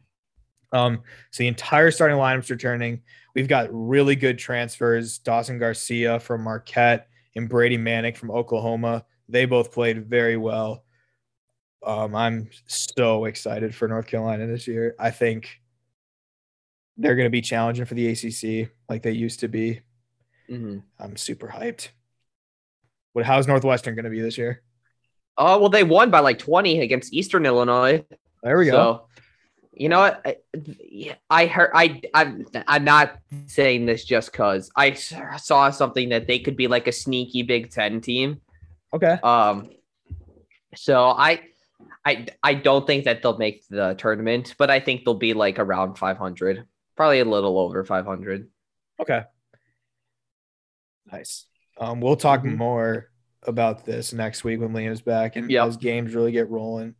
Um, 0.71 1.01
so 1.31 1.41
the 1.41 1.47
entire 1.47 1.89
starting 1.89 2.17
lineup's 2.17 2.51
returning. 2.51 3.01
We've 3.33 3.47
got 3.47 3.67
really 3.71 4.15
good 4.15 4.37
transfers. 4.37 5.17
Dawson 5.17 5.57
Garcia 5.57 6.19
from 6.19 6.43
Marquette 6.43 7.07
and 7.35 7.49
Brady 7.49 7.79
Manek 7.79 8.15
from 8.15 8.29
Oklahoma. 8.29 9.05
They 9.27 9.45
both 9.45 9.71
played 9.71 10.05
very 10.07 10.37
well. 10.37 10.83
Um, 11.83 12.13
I'm 12.13 12.47
so 12.67 13.25
excited 13.25 13.73
for 13.73 13.87
North 13.87 14.05
Carolina 14.05 14.45
this 14.45 14.67
year. 14.67 14.93
I 14.99 15.09
think 15.09 15.59
they're 16.95 17.15
going 17.15 17.25
to 17.25 17.31
be 17.31 17.41
challenging 17.41 17.85
for 17.85 17.95
the 17.95 18.07
ACC 18.09 18.69
like 18.87 19.01
they 19.01 19.13
used 19.13 19.39
to 19.39 19.47
be. 19.47 19.81
Mhm. 20.47 20.83
I'm 20.99 21.17
super 21.17 21.47
hyped. 21.47 21.89
What? 23.13 23.25
How's 23.25 23.47
Northwestern 23.47 23.95
going 23.95 24.05
to 24.05 24.11
be 24.11 24.21
this 24.21 24.37
year? 24.37 24.61
Oh 25.37 25.59
well, 25.59 25.69
they 25.69 25.83
won 25.83 26.11
by 26.11 26.19
like 26.19 26.39
twenty 26.39 26.81
against 26.81 27.13
Eastern 27.13 27.45
Illinois. 27.45 28.05
There 28.43 28.57
we 28.57 28.65
go. 28.65 29.07
You 29.73 29.89
know 29.89 29.99
what? 29.99 30.21
I, 30.25 31.17
I 31.29 31.45
heard. 31.45 31.71
I 31.73 32.01
I'm 32.13 32.45
I'm 32.67 32.83
not 32.83 33.17
saying 33.47 33.85
this 33.85 34.03
just 34.03 34.33
cause 34.33 34.69
I 34.75 34.93
saw 34.93 35.69
something 35.69 36.09
that 36.09 36.27
they 36.27 36.39
could 36.39 36.57
be 36.57 36.67
like 36.67 36.87
a 36.87 36.91
sneaky 36.91 37.43
Big 37.43 37.71
Ten 37.71 38.01
team. 38.01 38.41
okay. 38.93 39.17
Um, 39.23 39.69
so 40.75 41.05
I. 41.05 41.41
I, 42.03 42.25
I 42.41 42.55
don't 42.55 42.87
think 42.87 43.05
that 43.05 43.21
they'll 43.21 43.37
make 43.37 43.67
the 43.67 43.93
tournament, 43.93 44.55
but 44.57 44.71
I 44.71 44.79
think 44.79 45.05
they'll 45.05 45.13
be 45.13 45.35
like 45.35 45.59
around 45.59 45.99
500, 45.99 46.65
probably 46.97 47.19
a 47.19 47.25
little 47.25 47.59
over 47.59 47.83
500. 47.83 48.49
Okay. 48.99 49.21
Nice. 51.11 51.45
Um, 51.77 51.99
we'll 52.01 52.15
talk 52.15 52.41
Mhm. 52.43 52.57
more 52.57 53.09
about 53.43 53.85
this 53.85 54.13
next 54.13 54.43
week 54.43 54.59
when 54.59 54.69
Liam's 54.73 55.01
back 55.01 55.35
and 55.35 55.49
Yep. 55.49 55.67
as 55.67 55.77
games 55.77 56.13
really 56.13 56.31
get 56.31 56.49
rolling. 56.49 56.95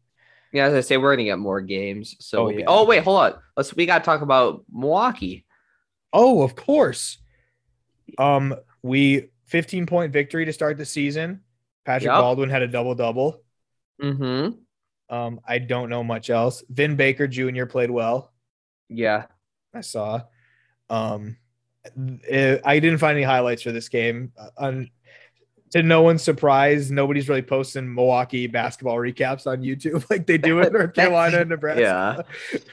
Yeah, 0.54 0.66
as 0.66 0.74
I 0.74 0.82
say, 0.82 0.98
we're 0.98 1.14
gonna 1.16 1.26
get 1.26 1.40
more 1.40 1.62
games. 1.62 2.16
So, 2.20 2.40
Oh, 2.40 2.44
we'll 2.46 2.56
be- 2.56 2.60
yeah. 2.62 2.66
oh 2.68 2.86
wait, 2.86 3.04
hold 3.04 3.20
on. 3.22 3.34
Let's 3.56 3.76
we 3.76 3.86
gotta 3.86 4.04
talk 4.04 4.22
about 4.22 4.66
Milwaukee. 4.72 5.46
Oh, 6.14 6.42
of 6.44 6.56
course. 6.56 7.20
Um, 8.18 8.56
we 8.82 9.30
15 9.46 9.86
point 9.86 10.12
victory 10.12 10.46
to 10.46 10.54
start 10.54 10.78
the 10.78 10.86
season. 10.86 11.42
Patrick 11.86 12.08
Yep. 12.12 12.20
Baldwin 12.20 12.50
had 12.50 12.62
a 12.64 12.68
double 12.68 12.96
double. 12.96 13.44
Mm-hmm. 14.02 14.58
Um, 15.14 15.40
I 15.48 15.60
don't 15.60 15.90
know 15.90 16.04
much 16.04 16.30
else. 16.30 16.64
Vin 16.70 16.96
Baker 16.96 17.28
Jr. 17.28 17.66
played 17.66 17.92
well. 17.92 18.34
Yeah. 18.90 19.28
I 19.74 19.82
saw. 19.82 20.22
Um, 20.90 21.38
eh, 22.28 22.58
I 22.64 22.80
didn't 22.80 23.00
find 23.00 23.16
any 23.18 23.24
highlights 23.26 23.62
for 23.62 23.72
this 23.72 23.90
game. 23.90 24.32
Uh, 24.58 24.72
to 25.72 25.82
no 25.84 26.02
one's 26.02 26.22
surprise, 26.22 26.92
nobody's 26.92 27.30
really 27.30 27.42
posting 27.42 27.94
Milwaukee 27.96 28.48
basketball 28.48 28.98
recaps 28.98 29.48
on 29.48 29.62
YouTube 29.62 30.06
like 30.10 30.28
they 30.28 30.38
do 30.38 30.60
in 30.60 30.74
North 30.74 30.94
Carolina 30.96 31.40
and 31.40 31.50
Nebraska. 31.50 32.26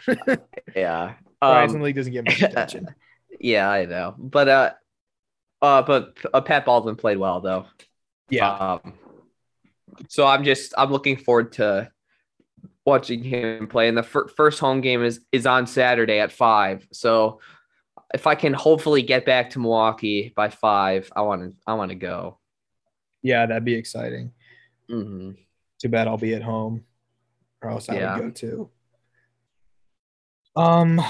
Yeah. 0.08 0.36
Yeah. 0.76 1.14
Horizon 1.40 1.76
Um, 1.76 1.82
League 1.82 1.94
doesn't 1.96 2.12
get 2.12 2.24
much 2.24 2.42
attention. 2.42 2.88
yeah, 3.38 3.70
I 3.70 3.84
know. 3.86 4.14
But 4.18 4.48
uh 4.48 4.70
uh 5.62 5.82
but 5.82 6.16
uh, 6.34 6.40
Pat 6.40 6.64
Baldwin 6.64 6.96
played 6.96 7.18
well 7.18 7.40
though. 7.40 7.66
Yeah, 8.28 8.50
Um 8.50 8.94
so 10.08 10.26
I'm 10.26 10.42
just 10.44 10.74
I'm 10.76 10.90
looking 10.90 11.16
forward 11.16 11.52
to 11.52 11.90
watching 12.84 13.22
him 13.22 13.68
play 13.68 13.86
and 13.88 13.96
the 13.96 14.02
fir- 14.02 14.28
first 14.28 14.58
home 14.58 14.80
game 14.80 15.04
is 15.04 15.20
is 15.30 15.46
on 15.46 15.66
Saturday 15.68 16.18
at 16.18 16.32
5. 16.32 16.88
So 16.92 17.40
if 18.14 18.26
I 18.26 18.34
can 18.34 18.52
hopefully 18.54 19.02
get 19.02 19.24
back 19.26 19.50
to 19.50 19.58
Milwaukee 19.58 20.32
by 20.34 20.48
five, 20.48 21.10
I 21.14 21.22
want 21.22 21.42
to 21.42 21.54
I 21.66 21.74
want 21.74 21.90
to 21.90 21.94
go. 21.94 22.38
Yeah, 23.22 23.46
that'd 23.46 23.64
be 23.64 23.74
exciting. 23.74 24.32
hmm 24.88 25.32
Too 25.80 25.88
bad 25.88 26.08
I'll 26.08 26.16
be 26.16 26.34
at 26.34 26.42
home, 26.42 26.84
or 27.62 27.70
else 27.70 27.88
I 27.88 27.94
Yeah. 27.96 28.14
would 28.16 28.24
go 28.24 28.30
too. 28.30 28.70
Um, 30.56 31.00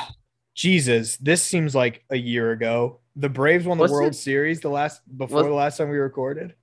Jesus, 0.54 1.16
this 1.18 1.42
seems 1.42 1.74
like 1.74 2.04
a 2.10 2.16
year 2.16 2.50
ago. 2.52 3.00
The 3.16 3.28
Braves 3.28 3.64
won 3.66 3.78
the 3.78 3.86
World 3.86 4.12
it- 4.12 4.16
Series 4.16 4.60
the 4.60 4.68
last 4.68 5.00
before 5.16 5.42
the 5.44 5.52
last 5.54 5.78
time 5.78 5.88
we 5.90 5.96
recorded. 5.98 6.54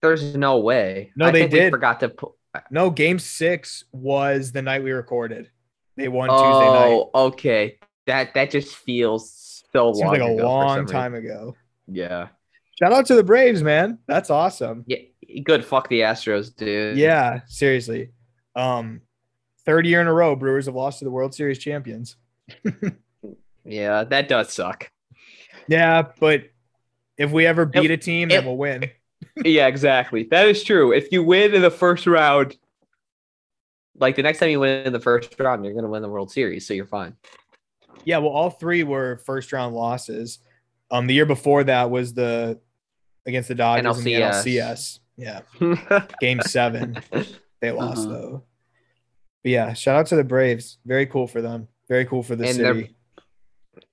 There's 0.00 0.34
no 0.34 0.58
way. 0.58 1.12
No, 1.16 1.26
I 1.26 1.30
they 1.30 1.40
think 1.42 1.52
we 1.52 1.58
did. 1.60 1.70
forgot 1.70 2.00
to 2.00 2.08
put. 2.08 2.32
No, 2.70 2.90
Game 2.90 3.18
Six 3.18 3.84
was 3.92 4.52
the 4.52 4.60
night 4.60 4.82
we 4.82 4.90
recorded. 4.90 5.50
They 5.96 6.08
won 6.08 6.28
Tuesday 6.28 6.70
night. 6.70 6.90
Oh, 6.92 7.10
okay. 7.28 7.78
That 8.06 8.34
that 8.34 8.50
just 8.50 8.74
feels 8.76 9.30
so 9.72 9.92
Seems 9.92 10.04
long 10.04 10.12
like 10.12 10.20
a 10.20 10.24
ago 10.24 10.44
long 10.44 10.86
time 10.86 11.14
ago. 11.14 11.56
Yeah. 11.86 12.28
Shout 12.78 12.92
out 12.92 13.06
to 13.06 13.14
the 13.14 13.24
Braves, 13.24 13.62
man. 13.62 13.98
That's 14.06 14.30
awesome. 14.30 14.84
Yeah. 14.86 14.98
Good. 15.44 15.64
Fuck 15.64 15.88
the 15.88 16.00
Astros, 16.00 16.54
dude. 16.54 16.96
Yeah, 16.96 17.40
seriously. 17.46 18.10
Um, 18.54 19.00
third 19.64 19.86
year 19.86 20.00
in 20.00 20.06
a 20.06 20.12
row, 20.12 20.36
Brewers 20.36 20.66
have 20.66 20.74
lost 20.74 20.98
to 20.98 21.04
the 21.04 21.10
World 21.10 21.34
Series 21.34 21.58
champions. 21.58 22.16
Yeah. 23.64 24.02
That 24.02 24.28
does 24.28 24.52
suck. 24.52 24.90
Yeah, 25.68 26.02
but 26.18 26.50
if 27.16 27.30
we 27.30 27.46
ever 27.46 27.64
beat 27.64 27.90
a 27.90 27.96
team, 27.96 28.28
then 28.28 28.44
we'll 28.44 28.56
win. 28.56 28.90
yeah, 29.44 29.66
exactly. 29.66 30.24
That 30.30 30.48
is 30.48 30.64
true. 30.64 30.92
If 30.92 31.12
you 31.12 31.22
win 31.22 31.54
in 31.54 31.62
the 31.62 31.70
first 31.70 32.06
round, 32.06 32.56
like 33.94 34.16
the 34.16 34.22
next 34.22 34.38
time 34.38 34.50
you 34.50 34.60
win 34.60 34.86
in 34.86 34.92
the 34.92 35.00
first 35.00 35.38
round, 35.38 35.64
you're 35.64 35.74
gonna 35.74 35.88
win 35.88 36.02
the 36.02 36.08
World 36.08 36.32
Series, 36.32 36.66
so 36.66 36.74
you're 36.74 36.86
fine. 36.86 37.14
Yeah, 38.04 38.18
well, 38.18 38.30
all 38.30 38.50
three 38.50 38.82
were 38.84 39.18
first 39.24 39.52
round 39.52 39.74
losses. 39.74 40.38
Um, 40.90 41.06
the 41.06 41.14
year 41.14 41.26
before 41.26 41.64
that 41.64 41.90
was 41.90 42.14
the 42.14 42.60
against 43.26 43.48
the 43.48 43.54
Dodgers 43.54 43.98
in 43.98 44.04
the 44.04 44.14
NLCS. 44.14 44.98
NLCS. 45.16 45.40
Yeah, 45.88 46.06
game 46.20 46.40
seven. 46.40 46.98
They 47.60 47.70
lost 47.70 48.06
Uh-huh. 48.06 48.12
though. 48.12 48.42
But 49.42 49.50
yeah, 49.50 49.72
shout 49.72 49.96
out 49.96 50.06
to 50.06 50.16
the 50.16 50.24
Braves. 50.24 50.78
Very 50.84 51.06
cool 51.06 51.26
for 51.26 51.40
them. 51.42 51.68
Very 51.88 52.04
cool 52.06 52.22
for 52.22 52.36
the 52.36 52.44
And 52.46 52.56
city. 52.56 52.96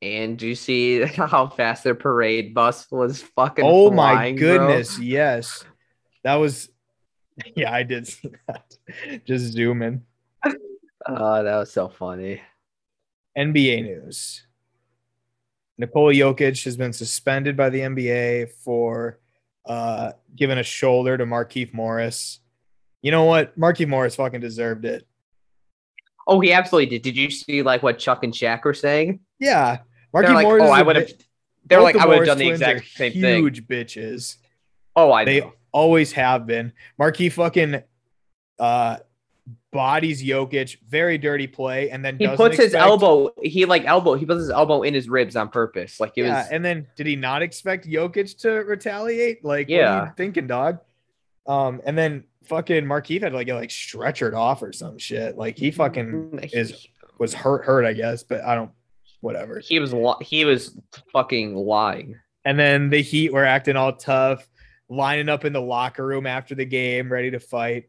and 0.01 0.38
do 0.38 0.47
you 0.47 0.55
see 0.55 1.01
how 1.05 1.47
fast 1.47 1.84
their 1.84 1.95
parade 1.95 2.53
bus 2.53 2.88
was 2.91 3.22
fucking? 3.22 3.66
Oh 3.68 3.91
my 3.91 4.14
flying, 4.14 4.36
bro? 4.36 4.57
goodness, 4.57 4.99
yes. 4.99 5.64
That 6.24 6.36
was 6.36 6.70
yeah, 7.55 7.72
I 7.74 7.84
did 7.84 8.07
see 8.07 8.32
that. 8.47 9.24
Just 9.26 9.53
zoom 9.53 9.82
in. 9.82 10.03
Oh, 11.07 11.43
that 11.43 11.55
was 11.57 11.72
so 11.72 11.88
funny. 11.89 12.41
NBA 13.40 13.84
news. 13.84 14.46
Nikola 15.78 16.14
Jokic 16.14 16.64
has 16.66 16.76
been 16.76 16.92
suspended 16.92 17.56
by 17.56 17.70
the 17.70 17.80
NBA 17.80 18.52
for 18.52 19.20
uh, 19.66 20.12
giving 20.36 20.58
a 20.58 20.64
shoulder 20.64 21.18
to 21.18 21.26
Markieff 21.26 21.74
Morris. 21.74 22.40
You 23.02 23.12
know 23.12 23.24
what? 23.24 23.58
Markieff 23.58 23.88
Morris 23.88 24.16
fucking 24.16 24.42
deserved 24.42 24.84
it. 24.84 25.08
Oh, 26.28 26.42
he 26.42 26.52
absolutely 26.52 26.88
did. 26.90 27.02
Did 27.02 27.16
you 27.16 27.32
see 27.32 27.62
like 27.64 27.82
what 27.82 27.98
Chuck 27.98 28.24
and 28.24 28.34
Shaq 28.34 28.66
were 28.66 28.74
saying? 28.74 29.22
Yeah. 29.40 29.78
They're 30.14 30.24
Markieff 30.24 30.34
like, 30.34 30.44
Morris. 30.44 30.64
oh, 30.66 30.72
I 30.72 30.82
would 30.82 30.96
have. 30.98 31.10
They're 31.66 31.82
like, 31.82 31.96
I 31.96 32.06
would 32.06 32.18
have 32.18 32.26
done 32.26 32.38
the 32.40 32.50
exact 32.50 32.88
same 32.90 33.14
thing. 33.14 33.44
Huge 33.44 33.66
bitches. 33.68 34.36
Oh, 34.96 35.12
I 35.14 35.24
They 35.24 35.40
know. 35.40 35.54
always 35.72 36.12
have 36.12 36.46
been. 36.46 36.74
Marquis 36.98 37.30
fucking 37.30 37.84
uh, 38.60 38.98
bodies 39.72 40.24
Jokic, 40.24 40.78
very 40.88 41.18
dirty 41.18 41.47
play, 41.47 41.89
and 41.91 42.04
then 42.04 42.18
He 42.18 42.28
puts 42.28 42.58
his 42.58 42.74
elbow. 42.74 43.30
He 43.41 43.66
like 43.66 43.86
elbow. 43.86 44.16
He 44.16 44.26
puts 44.26 44.39
his 44.39 44.50
elbow 44.50 44.82
in 44.84 44.93
his 44.93 45.08
ribs 45.10 45.36
on 45.36 45.50
purpose. 45.50 46.00
Like 46.00 46.14
it 46.18 46.24
yeah, 46.26 46.43
was. 46.43 46.52
and 46.52 46.64
then 46.66 46.88
did 46.95 47.08
he 47.08 47.16
not 47.16 47.41
expect 47.41 47.88
Jokic 47.88 48.38
to 48.41 48.50
retaliate? 48.52 49.43
Like, 49.45 49.68
what 49.70 49.76
are 49.76 49.80
Yeah. 49.80 50.06
you 50.06 50.12
thinking, 50.18 50.47
dog? 50.47 50.80
Um, 51.47 51.82
and 51.86 51.97
then 51.97 52.24
fucking 52.45 52.86
Markieff 52.86 53.22
had 53.22 53.30
to 53.30 53.36
like 53.36 53.47
get 53.47 53.56
like 53.56 53.70
stretchered 53.70 54.34
off 54.34 54.62
or 54.62 54.72
some 54.74 54.97
shit. 54.97 55.38
Like 55.38 55.58
he 55.58 55.72
fucking 55.72 56.39
is 56.54 56.88
was 57.20 57.34
hurt, 57.34 57.66
hurt, 57.66 57.86
I 57.86 57.93
guess, 57.93 58.24
but 58.24 58.41
I 58.43 58.56
don't, 58.56 58.72
whatever. 59.22 59.60
He 59.60 59.80
was. 59.80 59.93
li- 59.93 60.14
He 60.22 60.45
was 60.45 60.78
fucking 61.12 61.54
lying. 61.56 62.16
And 62.45 62.58
then 62.58 62.89
the 62.89 63.02
Heat 63.02 63.34
were 63.34 63.43
acting 63.45 63.76
all 63.76 63.93
tough, 63.93 64.47
lining 64.88 65.28
up 65.28 65.43
in 65.43 65.52
the 65.54 65.62
locker 65.62 66.06
room 66.06 66.26
after 66.26 66.56
the 66.56 66.66
game, 66.66 67.12
ready 67.12 67.30
to 67.32 67.39
fight. 67.39 67.89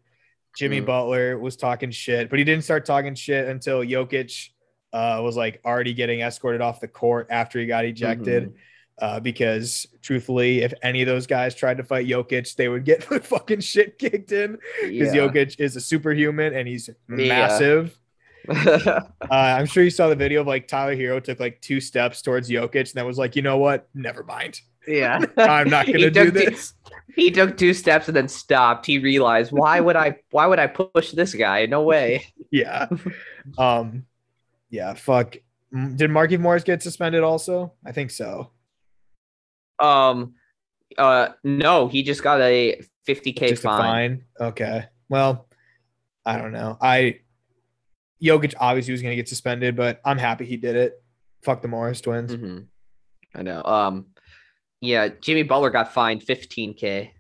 Jimmy 0.57 0.81
Mm. 0.81 0.87
Butler 0.87 1.39
was 1.39 1.57
talking 1.57 1.91
shit, 1.91 2.29
but 2.31 2.39
he 2.39 2.45
didn't 2.45 2.65
start 2.65 2.85
talking 2.85 3.15
shit 3.15 3.49
until 3.49 3.81
Jokic 3.85 4.51
uh, 4.93 5.21
was 5.23 5.37
like 5.37 5.61
already 5.65 5.95
getting 5.95 6.21
escorted 6.21 6.61
off 6.61 6.81
the 6.81 6.89
court 6.89 7.29
after 7.31 7.59
he 7.61 7.67
got 7.67 7.85
ejected. 7.85 8.51
Mhm. 8.51 8.55
Uh, 8.99 9.19
because 9.21 9.87
truthfully, 10.03 10.61
if 10.61 10.75
any 10.83 11.01
of 11.01 11.07
those 11.07 11.27
guys 11.27 11.55
tried 11.55 11.79
to 11.79 11.85
fight 11.85 12.07
Jokic, 12.07 12.55
they 12.57 12.69
would 12.69 12.85
get 12.85 13.01
their 13.09 13.21
fucking 13.21 13.61
shit 13.61 13.99
kicked 13.99 14.33
in 14.33 14.59
because 14.83 15.15
Yeah. 15.15 15.23
Jokic 15.29 15.59
is 15.59 15.75
a 15.77 15.81
superhuman 15.81 16.53
and 16.55 16.69
he's 16.69 16.89
Yeah. 17.09 17.15
massive. 17.17 17.97
Uh, 18.49 19.01
I'm 19.31 19.67
sure 19.67 19.85
you 19.85 19.91
saw 19.91 20.09
the 20.09 20.17
video 20.17 20.41
of 20.41 20.47
like 20.47 20.67
Tyler 20.67 20.97
Herro 20.97 21.23
took 21.23 21.39
like 21.41 21.61
two 21.61 21.79
steps 21.81 22.21
towards 22.23 22.51
Jokic 22.51 22.75
and 22.91 22.95
that 22.95 23.07
was 23.07 23.17
like, 23.19 23.37
you 23.37 23.43
know 23.43 23.59
what? 23.59 23.89
Never 23.95 24.25
mind. 24.25 24.61
Yeah. 24.87 25.21
I'm 25.37 25.69
not 25.71 25.87
gonna 25.87 26.11
do 26.11 26.11
took 26.11 26.35
two- 26.35 26.51
this. 26.51 26.75
He 27.17 27.31
took 27.31 27.57
two 27.57 27.75
steps 27.75 28.07
and 28.09 28.17
then 28.17 28.29
stopped. 28.29 28.87
He 28.87 28.99
realized 28.99 29.51
why 29.53 29.81
would 29.81 29.97
I? 29.97 30.19
Why 30.31 30.47
would 30.47 30.59
I 30.61 30.67
push 30.69 31.11
this 31.13 31.35
guy? 31.35 31.67
No 31.67 31.83
way. 31.83 32.25
Yeah. 32.53 32.89
Um. 33.59 34.07
Yeah. 34.71 34.95
Fuck. 34.95 35.37
Did 35.95 36.11
Marky 36.11 36.37
Morris 36.37 36.65
get 36.65 36.83
suspended 36.83 37.23
also? 37.23 37.75
I 37.87 37.93
think 37.93 38.11
so. 38.11 38.51
Um. 39.79 40.35
Uh. 40.99 41.29
No, 41.45 41.87
he 41.89 42.03
just 42.03 42.23
got 42.25 42.41
a 42.41 42.81
50k 43.07 43.49
Just 43.51 43.61
a 43.65 43.69
fine. 43.69 43.79
fine. 43.79 44.25
Okay. 44.49 44.85
Well, 45.09 45.47
I 46.27 46.39
don't 46.39 46.53
know. 46.53 46.77
I 46.81 47.21
Jokic 48.23 48.55
obviously 48.59 48.93
was 48.93 49.03
gonna 49.03 49.17
get 49.17 49.29
suspended, 49.29 49.77
but 49.77 50.01
I'm 50.05 50.19
happy 50.19 50.45
he 50.45 50.57
did 50.57 50.77
it. 50.77 51.01
Fuck 51.43 51.63
the 51.63 51.69
Morris 51.69 52.01
twins. 52.01 52.35
Mhm. 52.35 52.67
I 53.35 53.43
know. 53.43 53.63
Um. 53.65 54.07
Yeah, 54.81 55.09
Jimmy 55.21 55.43
Butler 55.43 55.71
got 55.71 55.93
fined 55.93 56.23
15k. 56.23 57.11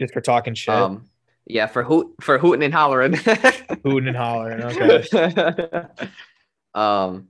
Just 0.00 0.12
for 0.12 0.20
talking 0.20 0.54
shit, 0.54 0.74
Um. 0.74 1.06
Yeah, 1.46 1.66
for 1.66 1.82
hoot 1.82 2.14
for 2.20 2.38
hooting 2.38 2.62
and 2.62 2.72
hollering. 2.72 3.14
hooting 3.84 4.08
and 4.08 4.16
hollering. 4.16 4.62
Okay. 4.62 5.04
um. 6.74 7.28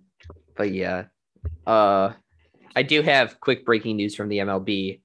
But 0.56 0.72
yeah. 0.72 1.04
Uh. 1.66 2.12
I 2.76 2.82
do 2.82 3.02
have 3.02 3.40
quick 3.40 3.64
breaking 3.64 3.96
news 3.96 4.14
from 4.14 4.28
the 4.28 4.38
MLB. 4.38 5.00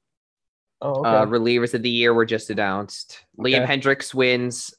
Oh, 0.82 1.04
Uh, 1.04 1.26
relievers 1.26 1.74
of 1.74 1.82
the 1.82 1.90
year 1.90 2.14
were 2.14 2.26
just 2.26 2.50
announced. 2.50 3.26
Liam 3.40 3.66
Hendriks 3.66 4.14
wins 4.14 4.74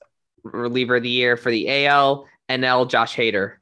reliever 0.45 0.97
of 0.97 1.03
the 1.03 1.09
year 1.09 1.37
for 1.37 1.51
the 1.51 1.87
AL. 1.87 2.27
And 2.49 2.63
NL 2.63 2.89
Josh 2.89 3.17
Hader. 3.17 3.55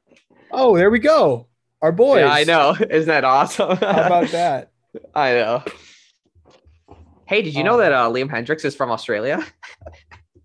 oh, 0.51 0.75
there 0.77 0.91
we 0.91 0.99
go. 0.99 1.47
Our 1.81 1.91
boys. 1.91 2.19
Yeah, 2.19 2.31
I 2.31 2.43
know. 2.43 2.75
Isn't 2.89 3.07
that 3.07 3.23
awesome? 3.23 3.77
How 3.77 4.05
about 4.05 4.27
that? 4.29 4.71
I 5.15 5.31
know. 5.33 5.63
Hey, 7.27 7.41
did 7.41 7.55
you 7.55 7.63
know 7.63 7.73
Um, 7.73 7.79
that 7.79 7.91
uh, 7.91 8.09
Liam 8.09 8.29
Hendriks 8.29 8.65
is 8.65 8.75
from 8.75 8.91
Australia? 8.91 9.43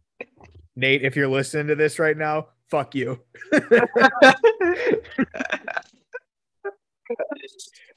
Nate, 0.76 1.02
if 1.02 1.14
you're 1.16 1.28
listening 1.28 1.66
to 1.68 1.74
this 1.74 1.98
right 1.98 2.16
now, 2.16 2.48
fuck 2.70 2.94
you. 2.94 3.20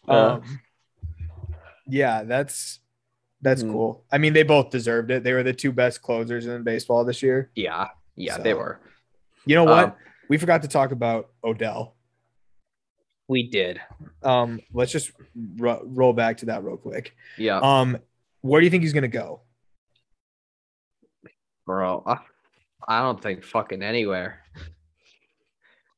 Uh, 0.07 0.34
Um, 0.41 0.59
yeah, 1.88 2.23
that's 2.23 2.79
that's 3.41 3.63
Mhm. 3.63 3.71
cool. 3.71 4.05
I 4.11 4.17
mean, 4.17 4.34
they 4.34 4.43
both 4.43 4.69
deserved 4.69 5.11
it. 5.11 5.23
They 5.23 5.34
were 5.34 5.43
the 5.43 5.53
two 5.53 5.71
best 5.71 6.01
closers 6.01 6.45
in 6.47 6.63
baseball 6.63 7.05
this 7.05 7.21
year. 7.21 7.49
yeah, 7.55 7.89
yeah, 8.15 8.38
they 8.39 8.53
were. 8.53 8.79
You 9.45 9.55
know 9.55 9.63
what? 9.65 9.84
Um, 9.86 9.93
we 10.29 10.38
forgot 10.38 10.61
to 10.63 10.67
talk 10.67 10.91
about 10.91 11.29
Odell. 11.43 11.95
we 13.29 13.47
did. 13.49 13.79
Um, 14.23 14.59
let's 14.73 14.91
just 14.91 15.11
ro- 15.57 15.84
roll 15.86 16.11
back 16.13 16.38
to 16.38 16.45
that 16.47 16.63
real 16.63 16.77
quick. 16.77 17.15
Yeah, 17.38 17.59
Um, 17.59 17.97
where 18.44 18.62
do 18.62 18.66
you 18.66 18.72
think 18.72 18.84
he's 18.84 18.94
gonna 18.94 19.08
go? 19.08 19.41
bro. 21.66 22.04
I, 22.06 22.18
I 22.88 23.02
don't 23.02 23.22
think 23.22 23.44
fucking 23.44 23.82
anywhere. 23.82 24.39
I 24.56 24.60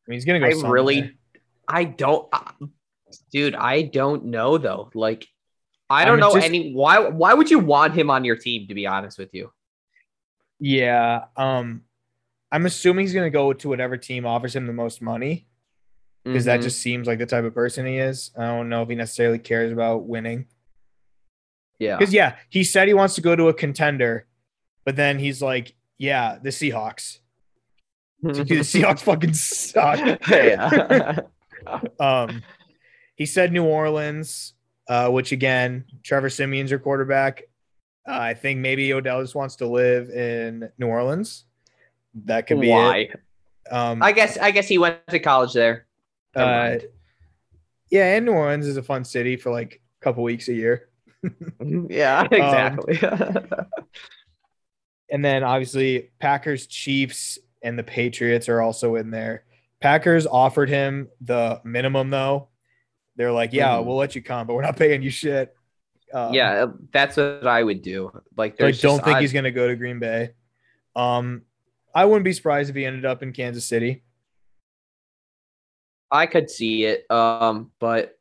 mean, 0.08 0.16
he's 0.18 0.26
gonna 0.26 0.40
go. 0.40 0.46
I 0.46 0.52
somewhere. 0.52 0.72
really, 0.72 1.18
I 1.68 1.84
don't, 1.86 2.32
dude. 3.32 3.56
I 3.56 3.82
don't 3.84 4.26
know 4.26 4.58
though. 4.58 4.92
Like, 4.94 5.28
I 5.90 6.04
I 6.04 6.06
don't 6.06 6.16
mean, 6.16 6.20
know 6.22 6.34
just- 6.36 6.46
any. 6.46 6.74
Why? 6.74 7.00
Why 7.10 7.34
would 7.34 7.50
you 7.50 7.60
want 7.60 7.94
him 7.96 8.10
on 8.10 8.24
your 8.24 8.36
team? 8.36 8.68
To 8.68 8.74
be 8.76 8.86
honest 8.88 9.18
with 9.18 9.34
you. 9.34 9.52
Yeah. 10.60 11.26
Um, 11.36 11.82
I'm 12.52 12.66
assuming 12.66 13.06
he's 13.06 13.14
gonna 13.14 13.30
go 13.32 13.52
to 13.54 13.68
whatever 13.70 13.98
team 13.98 14.26
offers 14.26 14.56
him 14.56 14.68
the 14.68 14.74
most 14.74 15.02
money 15.02 15.48
because 16.24 16.46
that 16.46 16.60
Mhm. 16.60 16.64
just 16.64 16.80
seems 16.80 17.08
like 17.08 17.20
the 17.20 17.26
type 17.26 17.44
of 17.44 17.54
person 17.54 17.86
he 17.86 17.98
is. 17.98 18.32
I 18.38 18.44
don't 18.46 18.70
know 18.70 18.84
if 18.84 18.90
he 18.90 18.96
necessarily 18.96 19.40
cares 19.40 19.72
about 19.72 20.06
winning. 20.08 20.46
Yeah. 21.80 21.98
Because 21.98 22.14
yeah, 22.14 22.38
he 22.50 22.64
said 22.64 22.88
he 22.88 22.94
wants 22.94 23.16
to 23.16 23.22
go 23.22 23.36
to 23.36 23.50
a 23.50 23.54
contender, 23.54 24.28
but 24.86 24.96
then 24.96 25.20
he's 25.20 25.42
like, 25.42 25.76
"Yeah, 25.98 26.38
the 26.42 26.50
Seahawks. 26.50 27.20
The 28.22 28.44
Seahawks 28.44 29.02
fucking 29.02 29.34
suck." 29.34 30.00
yeah. 30.30 31.20
um, 32.00 32.42
he 33.16 33.26
said 33.26 33.52
New 33.52 33.66
Orleans. 33.66 34.54
uh, 34.88 35.10
which 35.10 35.32
again, 35.32 35.86
Trevor 36.04 36.30
Siemian's 36.30 36.72
your 36.72 36.80
quarterback. 36.80 37.44
Uh, 38.08 38.20
I 38.20 38.34
think 38.36 38.60
maybe 38.60 38.94
Odell 38.94 39.22
just 39.22 39.36
wants 39.36 39.56
to 39.58 39.68
live 39.68 40.10
in 40.10 40.70
New 40.78 40.88
Orleans. 40.88 41.46
That 42.26 42.48
could 42.48 42.62
be 42.62 42.70
Why? 42.70 42.98
it. 42.98 43.20
Um, 43.72 44.04
I 44.04 44.12
guess 44.12 44.38
I 44.38 44.52
guess 44.52 44.68
he 44.68 44.78
went 44.78 45.00
to 45.08 45.20
college 45.20 45.54
there. 45.54 45.88
Uh, 46.36 46.76
yeah, 47.90 48.16
and 48.16 48.26
New 48.26 48.34
Orleans 48.34 48.68
is 48.68 48.78
a 48.78 48.84
fun 48.84 49.04
city 49.04 49.38
for 49.38 49.52
like 49.52 49.82
a 50.00 50.04
couple 50.04 50.24
weeks 50.24 50.48
a 50.50 50.54
year. 50.54 50.90
yeah, 51.90 52.20
Um, 52.32 52.80
exactly. 52.80 53.00
And 55.12 55.24
then 55.24 55.44
obviously 55.44 56.10
Packers, 56.20 56.66
Chiefs, 56.66 57.38
and 57.62 57.78
the 57.78 57.84
Patriots 57.84 58.50
are 58.50 58.60
also 58.62 58.96
in 58.96 59.12
there. 59.12 59.44
Packers 59.80 60.26
offered 60.26 60.68
him 60.68 61.10
the 61.22 61.62
minimum 61.64 62.10
though. 62.10 62.48
They're 63.16 63.32
like, 63.32 63.54
yeah, 63.54 63.76
Mhm. 63.76 63.86
we'll 63.86 63.98
let 63.98 64.16
you 64.16 64.24
come, 64.24 64.48
but 64.48 64.56
we're 64.56 64.64
not 64.64 64.78
paying 64.78 65.04
you 65.04 65.12
shit. 65.12 65.56
Um, 66.12 66.34
yeah, 66.34 66.66
that's 66.92 67.18
what 67.18 67.46
I 67.46 67.62
would 67.62 67.82
do. 67.84 68.12
Like, 68.36 68.60
I 68.60 68.72
don't 68.72 69.04
think 69.04 69.18
I- 69.18 69.22
he's 69.22 69.32
gonna 69.32 69.52
go 69.52 69.68
to 69.68 69.76
Green 69.76 70.00
Bay. 70.00 70.32
Um, 70.96 71.44
I 71.94 72.06
wouldn't 72.06 72.26
be 72.26 72.34
surprised 72.34 72.70
if 72.72 72.76
he 72.76 72.84
ended 72.86 73.06
up 73.06 73.22
in 73.22 73.32
Kansas 73.32 73.66
City. 73.66 74.04
I 76.12 76.26
could 76.26 76.50
see 76.50 76.86
it. 76.86 77.10
Um, 77.12 77.72
but 77.80 78.18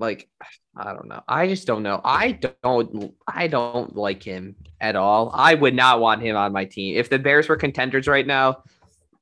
like 0.00 0.28
I 0.76 0.92
don't 0.92 1.06
know. 1.06 1.22
I 1.28 1.46
just 1.46 1.66
don't 1.66 1.82
know. 1.82 2.00
I 2.04 2.32
don't 2.32 3.14
I 3.28 3.46
don't 3.46 3.94
like 3.94 4.22
him 4.22 4.56
at 4.80 4.96
all. 4.96 5.30
I 5.34 5.54
would 5.54 5.74
not 5.74 6.00
want 6.00 6.22
him 6.22 6.36
on 6.36 6.52
my 6.52 6.64
team. 6.64 6.96
If 6.96 7.10
the 7.10 7.18
Bears 7.18 7.48
were 7.48 7.56
contenders 7.56 8.08
right 8.08 8.26
now, 8.26 8.64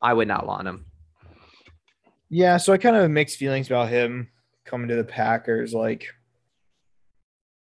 I 0.01 0.14
would 0.14 0.29
not 0.29 0.47
want 0.47 0.68
him. 0.68 0.87
Yeah, 2.31 2.59
so 2.59 2.72
I 2.72 2.79
kind 2.79 2.95
of 2.95 3.03
have 3.03 3.11
mixed 3.11 3.39
feelings 3.39 3.66
about 3.66 3.89
him 3.89 4.29
coming 4.64 4.89
to 4.89 4.97
the 4.97 5.05
Packers. 5.05 5.74
Like 5.74 6.07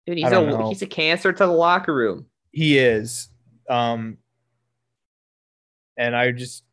Dude, 0.05 0.17
he's 0.17 0.27
a 0.27 0.31
know. 0.31 0.69
he's 0.69 0.81
a 0.81 0.87
cancer 0.87 1.33
to 1.33 1.45
the 1.45 1.51
locker 1.51 1.93
room. 1.93 2.27
he 2.51 2.77
is. 2.77 3.29
Um, 3.69 4.17
and 5.97 6.15
I 6.15 6.31
just 6.31 6.63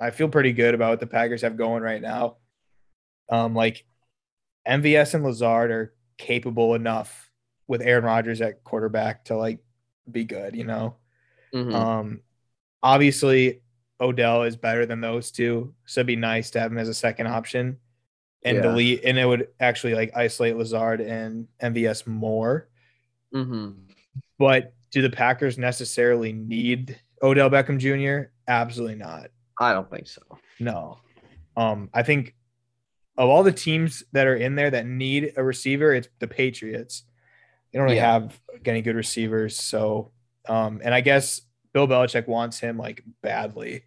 I 0.00 0.10
feel 0.10 0.28
pretty 0.28 0.52
good 0.52 0.74
about 0.74 0.90
what 0.90 1.00
the 1.00 1.06
Packers 1.06 1.42
have 1.42 1.56
going 1.56 1.82
right 1.82 2.02
now. 2.02 2.36
Um, 3.30 3.54
like 3.54 3.84
MVS 4.66 5.14
and 5.14 5.24
Lazard 5.24 5.70
are 5.70 5.94
capable 6.18 6.74
enough 6.74 7.30
with 7.68 7.82
Aaron 7.82 8.04
Rodgers 8.04 8.40
at 8.40 8.62
quarterback 8.64 9.24
to 9.26 9.36
like 9.36 9.60
be 10.10 10.24
good, 10.24 10.54
you 10.56 10.64
know. 10.64 10.96
Mhm. 11.54 11.72
Um, 11.74 12.20
obviously 12.82 13.62
Odell 14.00 14.42
is 14.42 14.56
better 14.56 14.84
than 14.86 15.00
those 15.00 15.30
two, 15.30 15.74
so 15.86 16.00
it'd 16.00 16.06
be 16.06 16.16
nice 16.16 16.50
to 16.50 16.60
have 16.60 16.72
him 16.72 16.78
as 16.78 16.88
a 16.88 16.94
second 16.94 17.26
option, 17.28 17.78
and 18.44 18.56
Yeah. 18.56 18.62
delete, 18.62 19.04
and 19.04 19.18
it 19.18 19.24
would 19.26 19.48
actually 19.60 19.94
like 19.94 20.10
isolate 20.16 20.56
Lazard 20.56 21.00
and 21.00 21.46
MVS 21.60 22.06
more. 22.06 22.68
Mhm. 23.34 23.76
But 24.38 24.74
do 24.90 25.02
the 25.02 25.10
Packers 25.10 25.56
necessarily 25.58 26.32
need 26.32 26.98
Odell 27.22 27.48
Beckham 27.48 27.78
Jr.? 27.78 28.30
Absolutely 28.48 28.96
not. 28.96 29.30
I 29.60 29.72
don't 29.72 29.88
think 29.90 30.08
so. 30.08 30.22
No. 30.58 30.98
Um, 31.56 31.88
I 31.94 32.02
think 32.02 32.34
of 33.16 33.28
all 33.28 33.42
the 33.42 33.52
teams 33.52 34.02
that 34.12 34.26
are 34.26 34.36
in 34.36 34.54
there 34.54 34.70
that 34.70 34.86
need 34.86 35.32
a 35.36 35.44
receiver, 35.44 35.92
it's 35.94 36.08
the 36.18 36.26
Patriots. 36.28 37.04
They 37.72 37.78
don't 37.78 37.84
really 37.84 37.96
Yeah. 37.96 38.12
have 38.12 38.40
any 38.64 38.82
good 38.82 38.96
receivers. 38.96 39.56
So, 39.56 40.12
um, 40.48 40.80
and 40.84 40.94
I 40.94 41.00
guess 41.00 41.40
Bill 41.72 41.86
Belichick 41.88 42.26
wants 42.26 42.58
him 42.60 42.76
like 42.78 43.02
badly, 43.22 43.84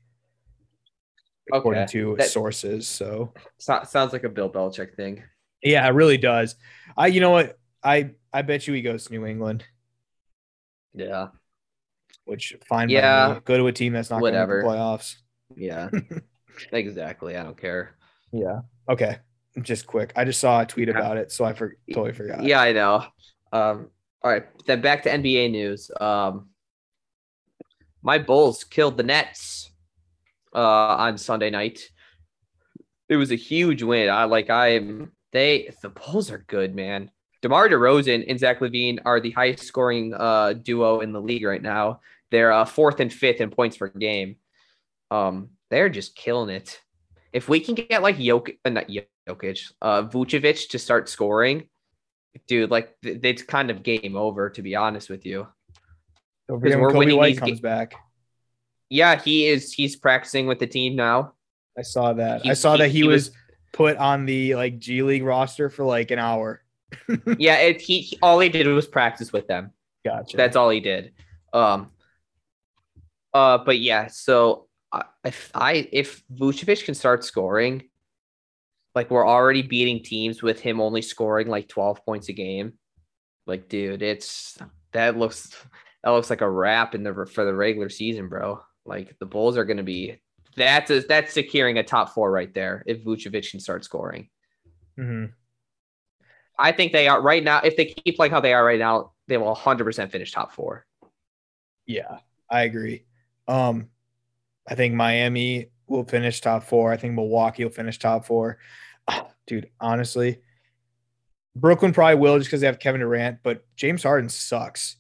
according 1.52 1.88
to 1.90 2.16
That- 2.18 2.30
sources. 2.30 2.88
So, 2.88 3.34
So- 3.58 3.84
sounds 3.84 4.14
like 4.14 4.24
a 4.24 4.30
Bill 4.30 4.50
Belichick 4.52 4.96
thing. 4.96 5.24
yeah, 5.62 5.86
it 5.88 5.92
really 5.92 6.18
does. 6.18 6.56
I, 6.98 7.08
you 7.08 7.20
know 7.20 7.32
what? 7.32 7.58
I, 7.84 8.12
I 8.34 8.42
bet 8.42 8.68
you 8.68 8.74
he 8.74 8.82
goes 8.82 9.06
to 9.06 9.12
New 9.14 9.26
England, 9.26 9.64
Yeah. 10.94 11.30
which 12.26 12.56
fine. 12.68 12.90
Yeah. 12.90 13.40
Go 13.46 13.58
to 13.58 13.68
a 13.68 13.72
team 13.72 13.94
that's 13.94 14.10
not 14.10 14.20
going 14.20 14.34
to 14.34 14.40
Whatever. 14.40 14.62
the 14.62 14.68
playoffs. 14.68 15.16
Yeah. 15.56 15.90
exactly. 16.72 17.38
I 17.38 17.44
don't 17.44 17.58
care. 17.60 17.96
Yeah. 18.32 18.62
Okay. 18.90 19.18
Just 19.62 19.88
quick. 19.88 20.12
I 20.16 20.26
just 20.26 20.40
saw 20.40 20.62
a 20.62 20.66
tweet 20.66 20.90
about 20.90 21.18
it, 21.18 21.32
so 21.32 21.46
I 21.46 21.54
for, 21.54 21.78
totally 21.94 22.14
forgot. 22.14 22.44
Yeah, 22.44 22.60
I 22.60 22.74
know. 22.74 23.06
Um, 23.54 23.90
all 24.22 24.32
right, 24.32 24.44
then 24.66 24.82
back 24.82 25.04
to 25.04 25.10
NBA 25.10 25.52
news. 25.52 25.90
Um, 26.00 26.50
my 28.02 28.18
Bulls 28.18 28.64
killed 28.66 28.98
the 28.98 29.04
Nets 29.04 29.72
uh, 30.54 30.96
on 30.98 31.18
Sunday 31.18 31.50
night. 31.50 31.80
It 33.08 33.16
was 33.16 33.32
a 33.32 33.36
huge 33.36 33.82
win. 33.82 34.10
I 34.10 34.26
like. 34.26 34.50
I'm 34.50 35.12
they. 35.32 35.74
The 35.82 35.90
Bulls 35.90 36.32
are 36.32 36.44
good, 36.48 36.76
man. 36.76 37.12
DeMar 37.42 37.70
DeRozan 37.70 38.26
and 38.28 38.40
Zach 38.40 38.60
LaVine 38.60 39.00
are 39.06 39.20
the 39.20 39.32
highest 39.32 39.64
scoring 39.64 40.14
uh, 40.14 40.54
duo 40.54 41.00
in 41.00 41.14
the 41.14 41.22
league 41.22 41.46
right 41.46 41.62
now. 41.62 42.02
They're 42.32 42.52
uh, 42.52 42.66
fourth 42.66 43.00
and 43.00 43.14
fifth 43.14 43.40
in 43.40 43.52
points 43.52 43.78
per 43.78 43.88
game. 43.88 44.38
Um, 45.12 45.50
they're 45.70 45.90
just 45.90 46.16
killing 46.16 46.50
it. 46.50 46.82
If 47.36 47.50
we 47.50 47.60
can 47.60 47.76
get 47.76 48.02
like 48.02 48.16
Jokic, 48.18 48.60
uh, 48.64 48.70
not 48.70 48.88
Jokic, 49.28 49.74
uh, 49.82 50.04
Vucevic 50.04 50.70
to 50.70 50.80
start 50.80 51.10
scoring, 51.10 51.68
dude, 52.48 52.72
like 52.72 52.96
th- 53.02 53.20
it's 53.24 53.44
kind 53.44 53.70
of 53.70 53.84
game 53.84 54.16
over, 54.16 54.50
to 54.52 54.62
be 54.62 54.74
honest 54.74 55.10
with 55.10 55.26
you. 55.26 55.46
Don't 56.48 56.62
'Cause 56.62 56.62
forget 56.62 56.78
when 56.78 56.82
we're 56.82 56.92
Coby 56.92 56.98
winning 57.00 57.18
White 57.18 57.38
comes 57.38 57.60
ga- 57.60 57.68
back. 57.68 57.96
Yeah, 58.90 59.20
he 59.22 59.48
is. 59.48 59.74
He's 59.74 59.98
practicing 59.98 60.48
with 60.48 60.60
the 60.60 60.68
team 60.68 60.96
now. 60.96 61.34
I 61.78 61.82
saw 61.82 62.14
that. 62.14 62.46
I 62.46 62.54
saw 62.54 62.74
he- 62.74 62.78
that 62.78 62.88
he, 62.92 62.98
he 63.00 63.04
was, 63.04 63.32
was- 63.32 63.38
put 63.74 63.98
on 63.98 64.26
the 64.26 64.56
like 64.56 64.80
G 64.80 65.02
League 65.04 65.24
roster 65.26 65.70
for 65.70 65.84
like 65.84 66.12
an 66.12 66.20
hour. 66.20 66.62
Yeah, 67.38 67.58
it, 67.58 67.82
he, 67.82 68.00
he- 68.00 68.20
all 68.22 68.40
he 68.40 68.48
did 68.48 68.66
was 68.68 68.88
practice 68.88 69.34
with 69.34 69.48
them. 69.48 69.72
Gotcha. 70.06 70.38
That's 70.38 70.56
all 70.56 70.70
he 70.70 70.80
did. 70.80 71.12
Um. 71.52 71.92
Uh, 73.34 73.58
but 73.58 73.78
yeah, 73.80 74.08
so 74.08 74.68
if 75.24 75.52
I 75.54 75.88
if 75.92 76.24
Vucevic 76.34 76.86
can 76.86 76.96
start 76.96 77.24
scoring, 77.24 77.90
like 78.94 79.10
we're 79.10 79.28
already 79.28 79.62
beating 79.62 80.04
teams 80.04 80.42
with 80.42 80.60
him 80.60 80.80
only 80.82 81.02
scoring 81.02 81.48
like 81.48 81.68
twelve 81.68 82.04
points 82.06 82.30
a 82.30 82.34
game. 82.34 82.74
Like, 83.48 83.70
dude, 83.70 84.02
it's 84.02 84.58
that 84.92 85.18
looks 85.18 85.56
that 86.04 86.12
looks 86.12 86.30
like 86.30 86.42
a 86.42 86.50
wrap 86.50 86.96
in 86.96 87.04
the 87.04 87.26
for 87.26 87.46
the 87.46 87.54
regular 87.54 87.90
season, 87.90 88.30
bro. 88.30 88.62
Like 88.86 89.18
the 89.20 89.26
Bulls 89.26 89.58
are 89.58 89.66
going 89.66 89.78
to 89.78 89.84
be 89.84 90.22
that's 90.56 90.90
a, 90.90 91.02
that's 91.02 91.34
securing 91.34 91.78
a 91.78 91.84
top 91.84 92.14
four 92.14 92.32
right 92.32 92.54
there 92.54 92.84
if 92.86 93.04
Vucevic 93.04 93.52
can 93.52 93.60
start 93.60 93.84
scoring. 93.84 94.30
Mhm. 94.98 95.34
I 96.58 96.72
think 96.72 96.94
they 96.94 97.08
are 97.08 97.22
right 97.22 97.44
now. 97.44 97.60
If 97.64 97.76
they 97.76 97.86
keep 97.86 98.18
like 98.18 98.32
how 98.32 98.40
they 98.40 98.54
are 98.54 98.66
right 98.66 98.80
now, 98.80 99.12
they 99.28 99.38
will 99.38 99.54
100% 99.56 100.12
finish 100.12 100.32
top 100.32 100.54
four. 100.54 100.86
Yeah, 101.86 102.20
I 102.50 102.64
agree. 102.64 103.06
Um, 103.48 103.90
I 104.68 104.76
think 104.76 104.94
Miami 104.96 105.68
will 105.88 106.04
finish 106.04 106.42
top 106.42 106.64
four. 106.64 106.92
I 106.92 106.98
think 106.98 107.14
Milwaukee 107.14 107.64
will 107.64 107.72
finish 107.72 108.00
top 108.00 108.26
four. 108.26 108.58
Ah, 109.08 109.28
Dude, 109.48 109.70
honestly, 109.80 110.40
Brooklyn 111.56 111.94
probably 111.94 112.16
will 112.16 112.38
just 112.38 112.50
because 112.50 112.62
they 112.62 112.68
have 112.68 112.80
Kevin 112.80 113.02
Durant, 113.02 113.40
but 113.44 113.66
James 113.76 114.04
Harden 114.04 114.30
sucks. 114.30 114.98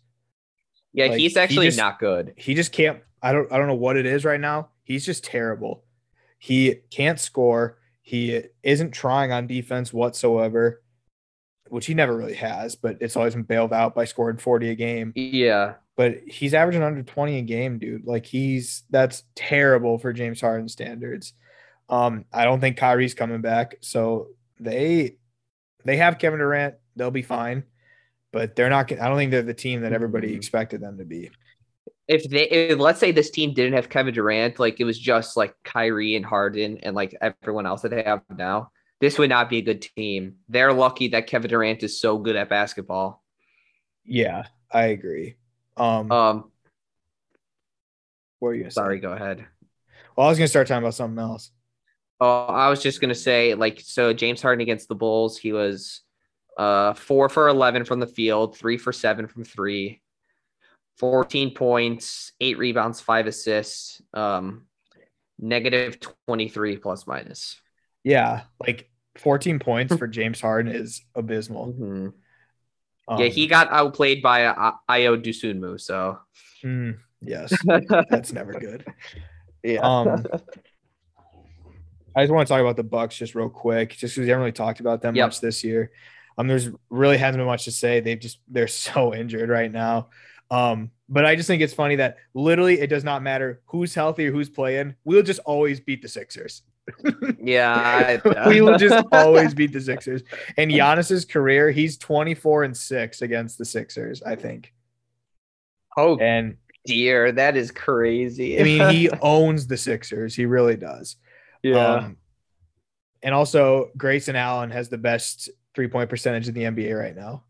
Yeah, 0.94 1.08
Like, 1.08 1.18
he's 1.20 1.34
he 1.34 1.40
actually 1.40 1.66
just- 1.68 1.78
not 1.78 2.00
good. 2.00 2.34
he 2.38 2.54
just 2.54 2.72
can't 2.72 3.02
I 3.22 3.32
don't 3.32 3.52
I 3.52 3.58
don't 3.58 3.68
know 3.68 3.74
what 3.76 3.98
it 3.98 4.06
is 4.06 4.24
right 4.24 4.40
now. 4.40 4.70
He's 4.84 5.06
just 5.06 5.24
terrible. 5.24 5.84
He 6.38 6.76
can't 6.92 7.20
score. 7.20 7.80
He 8.04 8.44
isn't 8.62 8.92
trying 8.92 9.32
on 9.32 9.48
defense 9.48 9.92
whatsoever, 9.92 10.84
which 11.70 11.88
he 11.88 11.96
never 11.96 12.16
really 12.16 12.36
has, 12.36 12.76
but 12.76 12.98
it's 13.02 13.16
always 13.16 13.34
been 13.34 13.42
bailed 13.44 13.74
out 13.74 13.96
by 13.96 14.06
scoring 14.06 14.38
40 14.38 14.70
a 14.70 14.76
game. 14.76 15.12
Yeah, 15.16 15.74
But 15.98 16.18
he's 16.28 16.54
averaging 16.54 16.84
under 16.84 17.04
20 17.04 17.38
a 17.40 17.42
game, 17.42 17.80
dude. 17.80 18.06
Like 18.06 18.26
he's 18.26 18.84
that's 18.90 19.24
terrible 19.36 19.98
for 19.98 20.14
James 20.14 20.42
Harden 20.42 20.68
standards. 20.70 21.34
Um, 21.90 22.26
I 22.34 22.46
don't 22.46 22.60
think 22.62 22.78
Kyrie's 22.78 23.14
coming 23.14 23.42
back. 23.42 23.76
So 23.82 24.30
they 24.60 25.18
they 25.86 25.98
have 25.98 26.20
Kevin 26.20 26.40
Durant, 26.40 26.76
they'll 26.96 27.12
be 27.12 27.22
fine. 27.24 27.64
But 28.34 28.56
they're 28.56 28.70
not 28.70 28.92
I 28.92 29.08
don't 29.10 29.18
think 29.18 29.32
they're 29.32 29.44
the 29.44 29.54
team 29.54 29.82
that 29.82 29.94
everybody 29.94 30.34
Mhm. 30.34 30.36
expected 30.36 30.82
them 30.82 30.98
to 31.00 31.06
be. 31.06 31.32
if 32.08 32.30
they 32.30 32.44
if, 32.50 32.80
let's 32.80 33.00
say 33.00 33.12
this 33.12 33.32
team 33.32 33.54
didn't 33.54 33.74
have 33.74 33.90
Kevin 33.90 34.14
Durant, 34.14 34.60
like 34.60 34.80
it 34.80 34.84
was 34.86 35.00
just 35.00 35.38
like 35.38 35.56
Kyrie 35.64 36.16
and 36.16 36.26
Harden 36.26 36.78
and 36.84 36.96
like 36.96 37.16
everyone 37.22 37.66
else 37.66 37.82
that 37.82 37.90
they 37.90 38.04
have 38.04 38.22
now, 38.38 38.72
this 39.02 39.18
would 39.18 39.30
not 39.30 39.50
be 39.50 39.60
a 39.60 39.62
good 39.62 39.82
team. 39.82 40.36
They're 40.50 40.74
lucky 40.74 41.10
that 41.10 41.28
Kevin 41.28 41.50
Durant 41.50 41.84
is 41.84 42.00
so 42.00 42.18
good 42.20 42.36
at 42.36 42.50
basketball. 42.50 43.24
Yeah, 44.06 44.44
I 44.72 44.86
agree. 44.88 45.36
Um, 45.78 46.12
Um, 46.12 46.52
what 48.40 48.50
were 48.50 48.54
you 48.56 48.62
gonna 48.62 48.72
say? 48.72 48.76
sorry, 48.76 49.00
go 49.00 49.12
ahead. 49.12 49.46
Well, 50.16 50.28
I 50.28 50.30
was 50.30 50.38
gonna 50.38 50.48
start 50.48 50.68
talking 50.68 50.84
about 50.84 50.94
something 50.94 51.20
else. 51.20 51.52
Oh, 52.22 52.46
I 52.46 52.70
was 52.70 52.82
just 52.82 53.02
gonna 53.02 53.16
say, 53.16 53.54
like, 53.54 53.80
so 53.82 54.14
James 54.14 54.42
Harden 54.42 54.62
against 54.62 54.88
the 54.88 54.96
Bulls, 54.96 55.38
he 55.38 55.52
was 55.54 56.02
uh 56.58 56.94
four 56.94 57.28
for 57.28 57.50
eleven 57.50 57.84
from 57.84 58.00
the 58.00 58.08
field, 58.08 58.58
three 58.58 58.78
for 58.78 58.94
seven 58.94 59.28
from 59.28 59.44
three, 59.44 60.02
14 60.98 61.54
points, 61.54 62.32
eight 62.40 62.58
rebounds, 62.58 63.02
five 63.02 63.28
assists, 63.28 64.02
um, 64.14 64.66
negative 65.38 66.00
23 66.28 66.78
plus 66.78 67.06
minus. 67.06 67.60
Yeah, 68.04 68.44
like 68.66 68.90
14 69.18 69.60
points 69.60 69.96
for 69.98 70.08
James 70.08 70.40
Harden 70.40 70.74
is 70.74 71.02
abysmal. 71.16 72.14
Mhm. 73.10 73.20
yeah, 73.20 73.26
Um, 73.26 73.32
he 73.32 73.48
got 73.48 73.72
outplayed 73.72 74.22
by 74.22 74.46
uh, 74.46 74.72
Ayo 74.90 75.22
Dosunmu. 75.22 75.80
So 75.80 76.20
mm, 76.64 76.98
yes, 77.22 77.54
that's 78.10 78.32
never 78.34 78.54
good. 78.54 78.86
yeah, 79.64 79.82
Um, 79.82 80.26
I 82.16 82.24
just 82.24 82.32
want 82.34 82.48
to 82.48 82.54
talk 82.54 82.62
about 82.62 82.78
the 82.78 82.84
Bucks 82.84 83.18
just 83.18 83.36
real 83.36 83.50
quick, 83.50 83.90
just 83.92 84.16
because 84.16 84.26
we 84.26 84.30
haven't 84.30 84.40
really 84.42 84.52
talked 84.54 84.80
about 84.80 85.02
them 85.02 85.16
Yep. 85.16 85.26
much 85.28 85.42
this 85.42 85.64
year. 85.64 85.92
Um, 86.38 86.48
there's 86.48 86.70
really 86.90 87.18
hasn't 87.18 87.40
been 87.40 87.48
much 87.48 87.66
to 87.66 87.72
say. 87.72 88.00
They've 88.00 88.20
just 88.20 88.40
they're 88.48 88.68
so 88.70 89.14
injured 89.14 89.50
right 89.50 89.72
now. 89.72 90.10
Um, 90.52 90.92
but 91.10 91.26
I 91.26 91.36
just 91.36 91.48
think 91.48 91.62
it's 91.62 91.74
funny 91.74 91.96
that 91.98 92.18
literally 92.34 92.80
it 92.80 92.88
does 92.88 93.04
not 93.04 93.22
matter 93.24 93.62
who's 93.66 93.94
healthy 93.94 94.28
or 94.28 94.32
who's 94.32 94.50
playing. 94.50 94.96
We'll 95.04 95.24
just 95.24 95.40
always 95.46 95.80
beat 95.80 96.02
the 96.02 96.08
Sixers. 96.08 96.62
Yeah. 97.42 98.20
I- 98.26 98.48
we 98.48 98.62
will 98.62 98.78
just 98.80 99.06
always 99.12 99.54
beat 99.54 99.74
the 99.74 99.82
Sixers. 99.82 100.24
And 100.58 100.72
Giannis's 100.72 101.26
career, 101.26 101.72
he's 101.72 101.98
24 101.98 102.64
and 102.64 102.78
6 102.78 103.22
against 103.22 103.58
the 103.58 103.66
Sixers, 103.66 104.22
I 104.24 104.36
think. 104.36 104.74
oh 105.98 106.18
And 106.18 106.58
dear, 106.86 107.32
that 107.32 107.58
is 107.58 107.72
crazy. 107.72 108.60
I 108.60 108.64
mean, 108.64 108.90
he 108.90 109.10
owns 109.22 109.68
the 109.68 109.78
Sixers. 109.78 110.36
He 110.36 110.46
really 110.46 110.76
does. 110.76 111.16
Um, 111.66 112.18
and 113.24 113.34
also, 113.34 113.90
Grayson 113.98 114.36
Allen 114.36 114.70
has 114.70 114.88
the 114.90 115.00
best 115.00 115.50
three 115.74 115.88
point 115.88 116.10
percentage 116.12 116.48
in 116.48 116.54
the 116.54 116.62
NBA 116.62 116.98
right 116.98 117.16
now. 117.16 117.44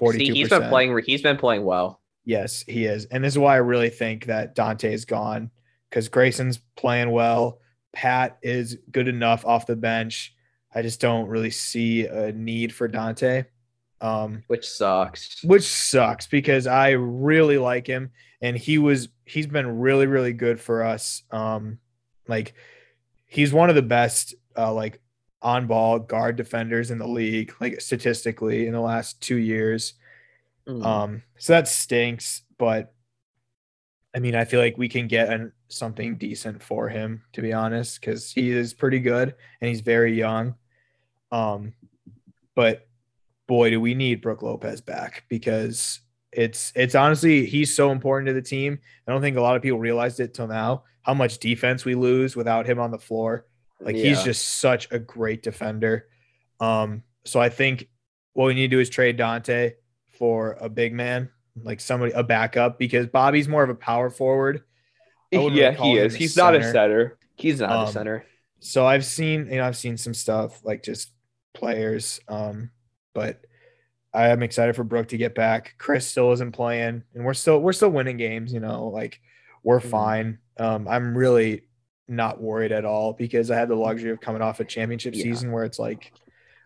42%. 0.00 0.12
See, 0.12 0.32
he's 0.32 0.48
been 0.48 0.68
playing. 0.70 1.02
He's 1.04 1.22
been 1.22 1.36
playing 1.36 1.64
well. 1.64 2.00
Yes, 2.24 2.64
he 2.66 2.86
is. 2.86 3.04
And 3.06 3.22
this 3.22 3.34
is 3.34 3.38
why 3.38 3.54
I 3.54 3.58
really 3.58 3.90
think 3.90 4.26
that 4.26 4.54
Donte 4.56 4.90
is 4.90 5.04
gone 5.04 5.50
because 5.90 6.08
Grayson's 6.08 6.60
playing 6.76 7.10
well. 7.10 7.58
Pat 7.92 8.38
is 8.42 8.78
good 8.90 9.08
enough 9.08 9.44
off 9.44 9.66
the 9.66 9.76
bench. 9.76 10.34
I 10.74 10.82
just 10.82 11.00
don't 11.00 11.28
really 11.28 11.50
see 11.50 12.06
a 12.06 12.32
need 12.32 12.74
for 12.74 12.88
Donte, 12.88 13.46
um, 14.00 14.42
which 14.46 14.68
sucks. 14.68 15.42
which 15.42 15.64
sucks 15.64 16.26
because 16.26 16.66
I 16.66 16.90
really 16.90 17.58
like 17.58 17.86
him 17.86 18.10
and 18.40 18.56
he 18.56 18.78
was 18.78 19.08
he's 19.24 19.46
been 19.46 19.78
really 19.78 20.06
really 20.06 20.32
good 20.32 20.60
for 20.60 20.84
us. 20.84 21.22
Um, 21.30 21.78
like 22.26 22.54
he's 23.26 23.52
one 23.52 23.68
of 23.68 23.76
the 23.76 23.82
best 23.82 24.34
uh, 24.56 24.72
like 24.72 25.00
on 25.40 25.66
ball 25.66 25.98
guard 25.98 26.36
defenders 26.36 26.90
in 26.90 26.98
the 26.98 27.06
league, 27.06 27.54
like 27.60 27.80
statistically 27.80 28.66
in 28.66 28.72
the 28.72 28.80
last 28.80 29.20
two 29.20 29.36
years. 29.36 29.94
Mm. 30.66 30.84
Um, 30.84 31.22
so 31.38 31.54
that 31.54 31.68
stinks, 31.68 32.42
but 32.58 32.92
I 34.14 34.20
mean, 34.20 34.34
I 34.34 34.44
feel 34.44 34.60
like 34.60 34.78
we 34.78 34.88
can 34.88 35.06
get 35.06 35.28
an, 35.28 35.52
something 35.68 36.16
decent 36.16 36.62
for 36.62 36.88
him, 36.88 37.22
to 37.34 37.42
be 37.42 37.52
honest, 37.52 38.00
because 38.00 38.32
he 38.32 38.50
is 38.50 38.72
pretty 38.74 39.00
good 39.00 39.34
and 39.60 39.68
he's 39.68 39.80
very 39.80 40.14
young. 40.14 40.54
Um, 41.30 41.74
but 42.54 42.86
boy, 43.46 43.70
do 43.70 43.80
we 43.80 43.94
need 43.94 44.22
Brook 44.22 44.42
Lopez 44.42 44.80
back 44.80 45.24
because 45.28 46.00
it's 46.32 46.72
it's 46.74 46.94
honestly 46.94 47.46
he's 47.46 47.74
so 47.74 47.90
important 47.90 48.28
to 48.28 48.34
the 48.34 48.42
team. 48.42 48.78
I 49.06 49.12
don't 49.12 49.20
think 49.20 49.36
a 49.36 49.40
lot 49.40 49.56
of 49.56 49.62
people 49.62 49.78
realized 49.78 50.20
it 50.20 50.34
till 50.34 50.46
now 50.46 50.84
how 51.02 51.14
much 51.14 51.38
defense 51.38 51.84
we 51.84 51.94
lose 51.94 52.36
without 52.36 52.66
him 52.66 52.78
on 52.78 52.90
the 52.90 52.98
floor. 52.98 53.46
Like 53.80 53.96
he's 53.96 54.22
just 54.22 54.58
such 54.58 54.90
a 54.90 54.98
great 54.98 55.42
defender. 55.42 56.08
Um, 56.60 57.02
so 57.24 57.40
I 57.40 57.48
think 57.48 57.88
what 58.34 58.46
we 58.46 58.54
need 58.54 58.70
to 58.70 58.76
do 58.76 58.80
is 58.80 58.90
trade 58.90 59.18
Donte 59.18 59.74
for 60.18 60.58
a 60.60 60.68
big 60.68 60.92
man, 60.92 61.30
like 61.64 61.80
somebody 61.80 62.12
a 62.12 62.22
backup, 62.22 62.78
because 62.78 63.06
Bobby's 63.06 63.48
more 63.48 63.62
of 63.62 63.70
a 63.70 63.74
power 63.74 64.10
forward. 64.10 64.62
Yeah, 65.30 65.72
he 65.72 65.98
is. 65.98 66.14
He's 66.14 66.36
not 66.36 66.54
a 66.54 66.62
center. 66.62 66.72
center. 66.72 67.18
He's 67.36 67.60
not 67.60 67.70
Um, 67.70 67.88
a 67.88 67.92
center. 67.92 68.24
So 68.60 68.86
I've 68.86 69.04
seen, 69.04 69.48
you 69.50 69.58
know, 69.58 69.64
I've 69.66 69.76
seen 69.76 69.96
some 69.96 70.14
stuff 70.14 70.64
like 70.64 70.82
just 70.82 71.12
players. 71.54 72.20
Um, 72.28 72.70
but 73.14 73.44
I 74.12 74.28
am 74.28 74.42
excited 74.42 74.74
for 74.74 74.84
Brook 74.84 75.08
to 75.08 75.16
get 75.18 75.34
back. 75.34 75.74
Khris 75.78 76.06
still 76.06 76.32
isn't 76.32 76.52
playing, 76.52 77.02
and 77.14 77.24
we're 77.24 77.34
still 77.34 77.60
we're 77.60 77.72
still 77.74 77.90
winning 77.90 78.16
games. 78.16 78.52
You 78.52 78.60
know, 78.60 78.88
like 78.88 79.20
we're 79.62 79.80
Mhm. 79.80 79.90
fine. 79.90 80.38
Um, 80.58 80.88
I'm 80.88 81.16
really 81.16 81.64
not 82.08 82.40
worried 82.40 82.72
at 82.72 82.86
all 82.86 83.12
because 83.12 83.50
I 83.50 83.56
had 83.56 83.68
the 83.68 83.74
luxury 83.76 84.10
of 84.10 84.20
coming 84.20 84.40
off 84.40 84.60
a 84.60 84.64
championship 84.64 85.14
Yeah. 85.14 85.24
season 85.24 85.52
where 85.52 85.64
it's 85.64 85.78
like 85.78 86.10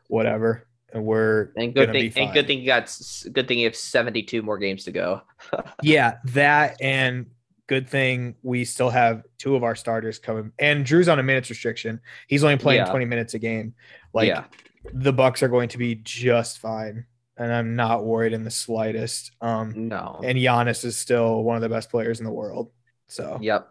whatever, 0.06 0.68
and 0.92 1.04
we're 1.04 1.50
And 1.56 1.74
good 1.74 1.90
thing. 1.92 2.12
And 2.16 2.32
good 2.32 2.46
thing 2.46 2.60
you 2.60 2.66
got. 2.66 2.96
Good 3.32 3.48
thing 3.48 3.58
you 3.58 3.66
have 3.66 3.76
seventy-two 3.76 4.42
more 4.42 4.58
games 4.58 4.84
to 4.84 4.92
go. 4.92 5.22
Yeah, 5.82 6.18
that 6.26 6.76
and 6.80 7.26
good 7.66 7.88
thing 7.88 8.34
we 8.42 8.64
still 8.64 8.90
have 8.90 9.22
two 9.38 9.56
of 9.56 9.62
our 9.64 9.74
starters 9.74 10.18
coming. 10.18 10.52
And 10.58 10.84
Jrue's 10.84 11.08
on 11.08 11.18
a 11.18 11.22
minutes 11.22 11.48
restriction. 11.50 12.00
He's 12.28 12.44
only 12.44 12.58
playing 12.58 12.80
Yeah. 12.84 12.90
20 12.90 13.04
minutes 13.06 13.34
a 13.34 13.38
game. 13.38 13.74
Like 14.12 14.28
yeah. 14.28 14.44
the 14.92 15.12
Bucks 15.12 15.42
are 15.42 15.48
going 15.48 15.68
to 15.70 15.78
be 15.78 15.94
just 15.96 16.58
fine. 16.58 17.06
And 17.38 17.50
I'm 17.52 17.74
not 17.76 18.04
worried 18.04 18.34
in 18.34 18.44
the 18.44 18.50
slightest. 18.50 19.32
Um 19.40 19.88
No. 19.88 20.20
and 20.22 20.36
Giannis 20.38 20.84
is 20.84 20.96
still 20.96 21.42
one 21.42 21.56
of 21.56 21.62
the 21.62 21.68
best 21.68 21.88
players 21.90 22.20
in 22.20 22.26
the 22.26 22.32
world. 22.32 22.70
So 23.08 23.38
Yep. 23.40 23.68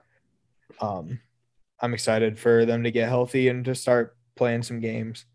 um 0.82 1.20
I'm 1.80 1.94
excited 1.94 2.38
for 2.40 2.66
them 2.66 2.84
to 2.84 2.92
get 2.92 3.08
healthy 3.10 3.48
and 3.50 3.64
to 3.66 3.76
start 3.76 4.16
playing 4.36 4.64
some 4.64 4.80
games 4.80 5.26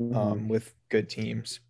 Mm-hmm. 0.00 0.16
um, 0.16 0.48
with 0.48 0.72
good 0.88 1.10
teams. 1.10 1.60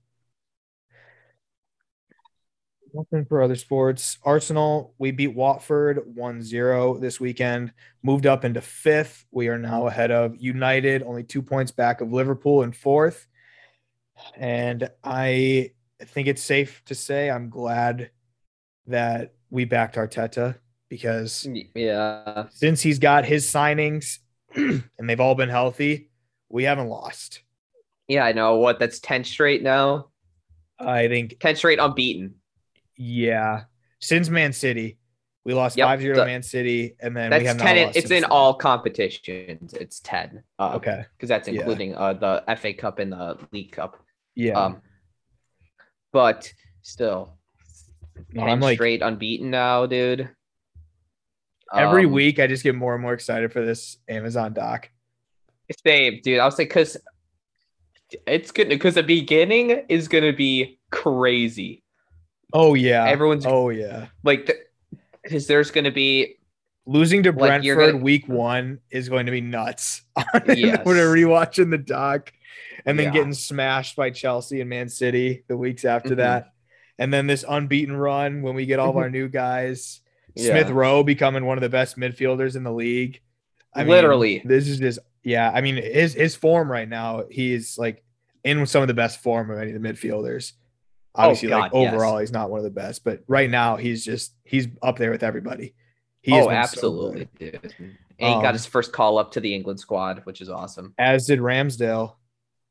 Nothing 2.95 3.25
for 3.25 3.43
other 3.43 3.57
sports. 3.57 4.19
Arsenal, 4.23 4.95
we 4.99 5.11
beat 5.11 5.35
Watford 5.35 6.03
1 6.15 6.43
0 6.43 6.99
this 6.99 7.19
weekend, 7.19 7.73
moved 8.05 8.27
up 8.27 8.45
into 8.45 8.61
fifth. 8.61 9.27
We 9.33 9.49
are 9.49 9.59
now 9.59 9.89
ahead 9.89 10.13
of 10.13 10.37
United, 10.41 11.03
only 11.03 11.25
two 11.25 11.43
points 11.43 11.73
back 11.73 12.01
of 12.01 12.13
Liverpool 12.13 12.63
in 12.63 12.71
fourth. 12.71 13.27
And 14.37 14.89
I 15.03 15.73
think 16.01 16.29
it's 16.29 16.43
safe 16.43 16.83
to 16.87 16.95
say 16.95 17.31
I'm 17.31 17.49
glad 17.49 18.11
that 18.87 19.35
we 19.51 19.65
backed 19.65 19.97
Arteta 19.97 20.57
because 20.89 21.49
yeah. 21.75 22.47
since 22.51 22.81
he's 22.81 23.01
got 23.01 23.25
his 23.25 23.45
signings 23.47 24.19
and 24.55 24.85
they've 24.99 25.21
all 25.21 25.35
been 25.35 25.49
healthy, 25.49 26.11
we 26.49 26.63
haven't 26.65 26.89
lost. 26.89 27.43
Yeah. 28.11 28.25
I 28.25 28.33
know. 28.33 28.57
What? 28.57 28.79
That's 28.79 28.99
ten 29.01 29.25
straight 29.25 29.63
now. 29.63 30.09
I 30.79 31.09
think 31.09 31.39
Ten 31.41 31.57
straight 31.57 31.79
unbeaten. 31.79 32.35
Yeah. 32.97 33.65
Since 34.01 34.29
Man 34.31 34.53
City, 34.53 34.99
we 35.45 35.53
lost 35.55 35.77
Yep, 35.77 35.87
5 35.87 36.01
0 36.01 36.15
to 36.17 36.25
Man 36.25 36.43
City, 36.43 36.97
and 37.01 37.15
then 37.17 37.31
we 37.31 37.39
That's 37.39 37.49
have 37.49 37.59
ten. 37.59 37.77
in- 37.77 37.87
lost 37.87 37.97
It's 37.99 38.11
in 38.11 38.23
then. 38.23 38.31
all 38.31 38.55
competitions. 38.55 39.75
It's 39.75 40.01
ten. 40.01 40.43
Uh, 40.59 40.73
Okay. 40.77 41.05
Because 41.17 41.29
that's 41.29 41.49
Yeah. 41.49 41.61
including 41.61 41.95
uh, 41.95 42.15
the 42.15 42.43
FA 42.57 42.73
Cup 42.75 42.99
and 42.99 43.13
the 43.13 43.39
League 43.53 43.73
Cup. 43.73 43.97
Yeah. 44.35 44.59
Um. 44.59 44.83
But 46.13 46.53
still, 46.83 47.37
No, 48.33 48.41
10 48.43 48.49
I'm 48.51 48.61
like 48.61 48.77
straight 48.77 49.03
unbeaten 49.03 49.51
now, 49.51 49.87
dude. 49.87 50.29
every 51.75 52.07
Um, 52.07 52.13
week, 52.13 52.41
I 52.41 52.47
just 52.49 52.65
get 52.65 52.75
more 52.75 52.95
and 52.95 53.03
more 53.03 53.13
excited 53.15 53.53
for 53.53 53.65
this 53.65 53.99
Amazon 54.09 54.53
doc. 54.53 54.91
Same, 55.87 56.21
dude. 56.23 56.41
I 56.41 56.45
was 56.47 56.59
like, 56.59 56.69
because 56.69 56.97
it's 58.27 58.51
good 58.51 58.69
because 58.69 58.95
the 58.95 59.03
beginning 59.03 59.85
is 59.89 60.09
gonna 60.09 60.33
be 60.33 60.79
crazy. 60.91 61.83
Oh, 62.53 62.75
yeah. 62.75 63.05
Everyone's- 63.07 63.47
Oh, 63.47 63.69
yeah. 63.71 64.07
Like, 64.25 64.51
because 65.23 65.47
there's 65.47 65.71
gonna 65.71 65.93
be 65.93 66.37
Losing 66.87 67.23
to 67.23 67.31
Like, 67.31 67.63
Brentford 67.63 67.93
gonna- 67.93 68.03
week 68.03 68.27
one 68.27 68.81
is 68.91 69.09
going 69.09 69.27
to 69.27 69.33
be 69.33 69.41
nuts. 69.43 70.03
Yes. 70.49 70.81
we're 70.85 71.15
rewatching 71.15 71.71
the 71.71 71.79
doc 71.79 72.33
and 72.85 72.99
then 72.99 73.09
Yeah. 73.09 73.13
getting 73.13 73.35
smashed 73.35 73.95
by 73.95 74.11
Chelsea 74.11 74.61
and 74.61 74.69
Man 74.71 74.89
City 74.89 75.45
the 75.47 75.57
weeks 75.57 75.85
after 75.85 76.15
Mhm. 76.15 76.17
that. 76.17 76.47
And 76.99 77.13
then 77.13 77.29
this 77.29 77.45
unbeaten 77.49 77.95
run 77.95 78.43
when 78.43 78.57
we 78.57 78.67
get 78.67 78.81
all 78.81 78.91
of 78.91 78.97
our 78.97 79.11
new 79.11 79.29
guys. 79.29 80.01
Yeah. 80.35 80.47
Smith 80.53 80.71
Rowe 80.71 81.05
becoming 81.05 81.45
one 81.45 81.59
of 81.59 81.63
the 81.63 81.69
best 81.69 81.97
midfielders 81.97 82.57
in 82.57 82.65
the 82.65 82.73
league. 82.73 83.21
I 83.75 83.81
mean, 83.85 83.91
Literally. 83.91 84.43
this 84.45 84.67
is 84.67 84.79
just 84.79 84.99
yeah. 85.23 85.51
I 85.53 85.61
mean, 85.61 85.77
his 85.77 86.15
his 86.15 86.35
form 86.37 86.71
right 86.71 86.89
now, 86.89 87.25
he's 87.31 87.77
like 87.79 88.03
in 88.45 88.65
some 88.67 88.83
of 88.83 88.89
the 88.89 88.95
best 88.95 89.23
form 89.23 89.51
of 89.51 89.59
any 89.59 89.73
of 89.73 89.83
the 89.83 89.89
midfielders. 89.89 90.53
Obviously, 91.15 91.49
like 91.49 91.73
Oh, 91.73 91.81
God, 91.81 91.83
yes. 91.83 91.93
overall, 91.95 92.19
he's 92.19 92.33
not 92.33 92.51
one 92.51 92.59
of 92.59 92.65
the 92.65 92.71
best, 92.71 93.03
but 93.05 93.21
right 93.27 93.51
now 93.51 93.77
he's 93.77 94.05
just 94.05 94.35
he's 94.45 94.69
up 94.83 94.97
there 94.97 95.11
with 95.11 95.23
everybody. 95.23 95.75
He 96.23 96.33
oh, 96.33 96.37
been 96.37 96.45
so 96.45 96.51
absolutely, 96.51 97.29
dude. 97.39 97.75
And 97.79 97.97
he 98.19 98.27
Um, 98.27 98.43
got 98.43 98.55
his 98.55 98.67
first 98.67 98.93
call 98.93 99.19
up 99.19 99.33
to 99.33 99.41
the 99.41 99.55
England 99.55 99.81
squad, 99.81 100.21
which 100.25 100.41
is 100.41 100.49
awesome. 100.51 100.95
As 100.99 101.27
did 101.27 101.41
Ramsdale. 101.41 102.15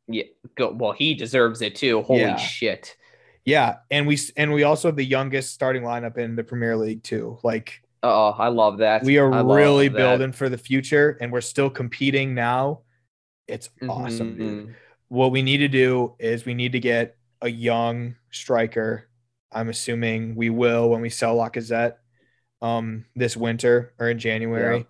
Yeah, 0.08 0.24
go, 0.56 0.72
well, 0.72 0.92
he 0.92 1.14
deserves 1.16 1.62
it 1.62 1.76
too. 1.76 2.02
Holy 2.04 2.22
Yeah. 2.22 2.36
shit! 2.38 2.96
Yeah, 3.46 3.78
and 3.92 4.08
we 4.08 4.18
and 4.38 4.54
we 4.54 4.64
also 4.64 4.88
have 4.88 4.96
the 4.96 5.04
youngest 5.06 5.54
starting 5.54 5.84
lineup 5.84 6.18
in 6.18 6.36
the 6.36 6.44
Premier 6.44 6.78
League 6.78 7.04
too. 7.04 7.40
Like 7.44 7.82
Oh, 8.02 8.30
I 8.38 8.48
love 8.48 8.78
that. 8.78 9.04
we 9.04 9.18
are 9.18 9.30
really 9.30 9.90
building 9.90 10.32
for 10.32 10.48
the 10.50 10.58
future, 10.58 11.18
and 11.20 11.32
we're 11.32 11.42
still 11.42 11.70
competing 11.70 12.34
now. 12.34 12.82
It's 13.48 13.70
awesome, 13.88 14.38
dude. 14.38 14.68
Mhm. 14.68 14.74
what 15.10 15.32
we 15.32 15.42
need 15.42 15.58
to 15.58 15.68
do 15.68 16.16
is 16.20 16.46
we 16.46 16.54
need 16.54 16.74
to 16.74 16.80
get 16.80 17.18
a 17.42 17.50
young 17.50 18.16
striker. 18.30 19.10
I'm 19.52 19.70
assuming 19.70 20.36
we 20.36 20.52
will 20.52 20.90
when 20.92 21.02
we 21.02 21.10
sell 21.10 21.36
Lacazette 21.36 21.96
um 22.62 23.06
this 23.16 23.36
winter 23.36 23.94
or 24.00 24.10
in 24.10 24.20
January. 24.20 24.86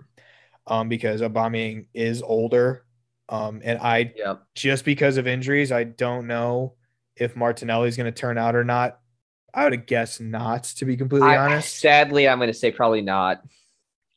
Um, 0.67 0.89
because 0.89 1.21
Aubameyang 1.21 1.87
is 1.93 2.21
older. 2.21 2.83
Um, 3.29 3.61
and 3.63 3.79
I 3.79 4.13
Yep. 4.15 4.43
just 4.55 4.85
because 4.85 5.17
of 5.17 5.25
injuries, 5.25 5.71
I 5.71 5.83
don't 5.83 6.27
know 6.27 6.75
if 7.15 7.35
Martinelli 7.35 7.87
is 7.87 7.97
going 7.97 8.11
to 8.13 8.19
turn 8.21 8.37
out 8.37 8.55
or 8.55 8.63
not. 8.63 8.98
I 9.53 9.69
would 9.69 9.85
guess 9.87 10.19
not, 10.19 10.63
to 10.77 10.85
be 10.85 10.97
completely 10.97 11.29
I, 11.29 11.37
honest. 11.37 11.79
sadly, 11.79 12.27
I'm 12.27 12.37
going 12.39 12.47
to 12.47 12.53
say 12.53 12.71
probably 12.71 13.01
not. 13.01 13.43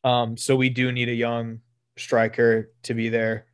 Um, 0.04 0.36
so 0.36 0.56
we 0.56 0.68
do 0.68 0.90
need 0.92 1.08
a 1.08 1.14
young 1.14 1.60
striker 1.96 2.70
to 2.84 2.94
be 2.94 3.08
there 3.08 3.46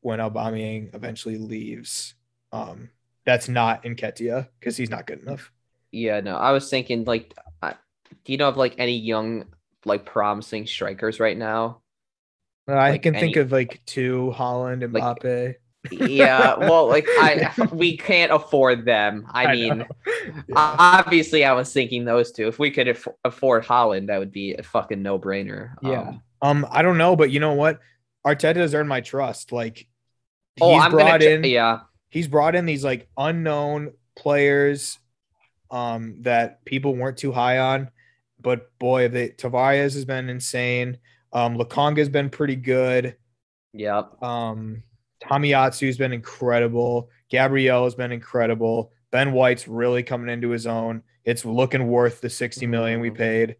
when 0.00 0.18
Aubameyang 0.20 0.94
eventually 0.94 1.36
leaves. 1.38 2.14
Um, 2.52 2.90
that's 3.24 3.48
not 3.48 3.82
Nketiah 3.84 4.48
because 4.60 4.76
he's 4.76 4.90
not 4.90 5.06
good 5.06 5.20
enough. 5.20 5.50
Yeah, 5.90 6.20
no, 6.20 6.36
I 6.36 6.52
was 6.52 6.68
thinking 6.70 7.04
like, 7.04 7.34
do 7.62 8.32
you 8.32 8.38
know 8.38 8.48
of 8.48 8.56
like 8.56 8.74
any 8.78 8.96
young, 8.96 9.46
like 9.84 10.04
promising 10.06 10.66
strikers 10.66 11.18
right 11.20 11.36
now? 11.36 11.80
Uh, 12.68 12.72
I 12.72 12.90
Like 12.90 13.02
can 13.02 13.14
think 13.14 13.36
of 13.36 13.52
like 13.52 13.80
two 13.86 14.32
Haaland 14.36 14.84
and 14.84 14.92
Like- 14.92 15.02
Mbappe. 15.02 15.54
Yeah, 15.90 16.56
well, 16.56 16.88
like 16.88 17.06
I, 17.08 17.52
we 17.72 17.96
can't 17.96 18.32
afford 18.32 18.84
them. 18.84 19.26
I, 19.30 19.52
mean. 19.52 19.86
Yeah. 20.16 20.34
obviously, 20.56 21.44
I 21.44 21.52
was 21.52 21.72
thinking 21.72 22.04
those 22.04 22.32
two. 22.32 22.48
If 22.48 22.58
we 22.58 22.70
could 22.70 22.88
aff- 22.88 23.08
afford 23.24 23.64
Haaland, 23.64 24.08
that 24.08 24.18
would 24.18 24.32
be 24.32 24.54
a 24.54 24.62
fucking 24.62 25.02
no 25.02 25.18
brainer. 25.18 25.74
Yeah. 25.82 26.14
Um, 26.42 26.66
I 26.70 26.82
don't 26.82 26.98
know, 26.98 27.16
but 27.16 27.30
you 27.30 27.40
know 27.40 27.54
what? 27.54 27.80
Arteta 28.26 28.56
has 28.56 28.74
earned 28.74 28.88
my 28.88 29.00
trust. 29.00 29.52
Like 29.52 29.76
he's 29.76 29.86
oh, 30.62 30.74
I'm 30.74 30.90
brought 30.90 31.20
gonna. 31.20 31.32
in 31.32 31.44
Yeah, 31.44 31.80
he's 32.08 32.28
brought 32.28 32.54
in 32.54 32.66
these 32.66 32.84
like 32.84 33.08
unknown 33.16 33.92
players 34.16 34.98
um 35.70 36.22
that 36.22 36.64
people 36.64 36.94
weren't 36.94 37.18
too 37.18 37.32
high 37.32 37.58
on. 37.58 37.90
But 38.40 38.76
boy, 38.78 39.08
the 39.08 39.30
Tavares 39.30 39.94
has 39.94 40.04
been 40.04 40.28
insane. 40.28 40.98
Um 41.32 41.56
Lokonga's 41.56 42.08
been 42.08 42.30
pretty 42.30 42.56
good. 42.56 43.16
yeah. 43.72 44.02
Um 44.20 44.82
Tomiyasu's 45.28 45.96
been 45.98 46.12
incredible. 46.12 47.08
Gabriel 47.28 47.84
has 47.84 47.94
been 47.94 48.12
incredible. 48.12 48.92
Ben 49.10 49.32
White's 49.32 49.66
really 49.68 50.02
coming 50.02 50.28
into 50.28 50.50
his 50.50 50.66
own. 50.66 51.02
It's 51.24 51.44
looking 51.44 51.88
worth 51.88 52.20
the 52.20 52.30
60 52.30 52.66
million 52.66 53.00
we 53.00 53.10
Mhm. 53.10 53.16
paid. 53.16 53.56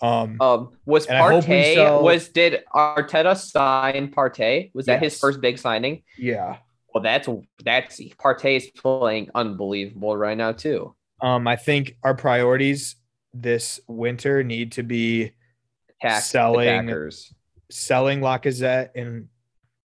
Um 0.00 0.36
Um, 0.40 0.70
was 0.84 1.06
And 1.06 1.16
I 1.18 1.30
hope 1.30 1.46
we 1.48 1.54
Partey 1.54 1.74
sell- 1.74 2.02
was 2.02 2.28
did 2.28 2.64
Arteta 2.74 3.36
sign 3.36 4.10
Partey? 4.12 4.70
Was 4.74 4.86
that 4.86 5.02
his 5.02 5.18
first 5.18 5.40
big 5.40 5.58
signing? 5.58 6.02
yeah. 6.18 6.58
Well, 6.92 7.02
that's 7.02 7.28
that's 7.64 8.00
Partey 8.00 8.56
is 8.56 8.70
playing 8.70 9.30
unbelievable 9.34 10.16
right 10.16 10.36
now 10.36 10.52
too. 10.52 10.94
Um 11.20 11.46
I 11.46 11.56
think 11.56 11.96
our 12.02 12.14
priorities 12.14 12.96
this 13.32 13.80
winter 13.88 14.42
need 14.44 14.72
to 14.72 14.82
be 14.82 15.32
Attack, 16.02 16.22
Selling- 16.22 16.68
attackers. 16.68 17.32
selling 17.70 18.20
Lacazette 18.20 18.90
and 18.94 19.28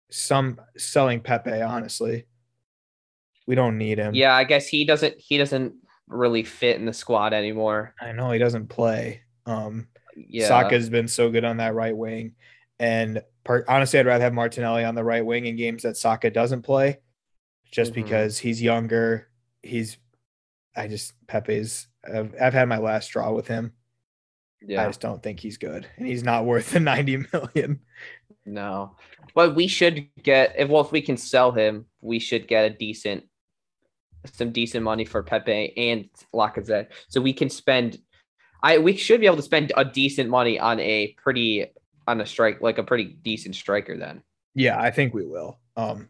some 0.09 0.59
selling 0.77 1.19
Pepe. 1.21 1.61
Honestly, 1.61 2.25
we 3.45 3.55
don't 3.55 3.77
need 3.77 3.97
him. 3.97 4.13
Yeah, 4.13 4.35
I 4.35 4.43
guess 4.43 4.67
he 4.67 4.85
doesn't 4.85 5.15
he 5.19 5.37
doesn't 5.37 5.73
really 6.07 6.43
fit 6.43 6.77
in 6.77 6.85
the 6.85 6.93
squad 6.93 7.33
anymore. 7.33 7.93
I 7.99 8.11
know 8.13 8.31
he 8.31 8.39
doesn't 8.39 8.67
play. 8.67 9.21
Um, 9.45 9.87
Yeah, 10.15 10.47
Saka's 10.47 10.89
been 10.89 11.07
so 11.07 11.29
good 11.29 11.43
on 11.45 11.57
that 11.57 11.73
right 11.75 11.95
wing, 11.95 12.35
and 12.79 13.21
per- 13.43 13.65
honestly, 13.67 13.99
I'd 13.99 14.05
rather 14.05 14.23
have 14.23 14.33
Martinelli 14.33 14.83
on 14.83 14.95
the 14.95 15.03
right 15.03 15.25
wing 15.25 15.45
in 15.45 15.55
games 15.55 15.83
that 15.83 15.97
Saka 15.97 16.29
doesn't 16.31 16.63
play, 16.63 16.99
just 17.71 17.91
Mhm. 17.91 17.95
because 17.95 18.37
he's 18.39 18.61
younger. 18.61 19.29
He's, 19.63 19.97
I 20.75 20.87
just 20.87 21.13
Pepe's. 21.27 21.87
I've, 22.05 22.33
I've 22.41 22.53
had 22.53 22.67
my 22.69 22.77
last 22.77 23.05
straw 23.05 23.31
with 23.33 23.47
him. 23.47 23.73
Yeah. 24.61 24.83
I 24.83 24.87
just 24.87 25.01
don't 25.01 25.21
think 25.21 25.39
he's 25.39 25.57
good, 25.57 25.85
and 25.97 26.07
he's 26.07 26.23
not 26.23 26.45
worth 26.45 26.71
the 26.71 26.79
ninety 26.81 27.17
million. 27.33 27.81
no. 28.45 28.95
But 29.33 29.55
we 29.55 29.67
should 29.67 30.07
get 30.23 30.55
if 30.57 30.69
well 30.69 30.83
if 30.83 30.91
we 30.91 31.01
can 31.01 31.17
sell 31.17 31.51
him, 31.51 31.85
we 32.01 32.19
should 32.19 32.47
get 32.47 32.65
a 32.65 32.69
decent 32.69 33.25
some 34.33 34.51
decent 34.51 34.83
money 34.83 35.05
for 35.05 35.23
Pepe 35.23 35.73
and 35.77 36.09
Lacazette, 36.33 36.87
so 37.07 37.21
we 37.21 37.33
can 37.33 37.49
spend. 37.49 37.99
I 38.63 38.77
we 38.79 38.95
should 38.95 39.19
be 39.19 39.27
able 39.27 39.37
to 39.37 39.43
spend 39.43 39.71
a 39.77 39.85
decent 39.85 40.29
money 40.29 40.59
on 40.59 40.79
a 40.79 41.13
pretty 41.17 41.67
on 42.07 42.21
a 42.21 42.25
strike 42.25 42.61
like 42.61 42.77
a 42.77 42.83
pretty 42.83 43.17
decent 43.21 43.55
striker 43.55 43.97
then. 43.97 44.23
Yeah, 44.55 44.79
I 44.79 44.91
think 44.91 45.13
we 45.13 45.25
will. 45.25 45.59
Um, 45.75 46.09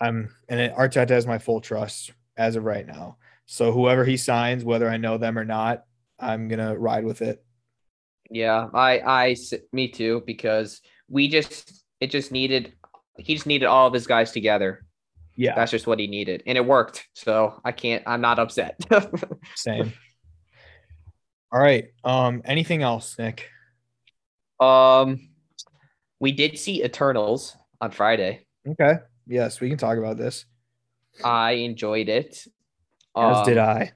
I'm 0.00 0.34
and 0.48 0.60
it, 0.60 0.74
Arteta 0.74 1.10
has 1.10 1.26
my 1.26 1.38
full 1.38 1.60
trust 1.60 2.12
as 2.36 2.56
of 2.56 2.64
right 2.64 2.86
now. 2.86 3.18
So 3.46 3.72
whoever 3.72 4.04
he 4.04 4.16
signs, 4.16 4.64
whether 4.64 4.88
I 4.88 4.96
know 4.96 5.18
them 5.18 5.38
or 5.38 5.44
not, 5.44 5.84
I'm 6.18 6.48
gonna 6.48 6.76
ride 6.76 7.04
with 7.04 7.22
it. 7.22 7.44
Yeah, 8.30 8.68
I, 8.74 8.98
I, 8.98 9.36
me 9.72 9.88
too, 9.88 10.22
because 10.26 10.80
we 11.08 11.28
just, 11.28 11.84
it 12.00 12.10
just 12.10 12.32
needed, 12.32 12.72
he 13.18 13.34
just 13.34 13.46
needed 13.46 13.66
all 13.66 13.86
of 13.86 13.92
his 13.92 14.06
guys 14.06 14.32
together. 14.32 14.84
Yeah, 15.38 15.54
That's 15.54 15.70
just 15.70 15.86
what 15.86 15.98
he 15.98 16.06
needed, 16.06 16.42
and 16.46 16.56
it 16.56 16.64
worked. 16.64 17.06
So 17.14 17.60
I 17.64 17.72
can't, 17.72 18.02
I'm 18.06 18.22
not 18.22 18.38
upset. 18.38 18.78
same. 19.54 19.92
All 21.52 21.60
right. 21.60 21.88
Um, 22.04 22.40
anything 22.44 22.82
else, 22.82 23.18
Nick? 23.18 23.48
um, 24.60 25.28
we 26.18 26.32
did 26.32 26.58
see 26.58 26.82
Eternals 26.82 27.54
on 27.80 27.90
Friday. 27.90 28.46
Okay. 28.66 28.94
Yes, 29.26 29.60
we 29.60 29.68
can 29.68 29.76
talk 29.78 29.98
about 29.98 30.16
this. 30.16 30.46
I 31.22 31.52
enjoyed 31.52 32.08
it. 32.08 32.46
As 33.16 33.46
did 33.46 33.58
Um, 33.58 33.68
I. 33.68 33.92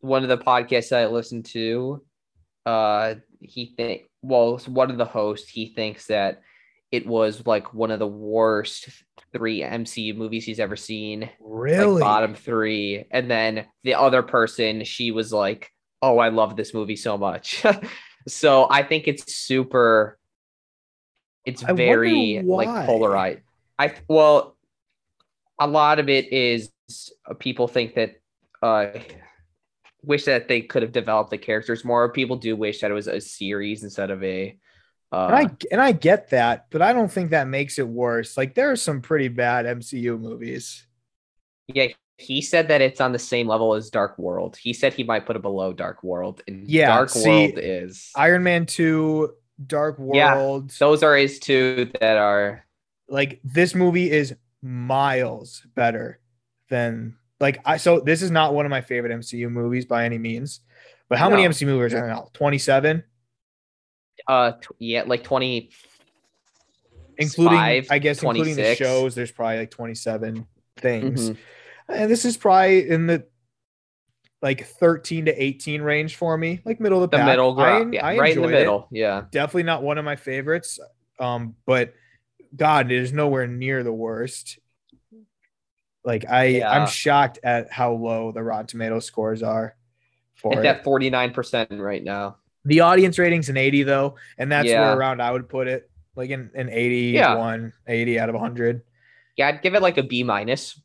One 0.00 0.22
of 0.22 0.28
the 0.28 0.38
podcasts 0.38 0.90
that 0.90 1.00
I 1.02 1.06
listened 1.06 1.46
to, 1.46 2.04
uh, 2.66 3.14
he 3.40 3.72
think, 3.76 4.02
well, 4.20 4.58
one 4.66 4.90
of 4.90 4.98
the 4.98 5.04
hosts, 5.06 5.48
he 5.48 5.72
thinks 5.74 6.06
that 6.08 6.42
it 6.92 7.06
was 7.06 7.44
like 7.46 7.72
one 7.72 7.90
of 7.90 7.98
the 7.98 8.06
worst 8.06 8.90
three 9.32 9.62
MCU 9.62 10.14
movies 10.14 10.44
he's 10.44 10.60
ever 10.60 10.76
seen. 10.76 11.30
Really? 11.40 11.86
like 11.86 12.00
bottom 12.00 12.34
three. 12.34 13.06
And 13.10 13.30
then 13.30 13.66
the 13.82 13.94
other 13.94 14.22
person, 14.22 14.84
she 14.84 15.10
was 15.10 15.32
like, 15.32 15.70
Oh, 16.02 16.18
I 16.18 16.28
love 16.28 16.56
this 16.56 16.74
movie 16.74 16.96
so 16.96 17.16
much. 17.16 17.64
so 18.28 18.66
I 18.70 18.82
think 18.82 19.08
it's 19.08 19.34
super 19.34 20.18
it's 21.44 21.64
I 21.64 21.72
very 21.72 22.42
like 22.42 22.86
polarized. 22.86 23.40
I 23.78 23.94
well 24.06 24.56
a 25.58 25.66
lot 25.66 25.98
of 25.98 26.08
it 26.08 26.32
is 26.32 26.70
uh, 27.26 27.34
people 27.34 27.68
think 27.68 27.94
that 27.94 28.16
uh 28.62 28.88
wish 30.02 30.24
that 30.24 30.48
they 30.48 30.60
could 30.60 30.82
have 30.82 30.92
developed 30.92 31.30
the 31.30 31.38
characters 31.38 31.84
more. 31.84 32.12
People 32.12 32.36
do 32.36 32.54
wish 32.54 32.80
that 32.80 32.90
it 32.90 32.94
was 32.94 33.06
a 33.06 33.20
series 33.20 33.82
instead 33.82 34.10
of 34.10 34.22
a 34.22 34.56
uh 35.12 35.26
and 35.26 35.36
I 35.36 35.56
and 35.70 35.80
I 35.80 35.92
get 35.92 36.30
that, 36.30 36.66
but 36.70 36.82
I 36.82 36.92
don't 36.92 37.10
think 37.10 37.30
that 37.30 37.46
makes 37.46 37.78
it 37.78 37.86
worse. 37.86 38.36
Like 38.36 38.54
there 38.54 38.70
are 38.70 38.76
some 38.76 39.00
pretty 39.00 39.28
bad 39.28 39.66
MCU 39.66 40.18
movies. 40.18 40.86
yeah 41.68 41.88
he 42.18 42.40
said 42.40 42.68
that 42.68 42.80
it's 42.80 43.00
on 43.00 43.10
the 43.12 43.18
same 43.18 43.48
level 43.48 43.74
as 43.74 43.90
Dark 43.90 44.16
World. 44.16 44.56
He 44.56 44.72
said 44.72 44.94
he 44.94 45.02
might 45.02 45.26
put 45.26 45.34
it 45.34 45.42
below 45.42 45.72
Dark 45.72 46.04
World, 46.04 46.40
and 46.46 46.68
Yeah, 46.68 46.86
Dark 46.88 47.08
see, 47.10 47.28
World 47.28 47.52
is 47.56 48.10
Iron 48.14 48.44
Man 48.44 48.64
2, 48.64 49.32
Dark 49.66 49.98
World. 49.98 50.16
Yeah. 50.70 50.76
Those 50.78 51.02
are 51.02 51.16
his 51.16 51.38
two 51.40 51.90
that 52.00 52.16
are 52.16 52.64
like 53.08 53.40
this 53.44 53.74
movie 53.74 54.10
is 54.10 54.34
miles 54.62 55.66
better 55.74 56.20
than 56.70 57.16
like 57.40 57.60
I 57.64 57.76
so 57.76 58.00
this 58.00 58.22
is 58.22 58.30
not 58.30 58.54
one 58.54 58.66
of 58.66 58.70
my 58.70 58.80
favorite 58.80 59.12
MCU 59.18 59.50
movies 59.50 59.84
by 59.84 60.04
any 60.04 60.18
means. 60.18 60.60
But 61.08 61.18
how 61.18 61.28
many 61.28 61.42
No. 61.42 61.50
MCU 61.50 61.66
movies 61.66 61.92
are 61.92 61.96
there 62.00 62.06
now? 62.08 62.28
27? 62.32 63.02
Uh 64.28 64.52
tw- 64.52 64.76
yeah 64.78 65.02
like 65.06 65.24
20 65.24 65.70
Including 67.18 67.58
I 67.90 67.98
guess 67.98 68.22
including 68.22 68.56
the 68.56 68.74
shows, 68.74 69.14
there's 69.14 69.30
probably 69.30 69.58
like 69.58 69.70
27 69.70 70.46
things. 70.78 71.30
Mhm. 71.30 71.36
And 71.88 72.10
this 72.10 72.24
is 72.24 72.36
probably 72.36 72.88
in 72.88 73.06
the 73.06 73.26
like 74.40 74.64
13 74.66 75.26
to 75.26 75.42
18 75.42 75.82
range 75.82 76.16
for 76.16 76.36
me, 76.36 76.60
like 76.64 76.80
middle 76.80 77.02
of 77.04 77.10
the, 77.10 77.16
the 77.18 77.20
pack. 77.22 77.26
middle 77.32 77.54
ground 77.54 77.94
yeah 77.94 78.06
right 78.06 78.14
in 78.34 78.38
the 78.38 78.44
enjoyed 78.44 78.54
it. 78.54 78.58
middle 78.58 78.88
yeah 78.90 79.24
Definitely 79.30 79.64
not 79.64 79.82
one 79.82 79.98
of 79.98 80.04
my 80.04 80.16
favorites. 80.16 80.80
Um, 81.20 81.54
but 81.66 81.92
God, 82.56 82.90
it 82.90 82.96
is 82.98 83.12
nowhere 83.12 83.46
near 83.46 83.82
the 83.84 83.92
worst. 83.92 84.58
Like 86.04 86.28
I, 86.28 86.44
Yeah. 86.46 86.70
I'm 86.70 86.88
shocked 86.88 87.38
at 87.44 87.70
how 87.70 87.92
low 87.92 88.32
the 88.32 88.42
Rotten 88.42 88.66
Tomato 88.66 88.98
scores 89.00 89.42
are 89.42 89.76
for 90.34 90.58
at 90.64 90.82
49% 90.82 91.78
right 91.78 92.02
now 92.02 92.38
The 92.64 92.80
audience 92.80 93.18
rating's 93.18 93.48
an 93.48 93.56
80 93.56 93.82
though, 93.82 94.14
and 94.38 94.50
that's 94.52 94.68
Yeah. 94.68 94.80
where 94.80 94.96
around 94.98 95.20
I 95.20 95.30
would 95.32 95.48
put 95.48 95.66
it, 95.68 95.90
like 96.16 96.30
in 96.30 96.50
an 96.54 96.68
81, 96.68 97.72
80 97.88 98.18
out 98.20 98.28
of 98.28 98.34
100. 98.34 98.82
yeah 99.36 99.48
i'd 99.48 99.62
give 99.62 99.74
it 99.74 99.80
like 99.82 99.96
a 99.96 100.02
b 100.02 100.22
minus 100.22 100.78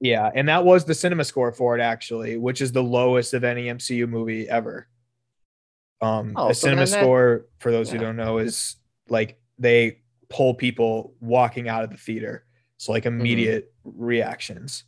Yeah, 0.00 0.30
and 0.34 0.48
that 0.50 0.62
was 0.64 0.84
the 0.84 0.94
cinema 0.94 1.24
score 1.24 1.52
for 1.52 1.76
it 1.76 1.80
actually, 1.80 2.36
which 2.36 2.60
is 2.60 2.70
the 2.72 2.82
lowest 2.82 3.32
of 3.32 3.44
any 3.44 3.64
MCU 3.66 4.06
movie 4.06 4.46
ever. 4.48 4.88
Um, 6.02 6.34
Oh, 6.36 6.50
a 6.50 6.54
so 6.54 6.66
cinema 6.66 6.84
then 6.84 6.90
that- 6.90 7.00
score, 7.00 7.46
for 7.60 7.72
those 7.72 7.90
who 7.90 7.96
don't 7.98 8.16
know, 8.16 8.36
is 8.38 8.76
like 9.08 9.40
they 9.58 10.02
pull 10.28 10.52
people 10.54 11.14
walking 11.20 11.68
out 11.70 11.82
of 11.82 11.88
the 11.90 11.96
theater, 11.96 12.44
so 12.76 12.92
like 12.92 13.06
immediate 13.06 13.72
reactions. 13.84 14.84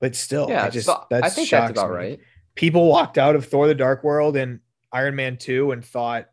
But 0.00 0.14
still, 0.14 0.44
Mm-hmm. 0.44 0.52
yeah 0.52 0.64
I 0.66 0.70
just 0.70 0.86
so 0.86 1.04
i 1.10 1.28
think 1.28 1.50
that's 1.50 1.70
about 1.72 1.90
me. 1.90 1.96
right 1.96 2.20
People 2.54 2.86
walked 2.88 3.18
out 3.18 3.34
of 3.34 3.46
Thor: 3.46 3.66
The 3.66 3.74
Dark 3.74 4.04
World 4.04 4.36
and 4.36 4.60
Iron 4.92 5.16
Man 5.16 5.36
Two 5.36 5.72
and 5.72 5.84
thought 5.84 6.26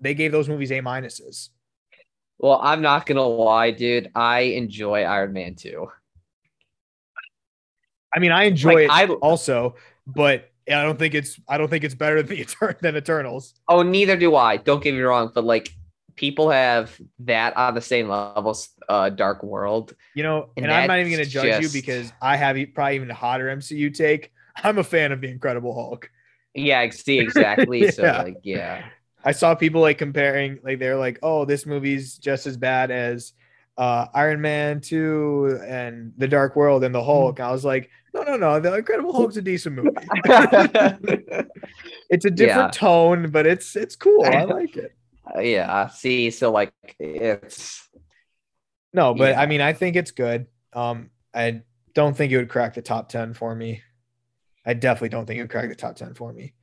they 0.00 0.14
gave 0.14 0.32
those 0.32 0.48
movies 0.48 0.70
A 0.72 0.80
minuses. 0.80 1.50
well 2.38 2.58
i'm 2.62 2.80
not 2.80 3.04
gonna 3.04 3.22
lie 3.26 3.70
dude 3.70 4.10
i 4.14 4.40
enjoy 4.40 5.02
iron 5.02 5.32
man 5.32 5.54
2 5.54 5.86
I 8.14 8.18
mean, 8.18 8.32
I 8.32 8.44
enjoy 8.44 8.74
like 8.74 8.84
it 8.84 8.90
i 8.90 9.06
also, 9.06 9.76
but 10.06 10.50
I 10.68 10.82
don't 10.82 10.98
think 10.98 11.14
it's 11.14 11.38
I 11.48 11.58
don't 11.58 11.68
think 11.68 11.84
it's 11.84 11.94
better 11.94 12.22
than 12.22 12.36
the 12.36 12.76
than 12.80 12.96
Eternals. 12.96 13.54
Oh, 13.68 13.82
neither 13.82 14.16
do 14.16 14.34
I. 14.34 14.56
Don't 14.56 14.82
get 14.82 14.94
me 14.94 15.00
wrong, 15.00 15.30
but 15.34 15.44
like 15.44 15.70
people 16.16 16.50
have 16.50 17.00
that 17.20 17.56
on 17.56 17.74
the 17.74 17.80
same 17.80 18.08
level, 18.08 18.50
as, 18.50 18.68
uh, 18.88 19.08
Dark 19.10 19.42
World. 19.42 19.94
You 20.14 20.22
know, 20.22 20.50
and, 20.56 20.66
And 20.66 20.74
I'm 20.74 20.88
not 20.88 20.98
even 20.98 21.12
going 21.12 21.24
to 21.24 21.30
judge 21.30 21.62
just- 21.62 21.74
you 21.74 21.80
because 21.80 22.12
I 22.20 22.36
have 22.36 22.56
probably 22.74 22.96
even 22.96 23.10
a 23.10 23.14
hotter 23.14 23.46
MCU 23.46 23.94
take. 23.94 24.32
I'm 24.62 24.78
a 24.78 24.84
fan 24.84 25.12
of 25.12 25.20
the 25.20 25.28
Incredible 25.28 25.74
Hulk. 25.74 26.10
Yeah, 26.54 26.80
I 26.80 26.88
see 26.90 27.18
exactly. 27.20 27.90
So 27.90 28.02
like, 28.02 28.36
yeah, 28.42 28.84
I 29.24 29.32
saw 29.32 29.54
people 29.54 29.80
like 29.80 29.98
comparing, 29.98 30.58
like 30.62 30.78
they're 30.78 30.96
like, 30.96 31.18
"Oh, 31.22 31.44
this 31.44 31.66
movie's 31.66 32.18
just 32.18 32.46
as 32.46 32.56
bad 32.56 32.90
as 32.90 33.32
uh, 33.76 34.06
Iron 34.14 34.40
Man 34.40 34.80
two 34.80 35.58
and 35.66 36.12
The 36.16 36.28
Dark 36.28 36.56
World 36.56 36.84
and 36.84 36.94
the 36.94 37.02
Hulk." 37.02 37.36
Mm-hmm. 37.36 37.48
I 37.48 37.52
was 37.52 37.64
like, 37.64 37.90
"No, 38.14 38.22
no, 38.22 38.36
no. 38.36 38.60
The 38.60 38.74
Incredible 38.74 39.12
Hulk's 39.12 39.36
a 39.36 39.42
decent 39.42 39.76
movie. 39.76 39.90
It's 42.10 42.24
a 42.24 42.30
different 42.30 42.72
tone, 42.72 43.30
but 43.30 43.46
it's 43.46 43.76
it's 43.76 43.94
cool. 43.94 44.24
I 44.24 44.42
like 44.42 44.76
it." 44.76 44.92
yeah. 45.38 45.84
I 45.84 45.88
see, 45.88 46.30
so 46.30 46.50
like, 46.50 46.72
it's 46.98 47.88
No, 48.92 49.14
but 49.14 49.30
Yeah. 49.30 49.40
I 49.40 49.46
mean, 49.46 49.60
I 49.60 49.72
think 49.72 49.96
it's 49.96 50.10
good. 50.10 50.46
Um, 50.72 51.10
I 51.32 51.62
don't 51.94 52.16
think 52.16 52.32
it 52.32 52.36
would 52.38 52.48
crack 52.48 52.74
the 52.74 52.82
top 52.82 53.08
ten 53.08 53.34
for 53.34 53.54
me. 53.54 53.82
I 54.66 54.74
definitely 54.74 55.08
don't 55.10 55.26
think 55.26 55.40
would 55.40 55.50
crack 55.50 55.68
the 55.68 55.74
top 55.74 55.96
ten 55.96 56.14
for 56.14 56.32
me. 56.32 56.54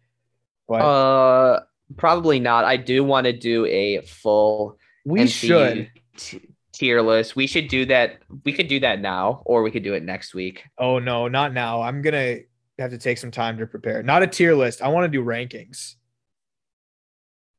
But 0.67 0.81
uh 0.81 1.59
probably 1.95 2.39
not. 2.39 2.65
I 2.65 2.77
do 2.77 3.03
want 3.03 3.25
to 3.25 3.33
do 3.33 3.65
a 3.65 4.01
full 4.01 4.77
we 5.05 5.21
MCU 5.21 5.27
should. 5.27 5.89
t- 6.17 6.41
tier 6.73 7.01
list. 7.01 7.35
We 7.35 7.47
should 7.47 7.69
do 7.69 7.85
that. 7.85 8.19
We 8.43 8.53
could 8.53 8.67
do 8.67 8.79
that 8.81 8.99
now, 9.01 9.41
or 9.45 9.63
we 9.63 9.71
could 9.71 9.83
do 9.83 9.93
it 9.93 10.03
next 10.03 10.35
week. 10.35 10.63
Oh 10.77 10.99
no, 10.99 11.27
not 11.27 11.53
now. 11.53 11.81
I'm 11.81 12.01
gonna 12.01 12.39
have 12.77 12.91
to 12.91 12.97
take 12.97 13.17
some 13.17 13.31
time 13.31 13.57
to 13.57 13.65
prepare. 13.65 14.03
Not 14.03 14.21
a 14.23 14.27
tier 14.27 14.53
list. 14.53 14.81
I 14.81 14.89
want 14.89 15.05
to 15.05 15.17
do 15.17 15.23
rankings. 15.23 15.95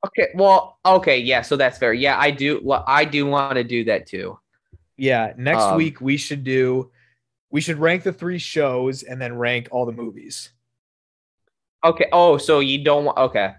Okay. 0.06 0.28
Well, 0.34 0.78
okay. 0.86 1.18
Yeah. 1.18 1.42
So 1.42 1.56
that's 1.56 1.78
fair. 1.78 1.92
Yeah, 1.92 2.16
I 2.18 2.30
do. 2.30 2.60
Well, 2.62 2.84
I 2.86 3.04
do 3.04 3.26
want 3.26 3.56
to 3.56 3.64
do 3.64 3.84
that 3.84 4.06
too. 4.06 4.38
Yeah, 4.96 5.32
next 5.36 5.62
Um, 5.62 5.76
week 5.76 6.00
we 6.00 6.16
should 6.16 6.44
do. 6.44 6.90
We 7.50 7.60
should 7.60 7.78
rank 7.78 8.02
the 8.02 8.12
three 8.12 8.38
shows 8.38 9.02
and 9.02 9.20
then 9.20 9.36
rank 9.36 9.68
all 9.70 9.86
the 9.86 9.92
movies. 9.92 10.50
Okay. 11.84 12.06
Oh, 12.12 12.36
so 12.38 12.60
you 12.60 12.82
don't 12.84 13.04
want? 13.06 13.18
Okay. 13.18 13.54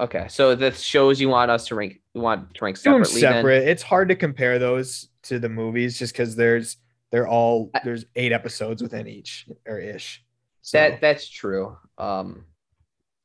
Okay. 0.00 0.26
So 0.28 0.54
the 0.54 0.72
shows 0.72 1.20
you 1.20 1.28
want 1.28 1.50
us 1.50 1.66
to 1.68 1.74
rank, 1.74 2.00
you 2.14 2.20
want 2.20 2.54
to 2.54 2.64
rank 2.64 2.76
Do 2.80 2.90
them 2.92 3.04
separately. 3.04 3.20
then? 3.20 3.32
separate. 3.34 3.68
It's 3.68 3.82
hard 3.82 4.08
to 4.08 4.16
compare 4.16 4.58
those 4.58 5.08
to 5.24 5.38
the 5.38 5.48
movies 5.48 5.98
just 5.98 6.12
because 6.14 6.34
there's 6.34 6.78
they're 7.12 7.28
all 7.28 7.70
there's 7.84 8.06
eight 8.16 8.32
episodes 8.32 8.82
within 8.82 9.06
each 9.06 9.46
or 9.66 9.78
ish. 9.78 10.24
So, 10.62 10.78
That 10.78 11.00
that's 11.00 11.28
true. 11.28 11.76
Um, 11.98 12.46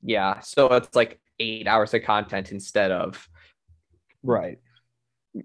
yeah. 0.04 0.42
So 0.42 0.68
it's 0.74 0.96
like 0.96 1.20
eight 1.40 1.68
hours 1.68 1.94
of 1.94 2.04
content 2.04 2.52
instead 2.52 2.92
of. 2.92 3.28
right. 4.24 4.60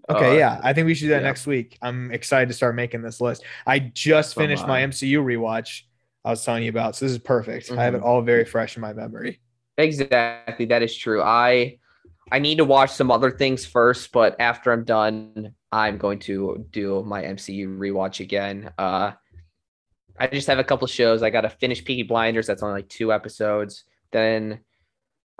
Okay, 0.09 0.31
uh, 0.31 0.39
yeah, 0.39 0.61
I 0.63 0.73
think 0.73 0.87
we 0.87 0.95
should 0.95 1.05
do 1.07 1.11
that 1.11 1.23
yeah. 1.23 1.29
next 1.29 1.47
week. 1.47 1.79
I'm 1.83 2.11
excited 2.13 2.49
to 2.49 2.55
start 2.55 2.75
making 2.75 3.03
this 3.03 3.21
list. 3.21 3.45
I 3.67 3.79
just 3.79 4.35
finished 4.35 4.67
my 4.67 4.81
MCU 4.83 5.23
rewatch 5.23 5.83
I 6.25 6.31
was 6.31 6.45
telling 6.45 6.63
you 6.63 6.71
about, 6.71 6.95
so 6.95 7.05
this 7.05 7.13
is 7.13 7.19
perfect. 7.19 7.71
I 7.73 7.83
have 7.83 7.95
it 7.95 8.01
Mhm. 8.01 8.05
all 8.05 8.23
very 8.23 8.45
fresh 8.45 8.77
in 8.77 8.81
my 8.81 8.93
memory. 8.93 9.41
Exactly. 9.77 10.67
That 10.67 10.83
is 10.83 10.97
true. 10.97 11.23
I 11.23 11.79
I 12.31 12.39
need 12.39 12.59
to 12.59 12.65
watch 12.65 12.91
some 12.91 13.11
other 13.11 13.31
things 13.31 13.67
first, 13.67 14.13
but 14.13 14.37
after 14.41 14.73
I'm 14.73 14.85
done, 14.85 15.55
I'm 15.71 15.99
going 15.99 16.21
to 16.21 16.65
do 16.71 17.03
my 17.03 17.23
MCU 17.23 17.77
rewatch 17.77 18.21
again. 18.21 18.71
Uh 18.79 19.13
I 20.19 20.29
just 20.29 20.47
have 20.47 20.59
a 20.59 20.65
couple 20.65 20.87
shows. 20.87 21.23
I 21.23 21.31
got 21.31 21.41
to 21.41 21.49
finish 21.51 21.85
Peaky 21.85 22.05
Blinders. 22.05 22.47
That's 22.47 22.63
only 22.63 22.75
like 22.77 22.89
two 22.89 23.13
episodes. 23.13 23.85
Then 24.13 24.61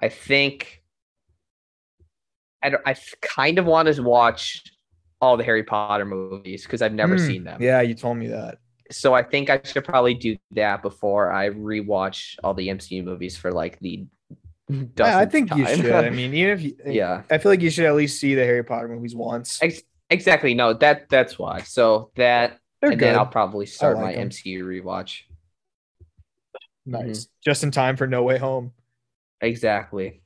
I 0.01 0.09
think 0.09 0.82
I 2.63 2.71
don't, 2.71 2.83
I 2.87 2.95
kind 3.21 3.59
of 3.59 3.67
want 3.67 3.93
to 3.93 4.03
watch 4.03 4.63
all 5.21 5.37
the 5.37 5.45
Harry 5.45 5.63
Potter 5.65 6.05
movies 6.05 6.65
because 6.65 6.83
I've 6.83 6.93
never 6.93 7.17
Hmm, 7.17 7.27
seen 7.27 7.45
them. 7.45 7.63
Yeah, 7.63 7.81
you 7.81 7.95
told 7.95 8.17
me 8.17 8.29
that. 8.29 8.59
So 8.91 9.15
I 9.15 9.23
think 9.23 9.49
I 9.49 9.61
should 9.65 9.85
probably 9.85 10.15
do 10.15 10.37
that 10.53 10.83
before 10.83 11.33
I 11.33 11.51
rewatch 11.51 12.37
all 12.45 12.55
the 12.55 12.69
MCU 12.69 13.03
movies 13.03 13.37
for 13.37 13.51
like 13.53 13.79
the 13.81 14.07
Yeah, 14.69 15.19
I 15.19 15.27
think 15.27 15.55
you 15.55 15.67
should. 15.67 15.93
I 15.93 16.11
mean, 16.11 16.35
even 16.35 16.53
if 16.53 16.63
you, 16.63 16.77
yeah. 16.87 17.23
I 17.31 17.39
feel 17.39 17.51
like 17.53 17.61
you 17.63 17.71
should 17.71 17.87
at 17.87 17.95
least 17.95 18.21
see 18.21 18.35
the 18.35 18.45
Harry 18.45 18.65
Potter 18.65 18.89
movies 18.89 19.15
once. 19.15 19.63
Ex- 19.63 19.83
exactly. 20.11 20.55
No, 20.55 20.75
that 20.75 21.09
that's 21.09 21.39
why. 21.39 21.61
So 21.63 22.11
that 22.17 22.59
They're 22.81 22.91
and 22.91 23.01
good. 23.01 23.07
then 23.09 23.17
I'll 23.17 23.27
probably 23.27 23.67
start 23.67 23.97
like 23.97 24.05
my 24.05 24.13
'em. 24.15 24.27
MCU 24.27 24.65
rewatch. 24.65 25.23
nice, 26.85 27.29
just 27.45 27.63
in 27.63 27.71
time 27.71 27.97
for 27.97 28.07
No 28.07 28.23
Way 28.23 28.39
Home. 28.39 28.73
Exactly. 29.41 30.23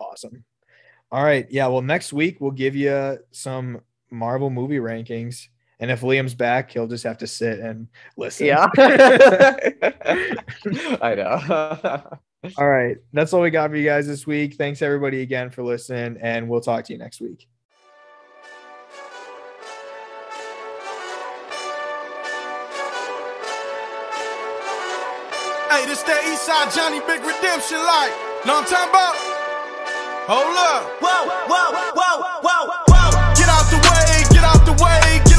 Awesome. 0.00 0.44
All 1.12 1.24
right, 1.24 1.46
yeah. 1.50 1.66
Well, 1.66 1.82
next 1.82 2.12
week 2.12 2.40
we'll 2.40 2.52
give 2.52 2.76
you 2.76 3.18
some 3.32 3.80
Marvel 4.10 4.48
movie 4.48 4.78
rankings, 4.78 5.48
and 5.80 5.90
if 5.90 6.02
Liam's 6.02 6.34
back, 6.34 6.70
he'll 6.70 6.86
just 6.86 7.02
have 7.04 7.18
to 7.18 7.26
sit 7.26 7.58
and 7.58 7.88
listen. 8.16 8.46
Yeah. 8.46 8.68
I 11.00 11.14
know. 11.16 12.02
All 12.56 12.68
right, 12.68 12.96
that's 13.12 13.34
all 13.34 13.42
we 13.42 13.50
got 13.50 13.68
for 13.68 13.76
you 13.76 13.84
guys 13.84 14.06
this 14.06 14.26
week. 14.26 14.54
Thanks 14.54 14.80
everybody 14.80 15.20
again 15.20 15.50
for 15.50 15.62
listening, 15.62 16.16
and 16.22 16.48
we'll 16.48 16.62
talk 16.62 16.84
to 16.86 16.92
you 16.92 16.98
next 16.98 17.20
week. 17.20 17.46
Hey, 25.68 25.84
this 25.86 26.02
that 26.04 26.22
Eastside 26.24 26.74
Johnny 26.74 27.00
Big 27.00 27.20
Redemption 27.20 27.78
like. 27.78 28.12
Know 28.46 28.54
what 28.54 28.64
I'm 28.64 28.70
talking 28.70 28.90
about? 28.90 29.29
Hold 30.30 30.56
up. 30.56 30.86
Whoa, 31.02 31.26
whoa, 31.50 31.72
whoa, 31.90 32.22
whoa, 32.40 32.70
whoa. 32.86 33.34
Get 33.34 33.48
out 33.48 33.66
the 33.66 33.82
way, 33.82 34.22
get 34.30 34.44
out 34.44 34.64
the 34.64 34.78
way. 34.80 35.29